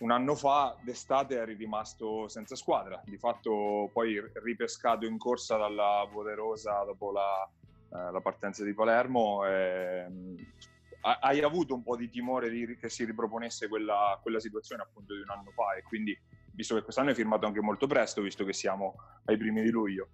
un 0.00 0.10
anno 0.10 0.34
fa 0.34 0.76
d'estate 0.82 1.36
eri 1.36 1.54
rimasto 1.54 2.28
senza 2.28 2.54
squadra, 2.54 3.02
di 3.04 3.16
fatto 3.16 3.90
poi 3.92 4.22
ripescato 4.44 5.06
in 5.06 5.18
corsa 5.18 5.56
dalla 5.56 6.06
Poderosa 6.10 6.84
dopo 6.84 7.10
la, 7.10 7.48
eh, 7.90 8.12
la 8.12 8.20
partenza 8.20 8.62
di 8.62 8.74
Palermo. 8.74 9.44
Eh, 9.46 10.06
hai 11.00 11.40
avuto 11.40 11.74
un 11.74 11.82
po' 11.82 11.96
di 11.96 12.10
timore 12.10 12.76
che 12.76 12.88
si 12.88 13.04
riproponesse 13.04 13.68
quella, 13.68 14.18
quella, 14.20 14.40
situazione 14.40 14.82
appunto 14.82 15.14
di 15.14 15.20
un 15.20 15.30
anno 15.30 15.50
fa 15.52 15.74
e 15.74 15.82
quindi, 15.82 16.18
visto 16.58 16.74
che 16.74 16.82
quest'anno 16.82 17.10
hai 17.10 17.14
firmato 17.14 17.46
anche 17.46 17.60
molto 17.60 17.86
presto, 17.86 18.20
visto 18.20 18.44
che 18.44 18.52
siamo 18.52 18.96
ai 19.26 19.36
primi 19.36 19.62
di 19.62 19.70
luglio. 19.70 20.08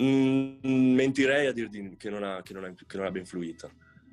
Mm, 0.00 0.94
mentirei 0.94 1.48
a 1.48 1.52
dirti 1.52 1.96
che 1.96 2.08
non, 2.08 2.22
ha, 2.22 2.40
che 2.42 2.52
non, 2.52 2.62
ha, 2.62 2.72
che 2.72 2.96
non 2.96 3.06
abbia 3.06 3.20
influito. 3.20 3.72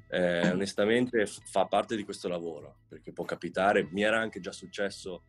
Eh, 0.09 0.49
onestamente 0.49 1.27
fa 1.27 1.67
parte 1.67 1.95
di 1.95 2.03
questo 2.03 2.27
lavoro, 2.27 2.79
perché 2.87 3.13
può 3.13 3.23
capitare, 3.23 3.87
mi 3.91 4.01
era 4.01 4.19
anche 4.19 4.39
già 4.39 4.51
successo 4.51 5.25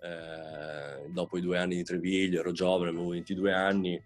eh, 0.00 1.10
dopo 1.10 1.36
i 1.36 1.42
due 1.42 1.58
anni 1.58 1.76
di 1.76 1.84
Treviglio, 1.84 2.40
ero 2.40 2.52
giovane, 2.52 2.88
avevo 2.88 3.10
22 3.10 3.52
anni, 3.52 4.02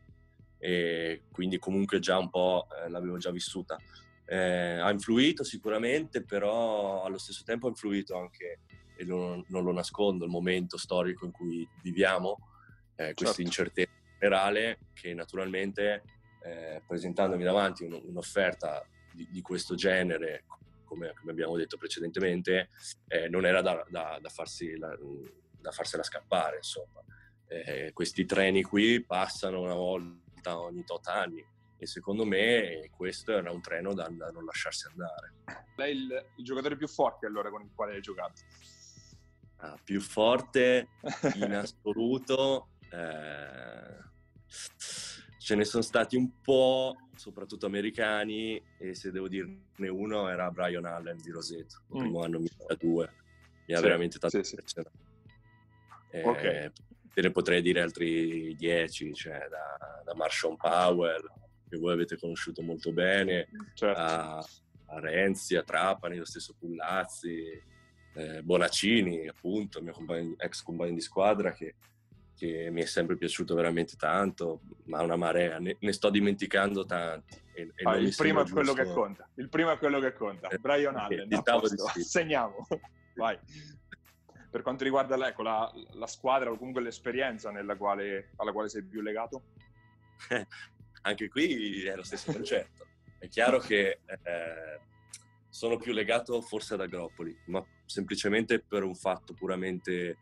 e 0.59 1.23
quindi 1.31 1.59
comunque 1.59 2.01
già 2.01 2.19
un 2.19 2.31
po' 2.31 2.67
eh, 2.85 2.89
l'avevo 2.89 3.17
già 3.17 3.31
vissuta. 3.31 3.79
Eh, 4.27 4.81
ha 4.81 4.91
influito 4.91 5.45
sicuramente, 5.45 6.25
però 6.25 7.05
allo 7.05 7.19
stesso 7.19 7.45
tempo 7.45 7.67
ha 7.69 7.71
influito 7.71 8.19
anche, 8.19 8.59
e 8.99 9.05
non, 9.05 9.45
non 9.49 9.63
lo 9.63 9.73
nascondo, 9.73 10.25
il 10.25 10.31
momento 10.31 10.77
storico 10.77 11.25
in 11.25 11.31
cui 11.31 11.69
viviamo, 11.83 12.49
eh, 12.97 13.15
questa 13.15 13.37
certo. 13.37 13.43
incertezza 13.43 13.93
generale 14.19 14.79
che 14.93 15.15
naturalmente 15.15 16.03
eh, 16.43 16.83
presentandomi 16.87 17.45
davanti 17.45 17.85
un, 17.85 18.01
un'offerta 18.03 18.85
di, 19.13 19.29
di, 19.31 19.41
questo 19.41 19.75
genere, 19.75 20.45
come, 20.85 21.13
come, 21.15 21.31
abbiamo 21.31 21.57
detto 21.57 21.77
precedentemente, 21.77 22.71
eh, 23.07 23.29
non 23.29 23.47
era 23.47 23.63
da, 23.63 23.85
da, 23.89 24.19
da, 24.21 24.29
farsi 24.29 24.77
la, 24.77 24.97
da 25.61 25.71
farsela 25.71 26.03
scappare, 26.03 26.57
insomma. 26.57 27.03
Eh, 27.47 27.93
questi 27.95 28.27
treni 28.27 28.63
qui 28.63 29.03
passano 29.03 29.63
una 29.63 29.75
volta 29.75 30.27
volta 30.49 30.61
ogni 30.61 30.85
tot 30.85 31.07
anni 31.09 31.45
e 31.77 31.87
secondo 31.87 32.25
me 32.25 32.91
questo 32.97 33.33
era 33.33 33.53
un 33.53 33.61
treno 33.61 33.95
da, 33.95 34.09
da 34.11 34.31
non 34.31 34.45
lasciarsi 34.45 34.89
andare. 34.89 35.35
Lei 35.77 35.91
è 35.91 35.95
il, 35.95 36.27
il, 36.37 36.45
giocatore 36.45 36.77
più 36.77 36.89
forte 36.89 37.27
allora 37.27 37.51
con 37.51 37.63
il 37.63 37.71
quale 37.75 37.95
hai 37.95 38.01
giocato? 38.01 38.43
Ah, 39.59 39.79
più 39.83 40.01
forte 40.01 40.89
in 41.37 41.55
assoluto. 41.55 42.69
Eh, 42.91 44.07
ce 45.39 45.55
ne 45.55 45.65
sono 45.65 45.83
stati 45.83 46.17
un 46.17 46.41
po', 46.41 46.97
soprattutto 47.15 47.67
americani, 47.67 48.63
e 48.79 48.95
se 48.95 49.11
devo 49.11 49.29
dirne 49.29 49.89
uno 49.89 50.29
era 50.29 50.51
Brian 50.51 50.85
Allen 50.85 51.19
di 51.19 51.31
Roseto, 51.31 51.83
il 51.91 51.97
mm. 51.97 52.01
primo 52.01 52.23
anno 52.23 52.39
2002. 52.39 53.13
Mi 53.67 53.75
ha 53.75 53.77
sì, 53.77 53.83
veramente 53.83 54.19
tanto 54.19 54.43
sì, 54.43 54.55
impressionato. 54.55 54.97
Sì. 56.11 56.17
Eh, 56.17 56.29
okay 56.29 56.73
te 57.19 57.25
ne 57.27 57.33
potrei 57.33 57.61
dire 57.63 57.81
altri 57.81 58.55
dieci, 58.55 59.13
cioè 59.13 59.49
da, 59.51 60.03
da 60.05 60.15
Marshall 60.15 60.55
Powell, 60.55 61.21
che 61.69 61.77
voi 61.77 61.93
avete 61.93 62.17
conosciuto 62.17 62.63
molto 62.63 62.93
bene, 62.93 63.49
certo. 63.75 64.01
a, 64.01 64.37
a, 64.37 65.01
Renzi, 65.01 65.57
a 65.57 65.65
Trapani, 65.65 66.17
lo 66.17 66.25
stesso 66.25 66.55
Pullazzi, 66.57 67.61
eh, 68.19 68.43
Bonaccini, 68.43 69.29
appunto, 69.29 69.81
mio 69.81 69.93
compagno, 69.93 70.35
ex 70.39 70.63
compagno 70.63 70.95
di 70.95 71.01
squadra, 71.01 71.53
che, 71.53 71.77
che, 72.37 72.69
mi 72.71 72.83
è 72.83 72.85
sempre 72.85 73.17
piaciuto 73.17 73.55
veramente 73.55 73.95
tanto, 73.97 74.63
ma 74.87 75.03
una 75.03 75.15
marea, 75.15 75.59
ne, 75.59 75.77
ne 75.79 75.93
sto 75.93 76.11
dimenticando 76.11 76.85
tanti. 76.85 77.37
E, 77.55 77.71
e 77.75 77.85
ah, 77.85 77.97
il 77.97 78.13
primo 78.17 78.41
è 78.41 78.45
giusto... 78.45 78.61
quello 78.61 78.73
che 78.73 78.93
conta, 78.93 79.29
il 79.37 79.49
primo 79.49 79.71
è 79.71 79.79
quello 79.79 80.01
che 80.01 80.13
conta, 80.15 80.49
eh, 80.49 80.59
Brian 80.59 80.97
Allen, 80.97 81.29
sì. 81.95 82.03
segniamo, 82.03 82.67
vai 83.15 83.39
per 84.51 84.63
quanto 84.63 84.83
riguarda 84.83 85.15
ecco, 85.29 85.43
la, 85.43 85.71
la, 85.93 86.07
squadra 86.07 86.51
o 86.51 86.57
comunque 86.57 86.81
l'esperienza 86.81 87.53
quale, 87.77 88.31
alla 88.37 88.51
quale 88.51 88.71
sei 88.71 88.83
più 88.83 89.03
legato? 89.03 89.43
Anche 91.03 91.29
qui 91.29 91.85
è 91.85 91.95
lo 91.95 92.03
stesso 92.03 92.33
concetto. 92.33 92.87
È 93.19 93.29
chiaro 93.29 93.59
che 93.59 94.01
eh, 94.07 94.81
sono 95.49 95.77
più 95.77 95.93
legato 95.93 96.41
forse 96.41 96.75
ad 96.75 96.81
Agropoli, 96.81 97.37
ma 97.47 97.65
semplicemente 97.85 98.61
per 98.61 98.83
un 98.83 98.95
fatto 98.95 99.35
puramente 99.35 100.19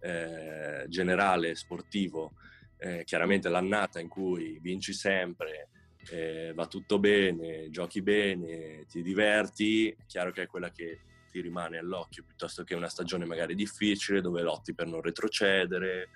eh, 0.00 0.84
generale, 0.88 1.54
sportivo. 1.54 2.32
Eh, 2.78 3.04
chiaramente 3.04 3.48
l'annata 3.48 4.00
in 4.00 4.08
cui 4.08 4.58
vinci 4.60 4.92
sempre, 4.92 5.70
eh, 6.10 6.52
va 6.54 6.66
tutto 6.66 6.98
bene, 6.98 7.70
giochi 7.70 8.02
bene, 8.02 8.84
ti 8.86 9.02
diverti, 9.02 9.88
è 9.88 10.04
chiaro 10.06 10.30
che 10.30 10.42
è 10.42 10.46
quella 10.46 10.70
che 10.70 11.00
ti 11.30 11.40
rimane 11.40 11.78
all'occhio 11.78 12.24
piuttosto 12.24 12.64
che 12.64 12.74
una 12.74 12.88
stagione 12.88 13.24
magari 13.24 13.54
difficile 13.54 14.20
dove 14.20 14.42
lotti 14.42 14.74
per 14.74 14.86
non 14.86 15.02
retrocedere 15.02 16.08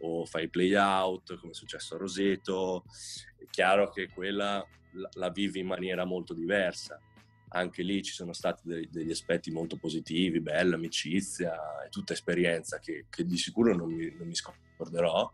o 0.00 0.26
fai 0.26 0.48
play 0.48 0.74
out 0.74 1.38
come 1.38 1.52
è 1.52 1.54
successo 1.54 1.94
a 1.94 1.98
Roseto. 1.98 2.84
È 3.38 3.44
chiaro 3.50 3.90
che 3.90 4.08
quella 4.08 4.66
la, 5.14 5.30
vivi 5.30 5.60
in 5.60 5.66
maniera 5.66 6.04
molto 6.04 6.34
diversa. 6.34 7.00
Anche 7.48 7.82
lì 7.82 8.02
ci 8.02 8.12
sono 8.12 8.32
stati 8.32 8.62
degli, 8.64 8.88
degli 8.90 9.10
aspetti 9.10 9.50
molto 9.50 9.76
positivi, 9.76 10.40
bella 10.40 10.74
amicizia 10.74 11.54
e 11.84 11.88
tutta 11.88 12.12
esperienza 12.12 12.78
che, 12.78 13.06
che 13.08 13.24
di 13.24 13.36
sicuro 13.36 13.74
non 13.74 13.92
mi, 13.92 14.14
non 14.16 14.26
mi 14.26 14.34
scorderò 14.34 15.32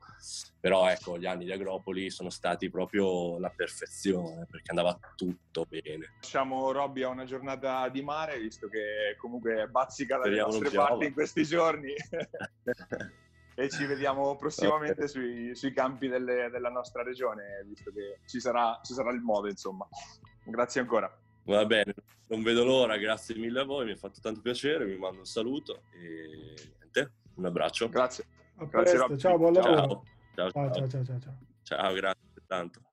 però 0.60 0.88
ecco 0.88 1.18
gli 1.18 1.26
anni 1.26 1.44
di 1.44 1.52
Agropoli 1.52 2.08
sono 2.10 2.30
stati 2.30 2.70
proprio 2.70 3.38
la 3.38 3.50
perfezione 3.50 4.46
perché 4.48 4.70
andava 4.70 4.96
tutto 5.16 5.64
bene. 5.68 6.14
Lasciamo 6.20 6.70
Robby 6.70 7.02
a 7.02 7.08
una 7.08 7.24
giornata 7.24 7.88
di 7.88 8.02
mare 8.02 8.38
visto 8.38 8.68
che 8.68 9.16
comunque 9.18 9.66
bazzica 9.68 10.18
dalle 10.18 10.40
nostre 10.40 10.70
parti 10.70 11.06
in 11.06 11.12
questi 11.12 11.42
giorni 11.42 11.92
e 13.54 13.68
ci 13.68 13.84
vediamo 13.84 14.36
prossimamente 14.36 15.04
okay. 15.04 15.08
sui, 15.08 15.54
sui, 15.56 15.72
campi 15.72 16.06
delle, 16.06 16.48
della 16.50 16.70
nostra 16.70 17.02
regione 17.02 17.64
visto 17.66 17.90
che 17.90 18.20
ci 18.26 18.38
sarà, 18.38 18.78
ci 18.84 18.94
sarà 18.94 19.10
il 19.10 19.20
modo 19.20 19.48
insomma. 19.48 19.86
Grazie 20.44 20.80
ancora. 20.80 21.12
Va 21.44 21.66
bene, 21.66 21.94
non 22.28 22.42
vedo 22.42 22.64
l'ora, 22.64 22.96
grazie 22.96 23.34
mille 23.34 23.60
a 23.60 23.64
voi, 23.64 23.84
mi 23.84 23.92
ha 23.92 23.96
fatto 23.96 24.20
tanto 24.20 24.40
piacere, 24.40 24.84
vi 24.84 24.96
mando 24.96 25.18
un 25.18 25.24
saluto 25.24 25.82
e 25.92 26.54
niente, 26.78 27.12
un 27.34 27.46
abbraccio. 27.46 27.88
Grazie. 27.88 28.26
A 28.56 28.64
grazie 28.66 28.96
presto, 28.96 29.16
ciao, 29.16 29.38
buon 29.38 29.52
lavoro. 29.54 30.04
Ciao, 30.34 30.50
ciao, 30.50 30.72
ciao, 30.72 30.88
ciao, 30.88 31.04
ciao, 31.04 31.20
ciao. 31.20 31.38
Ciao, 31.62 31.92
grazie 31.94 32.42
tanto. 32.46 32.91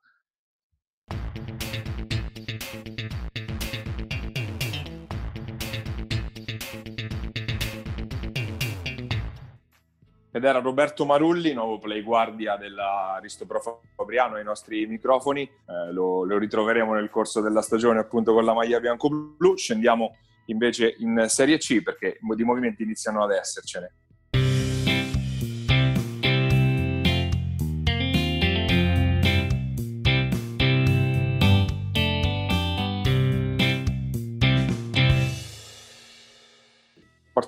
Ed 10.31 10.43
era 10.43 10.59
Roberto 10.59 11.05
Marulli, 11.05 11.53
nuovo 11.53 11.79
play 11.79 12.03
guardia 12.03 12.55
dell'Aristoprofa 12.55 13.79
Fabriano 13.95 14.35
ai 14.35 14.43
nostri 14.43 14.85
microfoni. 14.85 15.41
Eh, 15.41 15.91
lo, 15.91 16.23
lo, 16.23 16.37
ritroveremo 16.37 16.93
nel 16.93 17.09
corso 17.09 17.41
della 17.41 17.63
stagione 17.63 17.99
appunto 17.99 18.33
con 18.33 18.45
la 18.45 18.53
maglia 18.53 18.79
bianco-blu. 18.79 19.57
Scendiamo 19.57 20.15
invece 20.45 20.95
in 20.99 21.25
Serie 21.27 21.57
C 21.57 21.81
perché 21.81 22.19
di 22.35 22.43
movimenti 22.43 22.83
iniziano 22.83 23.23
ad 23.23 23.31
essercene. 23.31 23.91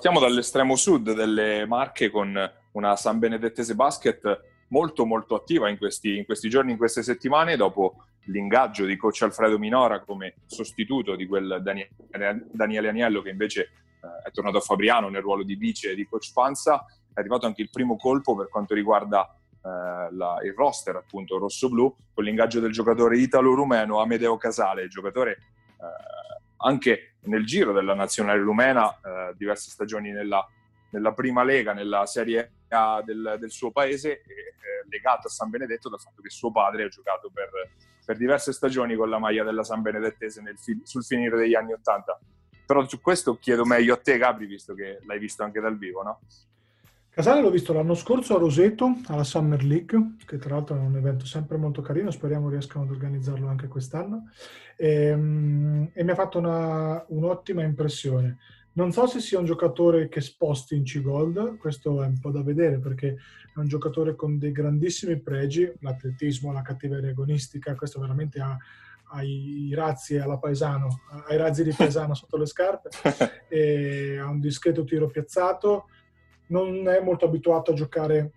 Partiamo 0.02 0.26
dall'estremo 0.26 0.74
sud 0.74 1.12
delle 1.12 1.64
Marche 1.64 2.10
con 2.10 2.36
una 2.72 2.96
San 2.96 3.20
Benedettese 3.20 3.76
Basket 3.76 4.64
molto 4.70 5.06
molto 5.06 5.36
attiva 5.36 5.68
in 5.68 5.78
questi, 5.78 6.16
in 6.16 6.24
questi, 6.24 6.48
giorni, 6.48 6.72
in 6.72 6.76
queste 6.76 7.04
settimane, 7.04 7.54
dopo 7.54 8.06
l'ingaggio 8.24 8.84
di 8.84 8.96
coach 8.96 9.22
Alfredo 9.22 9.60
Minora 9.60 10.00
come 10.00 10.34
sostituto 10.44 11.14
di 11.14 11.24
quel 11.24 11.60
Daniele, 11.62 12.48
Daniele 12.50 12.88
Agnello 12.88 13.22
che 13.22 13.30
invece 13.30 13.60
eh, 13.60 14.26
è 14.26 14.32
tornato 14.32 14.56
a 14.56 14.60
Fabriano 14.60 15.08
nel 15.08 15.22
ruolo 15.22 15.44
di 15.44 15.54
vice 15.54 15.94
di 15.94 16.04
coach 16.04 16.32
Panza, 16.34 16.84
è 17.14 17.20
arrivato 17.20 17.46
anche 17.46 17.62
il 17.62 17.70
primo 17.70 17.96
colpo 17.96 18.34
per 18.34 18.48
quanto 18.48 18.74
riguarda 18.74 19.32
eh, 19.32 19.68
la, 20.16 20.40
il 20.42 20.52
roster 20.56 20.96
appunto 20.96 21.38
rosso-blu 21.38 21.94
con 22.12 22.24
l'ingaggio 22.24 22.58
del 22.58 22.72
giocatore 22.72 23.18
italo-rumeno 23.18 24.00
Amedeo 24.00 24.36
Casale, 24.36 24.88
giocatore 24.88 25.30
eh, 25.30 26.56
anche 26.56 27.11
nel 27.24 27.44
giro 27.44 27.72
della 27.72 27.94
nazionale 27.94 28.40
rumena, 28.40 28.90
eh, 28.90 29.34
diverse 29.36 29.70
stagioni 29.70 30.10
nella, 30.10 30.46
nella, 30.90 31.12
prima 31.12 31.44
lega, 31.44 31.72
nella 31.72 32.06
Serie 32.06 32.52
A 32.68 33.02
del, 33.04 33.36
del 33.38 33.50
suo 33.50 33.70
paese, 33.70 34.22
eh, 34.22 34.24
legato 34.88 35.28
a 35.28 35.30
San 35.30 35.50
Benedetto 35.50 35.88
dal 35.88 36.00
fatto 36.00 36.22
che 36.22 36.30
suo 36.30 36.50
padre 36.50 36.84
ha 36.84 36.88
giocato 36.88 37.30
per, 37.32 37.50
per 38.04 38.16
diverse 38.16 38.52
stagioni 38.52 38.96
con 38.96 39.08
la 39.08 39.18
maglia 39.18 39.44
della 39.44 39.64
San 39.64 39.82
Benedettese 39.82 40.40
nel, 40.42 40.56
sul 40.58 41.04
finire 41.04 41.36
degli 41.36 41.54
anni 41.54 41.72
Ottanta. 41.72 42.18
Però 42.64 42.86
su 42.88 43.00
questo 43.00 43.38
chiedo 43.38 43.64
meglio 43.64 43.94
a 43.94 43.98
te, 43.98 44.18
Gabri, 44.18 44.46
visto 44.46 44.74
che 44.74 44.98
l'hai 45.04 45.18
visto 45.18 45.42
anche 45.42 45.60
dal 45.60 45.76
vivo, 45.76 46.02
no? 46.02 46.20
Casale 47.14 47.42
l'ho 47.42 47.50
visto 47.50 47.74
l'anno 47.74 47.92
scorso 47.92 48.34
a 48.34 48.38
Roseto, 48.38 48.96
alla 49.08 49.22
Summer 49.22 49.62
League, 49.62 50.14
che 50.24 50.38
tra 50.38 50.54
l'altro 50.54 50.76
è 50.76 50.78
un 50.78 50.96
evento 50.96 51.26
sempre 51.26 51.58
molto 51.58 51.82
carino, 51.82 52.10
speriamo 52.10 52.48
riescano 52.48 52.84
ad 52.84 52.90
organizzarlo 52.90 53.48
anche 53.48 53.68
quest'anno, 53.68 54.30
e, 54.78 55.08
ehm, 55.08 55.90
e 55.92 56.04
mi 56.04 56.10
ha 56.10 56.14
fatto 56.14 56.38
una, 56.38 57.04
un'ottima 57.08 57.64
impressione. 57.64 58.38
Non 58.72 58.92
so 58.92 59.06
se 59.06 59.20
sia 59.20 59.38
un 59.38 59.44
giocatore 59.44 60.08
che 60.08 60.22
sposti 60.22 60.74
in 60.74 60.84
C-Gold, 60.84 61.58
questo 61.58 62.02
è 62.02 62.06
un 62.06 62.18
po' 62.18 62.30
da 62.30 62.42
vedere 62.42 62.78
perché 62.78 63.18
è 63.54 63.58
un 63.58 63.68
giocatore 63.68 64.14
con 64.16 64.38
dei 64.38 64.50
grandissimi 64.52 65.20
pregi, 65.20 65.70
l'atletismo, 65.80 66.50
la 66.50 66.62
cattiveria 66.62 67.10
agonistica, 67.10 67.74
questo 67.74 68.00
veramente 68.00 68.40
ha, 68.40 68.56
ai 69.10 69.70
razzi 69.74 70.16
alla 70.16 70.38
paesano, 70.38 71.02
ai 71.28 71.36
razzi 71.36 71.62
di 71.62 71.74
paesano 71.76 72.14
sotto 72.14 72.38
le 72.38 72.46
scarpe, 72.46 72.88
ha 74.18 74.30
un 74.30 74.40
discreto 74.40 74.82
tiro 74.84 75.08
piazzato, 75.08 75.88
non 76.52 76.86
è 76.86 77.00
molto 77.00 77.24
abituato 77.24 77.72
a 77.72 77.74
giocare 77.74 78.32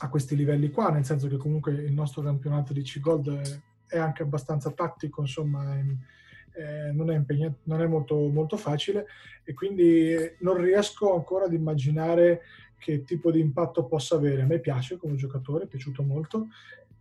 a 0.00 0.08
questi 0.08 0.34
livelli 0.34 0.70
qua, 0.70 0.90
nel 0.90 1.04
senso 1.04 1.28
che 1.28 1.36
comunque 1.36 1.72
il 1.72 1.92
nostro 1.92 2.22
campionato 2.22 2.72
di 2.72 2.82
C-Gold 2.82 3.62
è, 3.86 3.98
anche 3.98 4.22
abbastanza 4.22 4.70
tattico, 4.70 5.20
insomma, 5.20 5.76
è, 5.76 6.58
è, 6.58 6.90
non 6.92 7.10
è, 7.10 7.16
impegnato, 7.16 7.58
non 7.64 7.82
è 7.82 7.86
molto, 7.86 8.16
molto 8.28 8.56
facile 8.56 9.06
e 9.44 9.52
quindi 9.54 10.14
non 10.40 10.56
riesco 10.56 11.14
ancora 11.14 11.44
ad 11.44 11.52
immaginare 11.52 12.42
che 12.78 13.02
tipo 13.04 13.30
di 13.30 13.40
impatto 13.40 13.86
possa 13.86 14.14
avere. 14.14 14.42
A 14.42 14.46
me 14.46 14.60
piace 14.60 14.96
come 14.96 15.16
giocatore, 15.16 15.64
è 15.64 15.68
piaciuto 15.68 16.02
molto, 16.02 16.46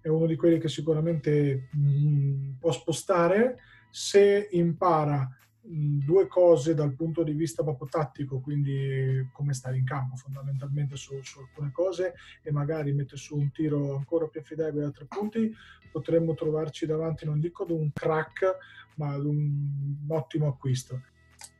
è 0.01 0.07
uno 0.09 0.25
di 0.25 0.35
quelli 0.35 0.57
che 0.57 0.67
sicuramente 0.67 1.69
mh, 1.71 1.79
mm, 1.79 2.51
può 2.59 2.71
spostare 2.71 3.59
se 3.89 4.49
impara 4.51 5.29
due 5.69 6.27
cose 6.27 6.73
dal 6.73 6.93
punto 6.93 7.23
di 7.23 7.33
vista 7.33 7.63
proprio 7.63 7.87
tattico, 7.87 8.39
quindi 8.39 9.27
come 9.33 9.53
stare 9.53 9.77
in 9.77 9.85
campo 9.85 10.15
fondamentalmente 10.15 10.95
su, 10.95 11.19
su, 11.21 11.39
alcune 11.39 11.71
cose 11.71 12.13
e 12.41 12.51
magari 12.51 12.93
mettere 12.93 13.17
su 13.17 13.35
un 13.35 13.51
tiro 13.51 13.95
ancora 13.95 14.27
più 14.27 14.39
affidabile 14.39 14.85
a 14.85 14.91
tre 14.91 15.05
punti, 15.05 15.53
potremmo 15.91 16.33
trovarci 16.35 16.85
davanti, 16.85 17.25
non 17.25 17.39
dico 17.39 17.63
ad 17.63 17.71
un 17.71 17.91
crack, 17.91 18.57
ma 18.95 19.13
ad 19.13 19.25
un 19.25 20.05
ottimo 20.07 20.47
acquisto. 20.47 21.01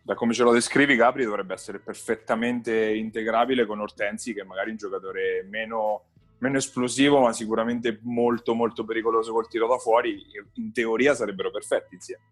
Da 0.02 0.16
come 0.16 0.34
ce 0.34 0.44
lo 0.44 0.54
descrivi, 0.54 0.96
Gabri 0.96 1.26
dovrebbe 1.26 1.54
essere 1.54 1.80
perfettamente 1.80 2.96
integrabile 2.96 3.66
con 3.66 3.82
Ortensi, 3.82 4.34
che 4.34 4.42
è 4.42 4.46
magari 4.46 4.72
un 4.72 4.78
giocatore 4.78 5.46
meno, 5.50 6.06
meno 6.38 6.58
esplosivo, 6.58 7.20
ma 7.20 7.34
sicuramente 7.34 8.00
molto, 8.04 8.54
molto 8.54 8.86
pericoloso 8.86 9.34
col 9.34 9.50
tiro 9.50 9.68
da 9.68 9.78
fuori. 9.78 10.24
In 10.54 10.72
teoria 10.72 11.14
sarebbero 11.14 11.52
perfetti 11.52 11.96
insieme 11.96 12.24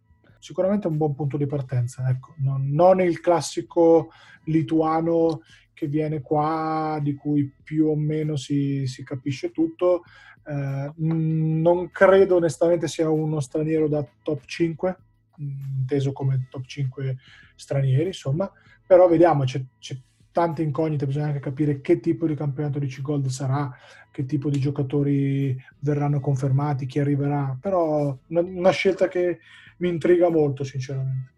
sicuramente 0.46 0.86
un 0.86 0.98
buon 0.98 1.16
punto 1.16 1.38
di 1.38 1.48
partenza. 1.48 2.08
Ecco. 2.08 2.36
Non, 2.38 2.70
non, 2.70 3.02
il 3.02 3.20
classico 3.20 4.12
lituano 4.44 5.42
che 5.74 5.88
viene 5.88 6.22
qua, 6.22 7.00
di 7.02 7.16
cui 7.16 7.52
più 7.64 7.88
o 7.88 7.96
meno 7.96 8.36
si, 8.36 8.86
si 8.86 9.04
capisce 9.04 9.50
tutto. 9.50 10.04
Eh, 10.46 10.92
non 10.98 11.90
credo 11.90 12.36
onestamente 12.36 12.88
sia 12.88 13.10
uno 13.10 13.40
straniero 13.40 13.88
da 13.88 14.08
top 14.22 14.46
5, 14.46 14.98
inteso 15.38 16.12
come 16.12 16.46
top 16.48 16.64
5 16.64 17.18
stranieri, 17.56 18.08
insomma, 18.08 18.50
però 18.86 19.08
vediamo, 19.08 19.46
c'è, 19.46 19.60
c'è 19.80 19.98
tante 20.36 20.62
incognite, 20.62 21.06
bisogna 21.06 21.28
anche 21.28 21.40
capire 21.40 21.80
che 21.80 22.02
tipo 22.02 22.28
di 22.28 22.36
campionato 22.36 22.78
di 22.78 22.88
C-Gold 22.88 23.28
sarà, 23.28 23.74
che 24.12 24.26
tipo 24.26 24.50
di 24.50 24.60
giocatori 24.60 25.56
verranno 25.80 26.20
confermati, 26.20 26.86
chi 26.86 27.00
arriverà, 27.00 27.58
però 27.58 28.14
una, 28.28 28.72
scelta 28.72 29.08
che 29.08 29.40
mi 29.78 29.88
intriga 29.88 30.28
molto 30.30 30.66
sinceramente. 30.66 31.32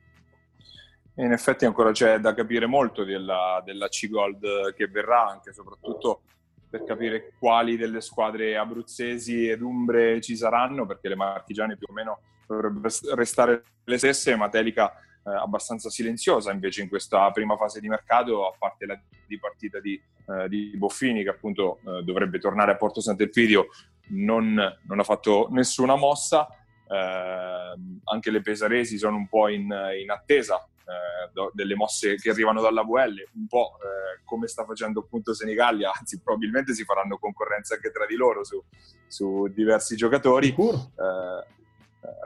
In 1.18 1.32
effetti 1.32 1.66
ancora 1.66 1.92
c'è 1.92 2.18
da 2.18 2.34
capire 2.34 2.66
molto 2.66 3.04
della, 3.04 3.62
della 3.64 3.88
C-Gold 3.88 4.74
che 4.74 4.88
verrà, 4.88 5.28
anche 5.28 5.54
soprattutto 5.54 6.22
per 6.68 6.84
capire 6.84 7.34
quali 7.38 7.78
delle 7.78 8.02
squadre 8.02 8.58
abruzzesi 8.58 9.48
ed 9.48 9.62
umbre 9.62 10.22
ci 10.22 10.36
saranno, 10.36 10.88
perché 10.88 11.10
le 11.10 11.16
marchigiane 11.16 11.78
più 11.78 11.86
o 11.88 11.94
meno 11.94 12.20
dovrebbero 12.48 12.90
restare 13.14 13.64
le 13.84 13.98
stesse, 14.00 14.36
ma 14.36 14.50
Telica 14.50 14.92
eh, 15.28 15.36
abbastanza 15.36 15.90
silenziosa 15.90 16.52
invece 16.52 16.82
in 16.82 16.90
questa 16.90 17.30
prima 17.32 17.58
fase 17.58 17.80
di 17.82 17.90
mercato, 17.90 18.48
a 18.48 18.56
parte 18.58 18.86
la 18.86 19.00
di 19.28 19.38
partita 19.38 19.80
di, 19.80 20.02
eh, 20.26 20.48
di 20.48 20.72
Boffini 20.78 21.24
che 21.24 21.30
appunto 21.30 21.80
eh, 21.86 22.04
dovrebbe 22.04 22.40
tornare 22.40 22.72
a 22.72 22.78
Porto 22.78 23.02
Sant'Elpidio, 23.02 23.68
non, 24.10 24.54
non 24.54 25.00
ha 25.00 25.04
fatto 25.04 25.48
nessuna 25.52 25.96
mossa 25.96 26.48
eh, 26.90 27.76
anche 28.06 28.32
le 28.32 28.42
pesaresi 28.42 28.98
sono 28.98 29.18
un 29.18 29.28
po' 29.28 29.50
in, 29.50 29.64
in 30.02 30.10
attesa 30.10 30.66
eh, 30.88 31.30
do, 31.34 31.52
delle 31.54 31.76
mosse 31.76 32.16
che 32.16 32.30
arrivano 32.30 32.62
dalla 32.62 32.84
VL, 32.84 33.28
un 33.34 33.48
po' 33.48 33.78
eh, 33.82 34.22
come 34.24 34.48
sta 34.48 34.64
facendo 34.64 35.02
appunto 35.02 35.34
Senigallia, 35.34 35.92
anzi 35.94 36.22
probabilmente 36.22 36.74
si 36.74 36.86
faranno 36.86 37.18
concorrenza 37.18 37.76
anche 37.76 37.92
tra 37.92 38.06
di 38.06 38.16
loro 38.16 38.46
su, 38.46 38.64
su 39.06 39.48
diversi 39.48 39.98
giocatori. 39.98 40.50
Eh, 40.50 41.56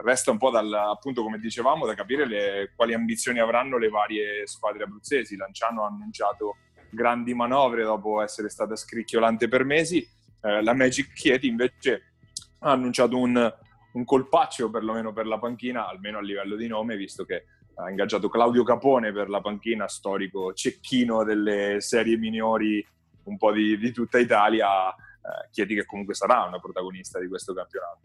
resta 0.02 0.30
un 0.30 0.38
po' 0.38 0.50
dal, 0.50 0.72
appunto 0.72 1.22
come 1.22 1.38
dicevamo 1.38 1.86
da 1.86 1.94
capire 1.94 2.26
le, 2.26 2.72
quali 2.74 2.94
ambizioni 2.94 3.38
avranno 3.38 3.78
le 3.78 3.88
varie 3.88 4.46
squadre 4.46 4.84
abruzzesi. 4.84 5.36
Lanciano 5.36 5.84
ha 5.84 5.88
annunciato 5.88 6.56
grandi 6.90 7.34
manovre 7.34 7.82
dopo 7.84 8.20
essere 8.20 8.48
stata 8.48 8.76
scricchiolante 8.76 9.48
per 9.48 9.64
mesi. 9.64 10.06
Eh, 10.42 10.62
la 10.62 10.74
Magic 10.74 11.12
Chieti 11.12 11.46
invece 11.46 12.14
ha 12.60 12.70
annunciato 12.70 13.18
un, 13.18 13.54
un 13.92 14.04
colpaccio 14.04 14.70
perlomeno 14.70 15.12
per 15.12 15.26
la 15.26 15.38
panchina, 15.38 15.88
almeno 15.88 16.18
a 16.18 16.22
livello 16.22 16.56
di 16.56 16.66
nome, 16.66 16.96
visto 16.96 17.24
che 17.24 17.46
ha 17.74 17.88
ingaggiato 17.88 18.28
Claudio 18.28 18.64
Capone 18.64 19.12
per 19.12 19.28
la 19.28 19.40
panchina, 19.40 19.88
storico 19.88 20.52
cecchino 20.52 21.24
delle 21.24 21.80
serie 21.80 22.16
minori 22.16 22.86
un 23.24 23.36
po' 23.36 23.52
di, 23.52 23.78
di 23.78 23.92
tutta 23.92 24.18
Italia, 24.18 24.90
eh, 24.90 25.48
chiedi 25.50 25.74
che 25.74 25.86
comunque 25.86 26.14
sarà 26.14 26.42
una 26.42 26.58
protagonista 26.58 27.18
di 27.18 27.28
questo 27.28 27.54
campionato. 27.54 28.00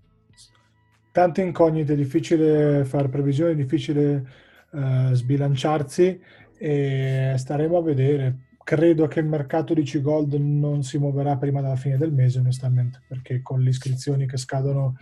Tante 1.17 1.41
incognite, 1.41 1.95
difficile 1.95 2.85
fare 2.85 3.09
previsioni, 3.09 3.55
difficile 3.55 4.23
eh, 4.71 5.09
sbilanciarsi 5.13 6.21
e 6.55 7.33
staremo 7.35 7.75
a 7.75 7.81
vedere. 7.81 8.49
Credo 8.63 9.07
che 9.07 9.21
il 9.21 9.25
mercato 9.25 9.73
di 9.73 9.81
C-Gold 9.81 10.35
non 10.35 10.83
si 10.83 10.99
muoverà 10.99 11.35
prima 11.37 11.59
della 11.59 11.75
fine 11.75 11.97
del 11.97 12.13
mese, 12.13 12.37
onestamente, 12.37 13.01
perché 13.07 13.41
con 13.41 13.61
le 13.61 13.71
iscrizioni 13.71 14.27
che 14.27 14.37
scadono 14.37 14.95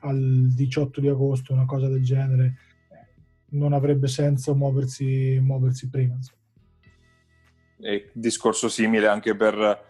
al 0.00 0.48
18 0.54 1.02
di 1.02 1.08
agosto, 1.08 1.52
una 1.52 1.66
cosa 1.66 1.86
del 1.86 2.02
genere, 2.02 2.54
non 3.50 3.74
avrebbe 3.74 4.08
senso 4.08 4.54
muoversi, 4.54 5.38
muoversi 5.38 5.90
prima. 5.90 6.16
E 7.78 8.08
discorso 8.14 8.70
simile 8.70 9.06
anche 9.06 9.36
per, 9.36 9.84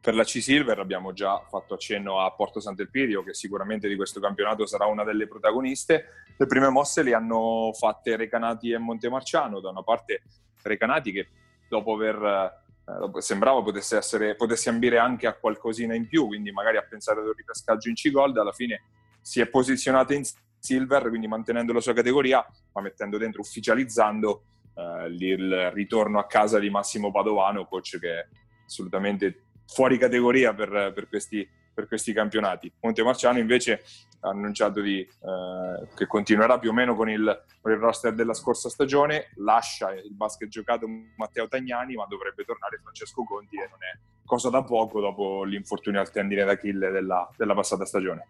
per 0.00 0.14
la 0.14 0.22
C-Silver, 0.22 0.78
abbiamo 0.78 1.12
già 1.12 1.38
fatto 1.48 1.74
accenno 1.74 2.20
a 2.20 2.30
Porto 2.32 2.60
Sant'Elpidio, 2.60 3.22
che 3.24 3.34
sicuramente 3.34 3.88
di 3.88 3.96
questo 3.96 4.20
campionato 4.20 4.64
sarà 4.64 4.86
una 4.86 5.04
delle 5.04 5.26
protagoniste. 5.26 6.24
Le 6.36 6.46
prime 6.46 6.68
mosse 6.68 7.02
le 7.02 7.14
hanno 7.14 7.72
fatte 7.72 8.16
Recanati 8.16 8.70
e 8.70 8.78
Montemarciano, 8.78 9.60
da 9.60 9.70
una 9.70 9.82
parte 9.82 10.22
Recanati 10.62 11.12
che 11.12 11.28
dopo 11.68 11.94
aver 11.94 12.62
eh, 12.88 13.20
sembrava 13.20 13.62
potesse, 13.62 13.96
essere, 13.96 14.36
potesse 14.36 14.68
ambire 14.70 14.98
anche 14.98 15.26
a 15.26 15.34
qualcosina 15.34 15.94
in 15.94 16.06
più, 16.06 16.26
quindi 16.26 16.52
magari 16.52 16.76
a 16.76 16.86
pensare 16.88 17.20
ad 17.20 17.26
un 17.26 17.32
ripescaggio 17.32 17.88
in 17.88 17.94
C-Gold, 17.94 18.36
alla 18.36 18.52
fine 18.52 18.82
si 19.20 19.40
è 19.40 19.48
posizionata 19.48 20.14
in 20.14 20.22
Silver, 20.58 21.08
quindi 21.08 21.26
mantenendo 21.26 21.72
la 21.72 21.80
sua 21.80 21.92
categoria, 21.92 22.44
ma 22.72 22.80
mettendo 22.80 23.18
dentro, 23.18 23.40
ufficializzando 23.40 24.42
eh, 24.74 25.06
il 25.08 25.70
ritorno 25.72 26.18
a 26.18 26.26
casa 26.26 26.58
di 26.58 26.70
Massimo 26.70 27.10
Padovano, 27.10 27.66
coach 27.66 27.98
che 27.98 28.28
assolutamente 28.64 29.47
fuori 29.68 29.98
categoria 29.98 30.54
per, 30.54 30.92
per, 30.94 31.08
questi, 31.08 31.46
per 31.72 31.86
questi, 31.86 32.12
campionati. 32.12 32.72
Montemarciano 32.80 33.38
invece 33.38 33.82
ha 34.20 34.30
annunciato 34.30 34.80
di, 34.80 35.00
eh, 35.00 35.88
che 35.94 36.06
continuerà 36.06 36.58
più 36.58 36.70
o 36.70 36.72
meno 36.72 36.96
con 36.96 37.08
il, 37.08 37.44
con 37.60 37.70
il, 37.70 37.78
roster 37.78 38.14
della 38.14 38.34
scorsa 38.34 38.68
stagione, 38.68 39.30
lascia 39.36 39.92
il 39.92 40.12
basket 40.12 40.48
giocato 40.48 40.88
Matteo 41.16 41.46
Tagnani, 41.46 41.94
ma 41.94 42.06
dovrebbe 42.08 42.44
tornare 42.44 42.80
Francesco 42.82 43.22
Conti 43.22 43.56
e 43.56 43.68
non 43.68 43.78
è 43.80 43.98
cosa 44.24 44.50
da 44.50 44.62
poco 44.62 45.00
dopo 45.00 45.44
l'infortunio 45.44 46.00
al 46.00 46.10
tendine 46.10 46.44
d'Achille 46.44 46.90
della, 46.90 47.30
della 47.36 47.54
passata 47.54 47.84
stagione. 47.84 48.26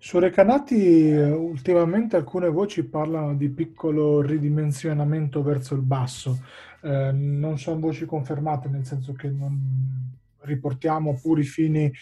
Su 0.00 0.20
Recanati 0.20 1.10
ultimamente 1.12 2.14
alcune 2.14 2.48
voci 2.48 2.84
parlano 2.84 3.34
di 3.34 3.48
piccolo 3.48 4.20
ridimensionamento 4.20 5.42
verso 5.42 5.74
il 5.74 5.80
basso, 5.80 6.38
eh, 6.82 7.10
non 7.10 7.58
sono 7.58 7.80
voci 7.80 8.06
confermate 8.06 8.68
nel 8.68 8.84
senso 8.84 9.12
che 9.14 9.28
non 9.28 10.16
riportiamo 10.40 11.10
a 11.10 11.18
puri 11.20 11.42
fini, 11.42 11.92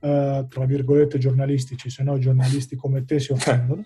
eh, 0.00 0.46
tra 0.48 0.64
virgolette, 0.64 1.18
giornalistici, 1.18 1.90
se 1.90 2.02
no 2.02 2.18
giornalisti 2.18 2.76
come 2.76 3.04
te 3.04 3.18
si 3.18 3.32
offendono, 3.32 3.84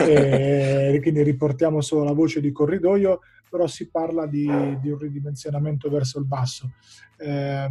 e 0.00 0.98
quindi 1.02 1.22
riportiamo 1.22 1.80
solo 1.80 2.04
la 2.04 2.12
voce 2.12 2.40
di 2.40 2.52
corridoio, 2.52 3.20
però 3.48 3.66
si 3.66 3.88
parla 3.88 4.26
di, 4.26 4.46
di 4.80 4.90
un 4.90 4.98
ridimensionamento 4.98 5.88
verso 5.88 6.18
il 6.18 6.26
basso. 6.26 6.72
Eh, 7.16 7.68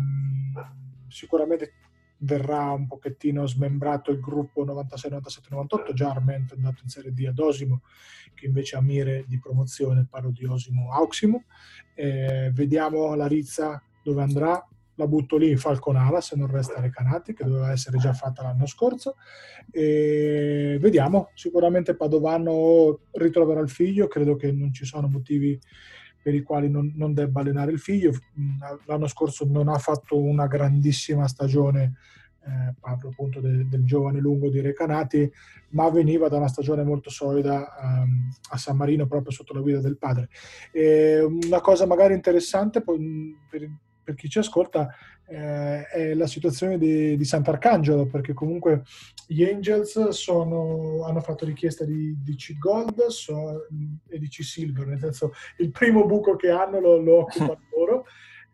sicuramente 1.10 1.74
verrà 2.24 2.72
un 2.72 2.88
pochettino 2.88 3.46
smembrato 3.46 4.12
il 4.12 4.20
gruppo 4.20 4.64
96, 4.64 5.12
97, 5.12 5.48
98, 5.52 5.94
già 5.94 6.10
Arment 6.10 6.54
è 6.54 6.56
andato 6.56 6.82
in 6.84 6.90
Serie 6.90 7.14
D 7.14 7.26
ad 7.28 7.38
Osimo, 7.40 7.82
che 8.34 8.46
invece 8.46 8.76
ha 8.76 8.82
mire 8.82 9.26
di 9.28 9.40
promozione, 9.40 10.08
parlo 10.10 10.32
di 10.32 10.46
Osimo 10.46 10.92
Auximo. 10.92 11.44
Eh, 11.94 12.50
vediamo 12.54 13.14
la 13.16 13.28
Rizza 13.28 13.82
dove 14.02 14.22
andrà, 14.22 14.66
la 14.96 15.08
butto 15.08 15.38
lì 15.38 15.50
in 15.50 15.58
Falconara 15.58 16.22
se 16.22 16.36
non 16.36 16.48
resta 16.48 16.80
Recanati, 16.80 17.34
che 17.34 17.46
doveva 17.46 17.72
essere 17.72 17.98
già 17.98 18.14
fatta 18.14 18.44
l'anno 18.44 18.66
scorso. 18.66 19.16
E 19.72 20.78
vediamo, 20.80 21.30
sicuramente 21.34 21.96
Padovano 21.96 23.00
ritroverà 23.12 23.60
il 23.60 23.70
figlio, 23.70 24.08
credo 24.08 24.36
che 24.36 24.52
non 24.52 24.74
ci 24.74 24.86
sono 24.86 25.08
motivi 25.08 25.60
per 26.22 26.34
i 26.34 26.42
quali 26.42 26.70
non, 26.70 26.94
non, 26.96 27.14
debba 27.14 27.42
allenare 27.42 27.72
il 27.72 27.80
figlio. 27.80 28.12
Mm, 28.40 28.62
l'anno 28.86 29.08
scorso 29.08 29.46
non 29.46 29.68
ha 29.68 29.78
fatto 29.78 30.18
una 30.18 30.48
grandissima 30.48 31.28
stagione, 31.28 31.96
eh, 32.46 32.74
parlo 32.80 33.10
appunto 33.10 33.42
de, 33.42 33.68
del 33.68 33.84
giovane 33.84 34.20
lungo 34.20 34.50
di 34.50 34.62
Recanati, 34.62 35.30
ma 35.70 35.90
veniva 35.90 36.30
da 36.30 36.38
una 36.38 36.48
stagione 36.48 36.84
molto 36.84 37.10
solida 37.10 37.68
um, 37.82 38.30
a 38.52 38.58
San 38.58 38.78
Marino 38.78 39.06
proprio 39.06 39.32
sotto 39.32 39.54
la 39.54 39.60
guida 39.60 39.82
del 39.82 39.98
padre. 39.98 40.30
E 40.72 41.20
una 41.22 41.60
cosa 41.60 41.86
magari 41.86 42.14
interessante 42.14 42.82
per, 42.82 43.70
per 44.04 44.16
chi 44.16 44.30
ci 44.30 44.40
ascolta 44.40 44.90
eh, 45.26 45.88
è 45.88 46.14
la 46.14 46.28
situazione 46.28 46.78
di, 46.78 47.16
di, 47.16 47.26
Sant'Arcangelo, 47.26 48.06
perché 48.06 48.34
comunque 48.34 48.84
gli 49.26 49.44
Angels 49.44 50.10
sono, 50.10 51.04
hanno 51.06 51.22
fatto 51.22 51.46
richiesta 51.46 51.86
di, 51.86 52.16
di 52.22 52.36
C-Gold 52.36 53.06
so, 53.08 53.68
e 54.10 54.20
di 54.20 54.28
C-Silver, 54.28 54.86
nel 54.86 55.00
senso 55.00 55.34
il 55.58 55.72
primo 55.72 56.06
buco 56.06 56.36
che 56.36 56.50
hanno 56.50 56.80
lo, 56.80 56.98
lo 56.98 57.20
occupano 57.20 57.62
loro. 57.76 58.06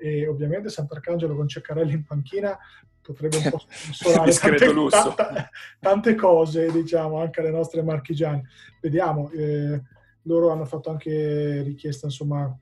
E 0.02 0.28
ovviamente 0.28 0.70
Sant'Arcangelo 0.70 1.36
con 1.36 1.50
Ceccarelli 1.50 1.92
in 1.92 2.06
panchina 2.06 2.58
potrebbe 3.02 3.38
un 3.38 3.50
po' 3.50 3.62
sconsolare 3.68 4.32
tante, 4.32 5.16
tante, 5.16 5.50
tante, 5.80 6.16
cose, 6.16 6.72
diciamo, 6.72 7.20
anche 7.20 7.42
alle 7.42 7.52
nostre 7.52 7.82
marchigiane. 7.82 8.44
Vediamo, 8.80 9.30
eh, 9.32 9.82
loro 10.24 10.52
hanno 10.52 10.66
fatto 10.66 10.90
anche 10.90 11.62
richiesta, 11.64 12.06
insomma, 12.06 12.56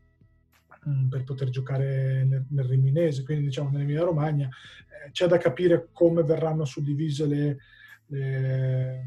Mm, 0.87 1.09
per 1.09 1.23
poter 1.25 1.49
giocare 1.49 2.23
nel, 2.23 2.45
nel 2.49 2.65
Riminese, 2.65 3.23
quindi 3.23 3.45
diciamo 3.45 3.69
nell'Emilia 3.71 4.03
Romagna. 4.03 4.47
Eh, 4.47 5.11
c'è 5.11 5.27
da 5.27 5.37
capire 5.37 5.89
come 5.91 6.23
verranno 6.23 6.63
suddivise 6.63 7.25
le, 7.25 7.57
le, 8.07 9.05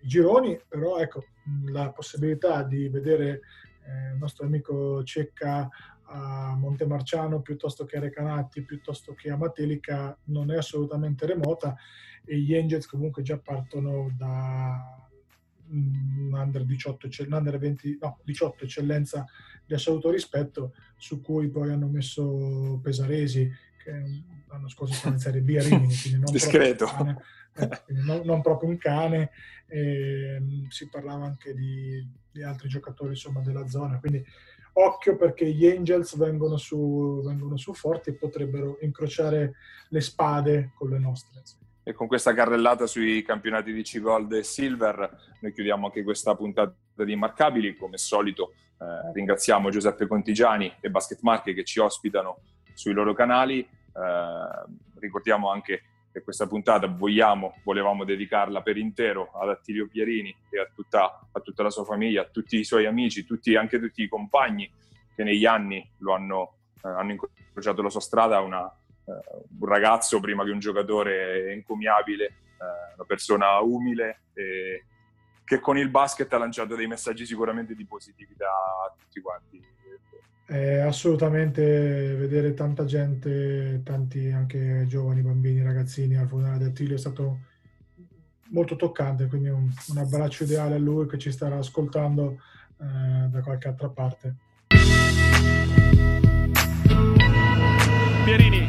i 0.00 0.08
gironi, 0.08 0.58
però 0.68 0.98
ecco, 0.98 1.24
la 1.66 1.90
possibilità 1.92 2.64
di 2.64 2.88
vedere 2.88 3.42
eh, 3.86 4.12
il 4.12 4.18
nostro 4.18 4.46
amico 4.46 5.04
Cecca 5.04 5.68
a 6.06 6.56
Montemarciano 6.56 7.40
piuttosto 7.42 7.84
che 7.84 7.96
a 7.96 8.00
Recanati, 8.00 8.62
piuttosto 8.62 9.14
che 9.14 9.30
a 9.30 9.36
Matelica, 9.36 10.18
non 10.24 10.50
è 10.50 10.56
assolutamente 10.56 11.26
remota 11.26 11.76
e 12.24 12.38
gli 12.38 12.56
Angels 12.56 12.86
comunque 12.86 13.22
già 13.22 13.38
partono 13.38 14.12
da 14.16 14.98
un 15.68 16.30
under 16.32 16.64
18, 16.64 17.08
un 17.26 17.32
under 17.32 17.58
20, 17.58 17.98
no, 18.00 18.18
18 18.24 18.64
eccellenza 18.64 19.24
di 19.66 19.74
assoluto 19.74 20.10
rispetto, 20.10 20.74
su 20.96 21.20
cui 21.20 21.48
poi 21.48 21.70
hanno 21.70 21.88
messo 21.88 22.78
Pesaresi, 22.82 23.50
che 23.82 23.92
l'anno 24.48 24.68
scorso 24.68 24.94
stava 24.94 25.14
in 25.14 25.20
Serie 25.20 25.40
B 25.40 25.56
a 25.58 25.62
Rimini, 25.62 25.94
quindi 26.00 26.20
non 26.20 26.32
Discreto. 26.32 26.86
Proprio 26.86 27.06
un 27.06 27.16
cane, 27.16 27.82
eh, 27.88 28.02
non, 28.02 28.20
non, 28.24 28.42
proprio 28.42 28.68
un 28.68 28.78
cane, 28.78 29.30
e, 29.66 30.38
mm, 30.40 30.66
si 30.68 30.88
parlava 30.88 31.24
anche 31.24 31.54
di, 31.54 32.06
di, 32.30 32.42
altri 32.42 32.68
giocatori 32.68 33.10
insomma, 33.10 33.40
della 33.40 33.66
zona, 33.66 33.98
quindi 33.98 34.24
occhio 34.74 35.16
perché 35.16 35.52
gli 35.52 35.66
Angels 35.66 36.16
vengono 36.16 36.56
su, 36.56 37.22
vengono 37.24 37.56
su 37.56 37.74
forti 37.74 38.10
e 38.10 38.14
potrebbero 38.14 38.78
incrociare 38.80 39.54
le 39.88 40.00
spade 40.00 40.72
con 40.74 40.90
le 40.90 40.98
nostre. 40.98 41.42
E 41.86 41.92
con 41.92 42.06
questa 42.06 42.32
carrellata 42.32 42.86
sui 42.86 43.22
campionati 43.22 43.70
di 43.70 43.82
C-Gold 43.82 44.32
e 44.32 44.42
Silver 44.42 45.34
noi 45.40 45.52
chiudiamo 45.52 45.84
anche 45.84 46.02
questa 46.02 46.34
puntata 46.34 46.74
di 46.94 47.12
Immarcabili. 47.12 47.76
Come 47.76 47.98
solito 47.98 48.54
eh, 48.78 49.12
ringraziamo 49.12 49.68
Giuseppe 49.68 50.06
Contigiani 50.06 50.72
e 50.80 50.88
Basket 50.88 51.18
Marche 51.20 51.52
che 51.52 51.62
ci 51.62 51.80
ospitano 51.80 52.38
sui 52.72 52.94
loro 52.94 53.12
canali. 53.12 53.60
Eh, 53.60 53.68
ricordiamo 54.98 55.50
anche 55.50 55.82
che 56.10 56.22
questa 56.22 56.46
puntata 56.46 56.86
vogliamo, 56.86 57.56
volevamo 57.64 58.04
dedicarla 58.04 58.62
per 58.62 58.78
intero 58.78 59.32
ad 59.34 59.50
Attilio 59.50 59.86
Pierini 59.86 60.34
e 60.48 60.60
a 60.60 60.68
tutta, 60.74 61.28
a 61.30 61.40
tutta 61.40 61.64
la 61.64 61.70
sua 61.70 61.84
famiglia, 61.84 62.22
a 62.22 62.28
tutti 62.32 62.56
i 62.56 62.64
suoi 62.64 62.86
amici, 62.86 63.26
tutti, 63.26 63.56
anche 63.56 63.78
tutti 63.78 64.02
i 64.02 64.08
compagni 64.08 64.70
che 65.14 65.22
negli 65.22 65.44
anni 65.44 65.86
lo 65.98 66.14
hanno, 66.14 66.54
eh, 66.82 66.88
hanno 66.88 67.10
incrociato 67.10 67.82
la 67.82 67.90
sua 67.90 68.00
strada, 68.00 68.40
una, 68.40 68.72
un 69.06 69.68
ragazzo 69.68 70.20
prima 70.20 70.44
che 70.44 70.50
un 70.50 70.58
giocatore 70.58 71.52
encomiabile, 71.52 72.32
uh, 72.58 72.94
una 72.94 73.04
persona 73.06 73.58
umile 73.60 74.20
e 74.34 74.84
che 75.44 75.60
con 75.60 75.76
il 75.76 75.90
basket 75.90 76.32
ha 76.32 76.38
lanciato 76.38 76.74
dei 76.74 76.86
messaggi 76.86 77.26
sicuramente 77.26 77.74
di 77.74 77.84
positività 77.84 78.46
a 78.46 78.94
tutti 78.98 79.20
quanti. 79.20 79.62
Eh, 80.46 80.78
assolutamente 80.80 81.62
vedere 82.16 82.54
tanta 82.54 82.84
gente, 82.84 83.80
tanti 83.82 84.30
anche 84.30 84.84
giovani, 84.86 85.22
bambini, 85.22 85.62
ragazzini 85.62 86.16
al 86.16 86.28
funerale 86.28 86.58
di 86.58 86.64
Attilio 86.64 86.94
è 86.96 86.98
stato 86.98 87.38
molto 88.50 88.76
toccante, 88.76 89.26
quindi 89.26 89.48
un, 89.48 89.70
un, 89.88 89.98
abbraccio 89.98 90.44
ideale 90.44 90.74
a 90.74 90.78
lui 90.78 91.06
che 91.06 91.18
ci 91.18 91.32
starà 91.32 91.56
ascoltando 91.56 92.38
eh, 92.78 93.28
da 93.28 93.40
qualche 93.42 93.68
altra 93.68 93.88
parte. 93.88 94.36
Pierini 98.24 98.63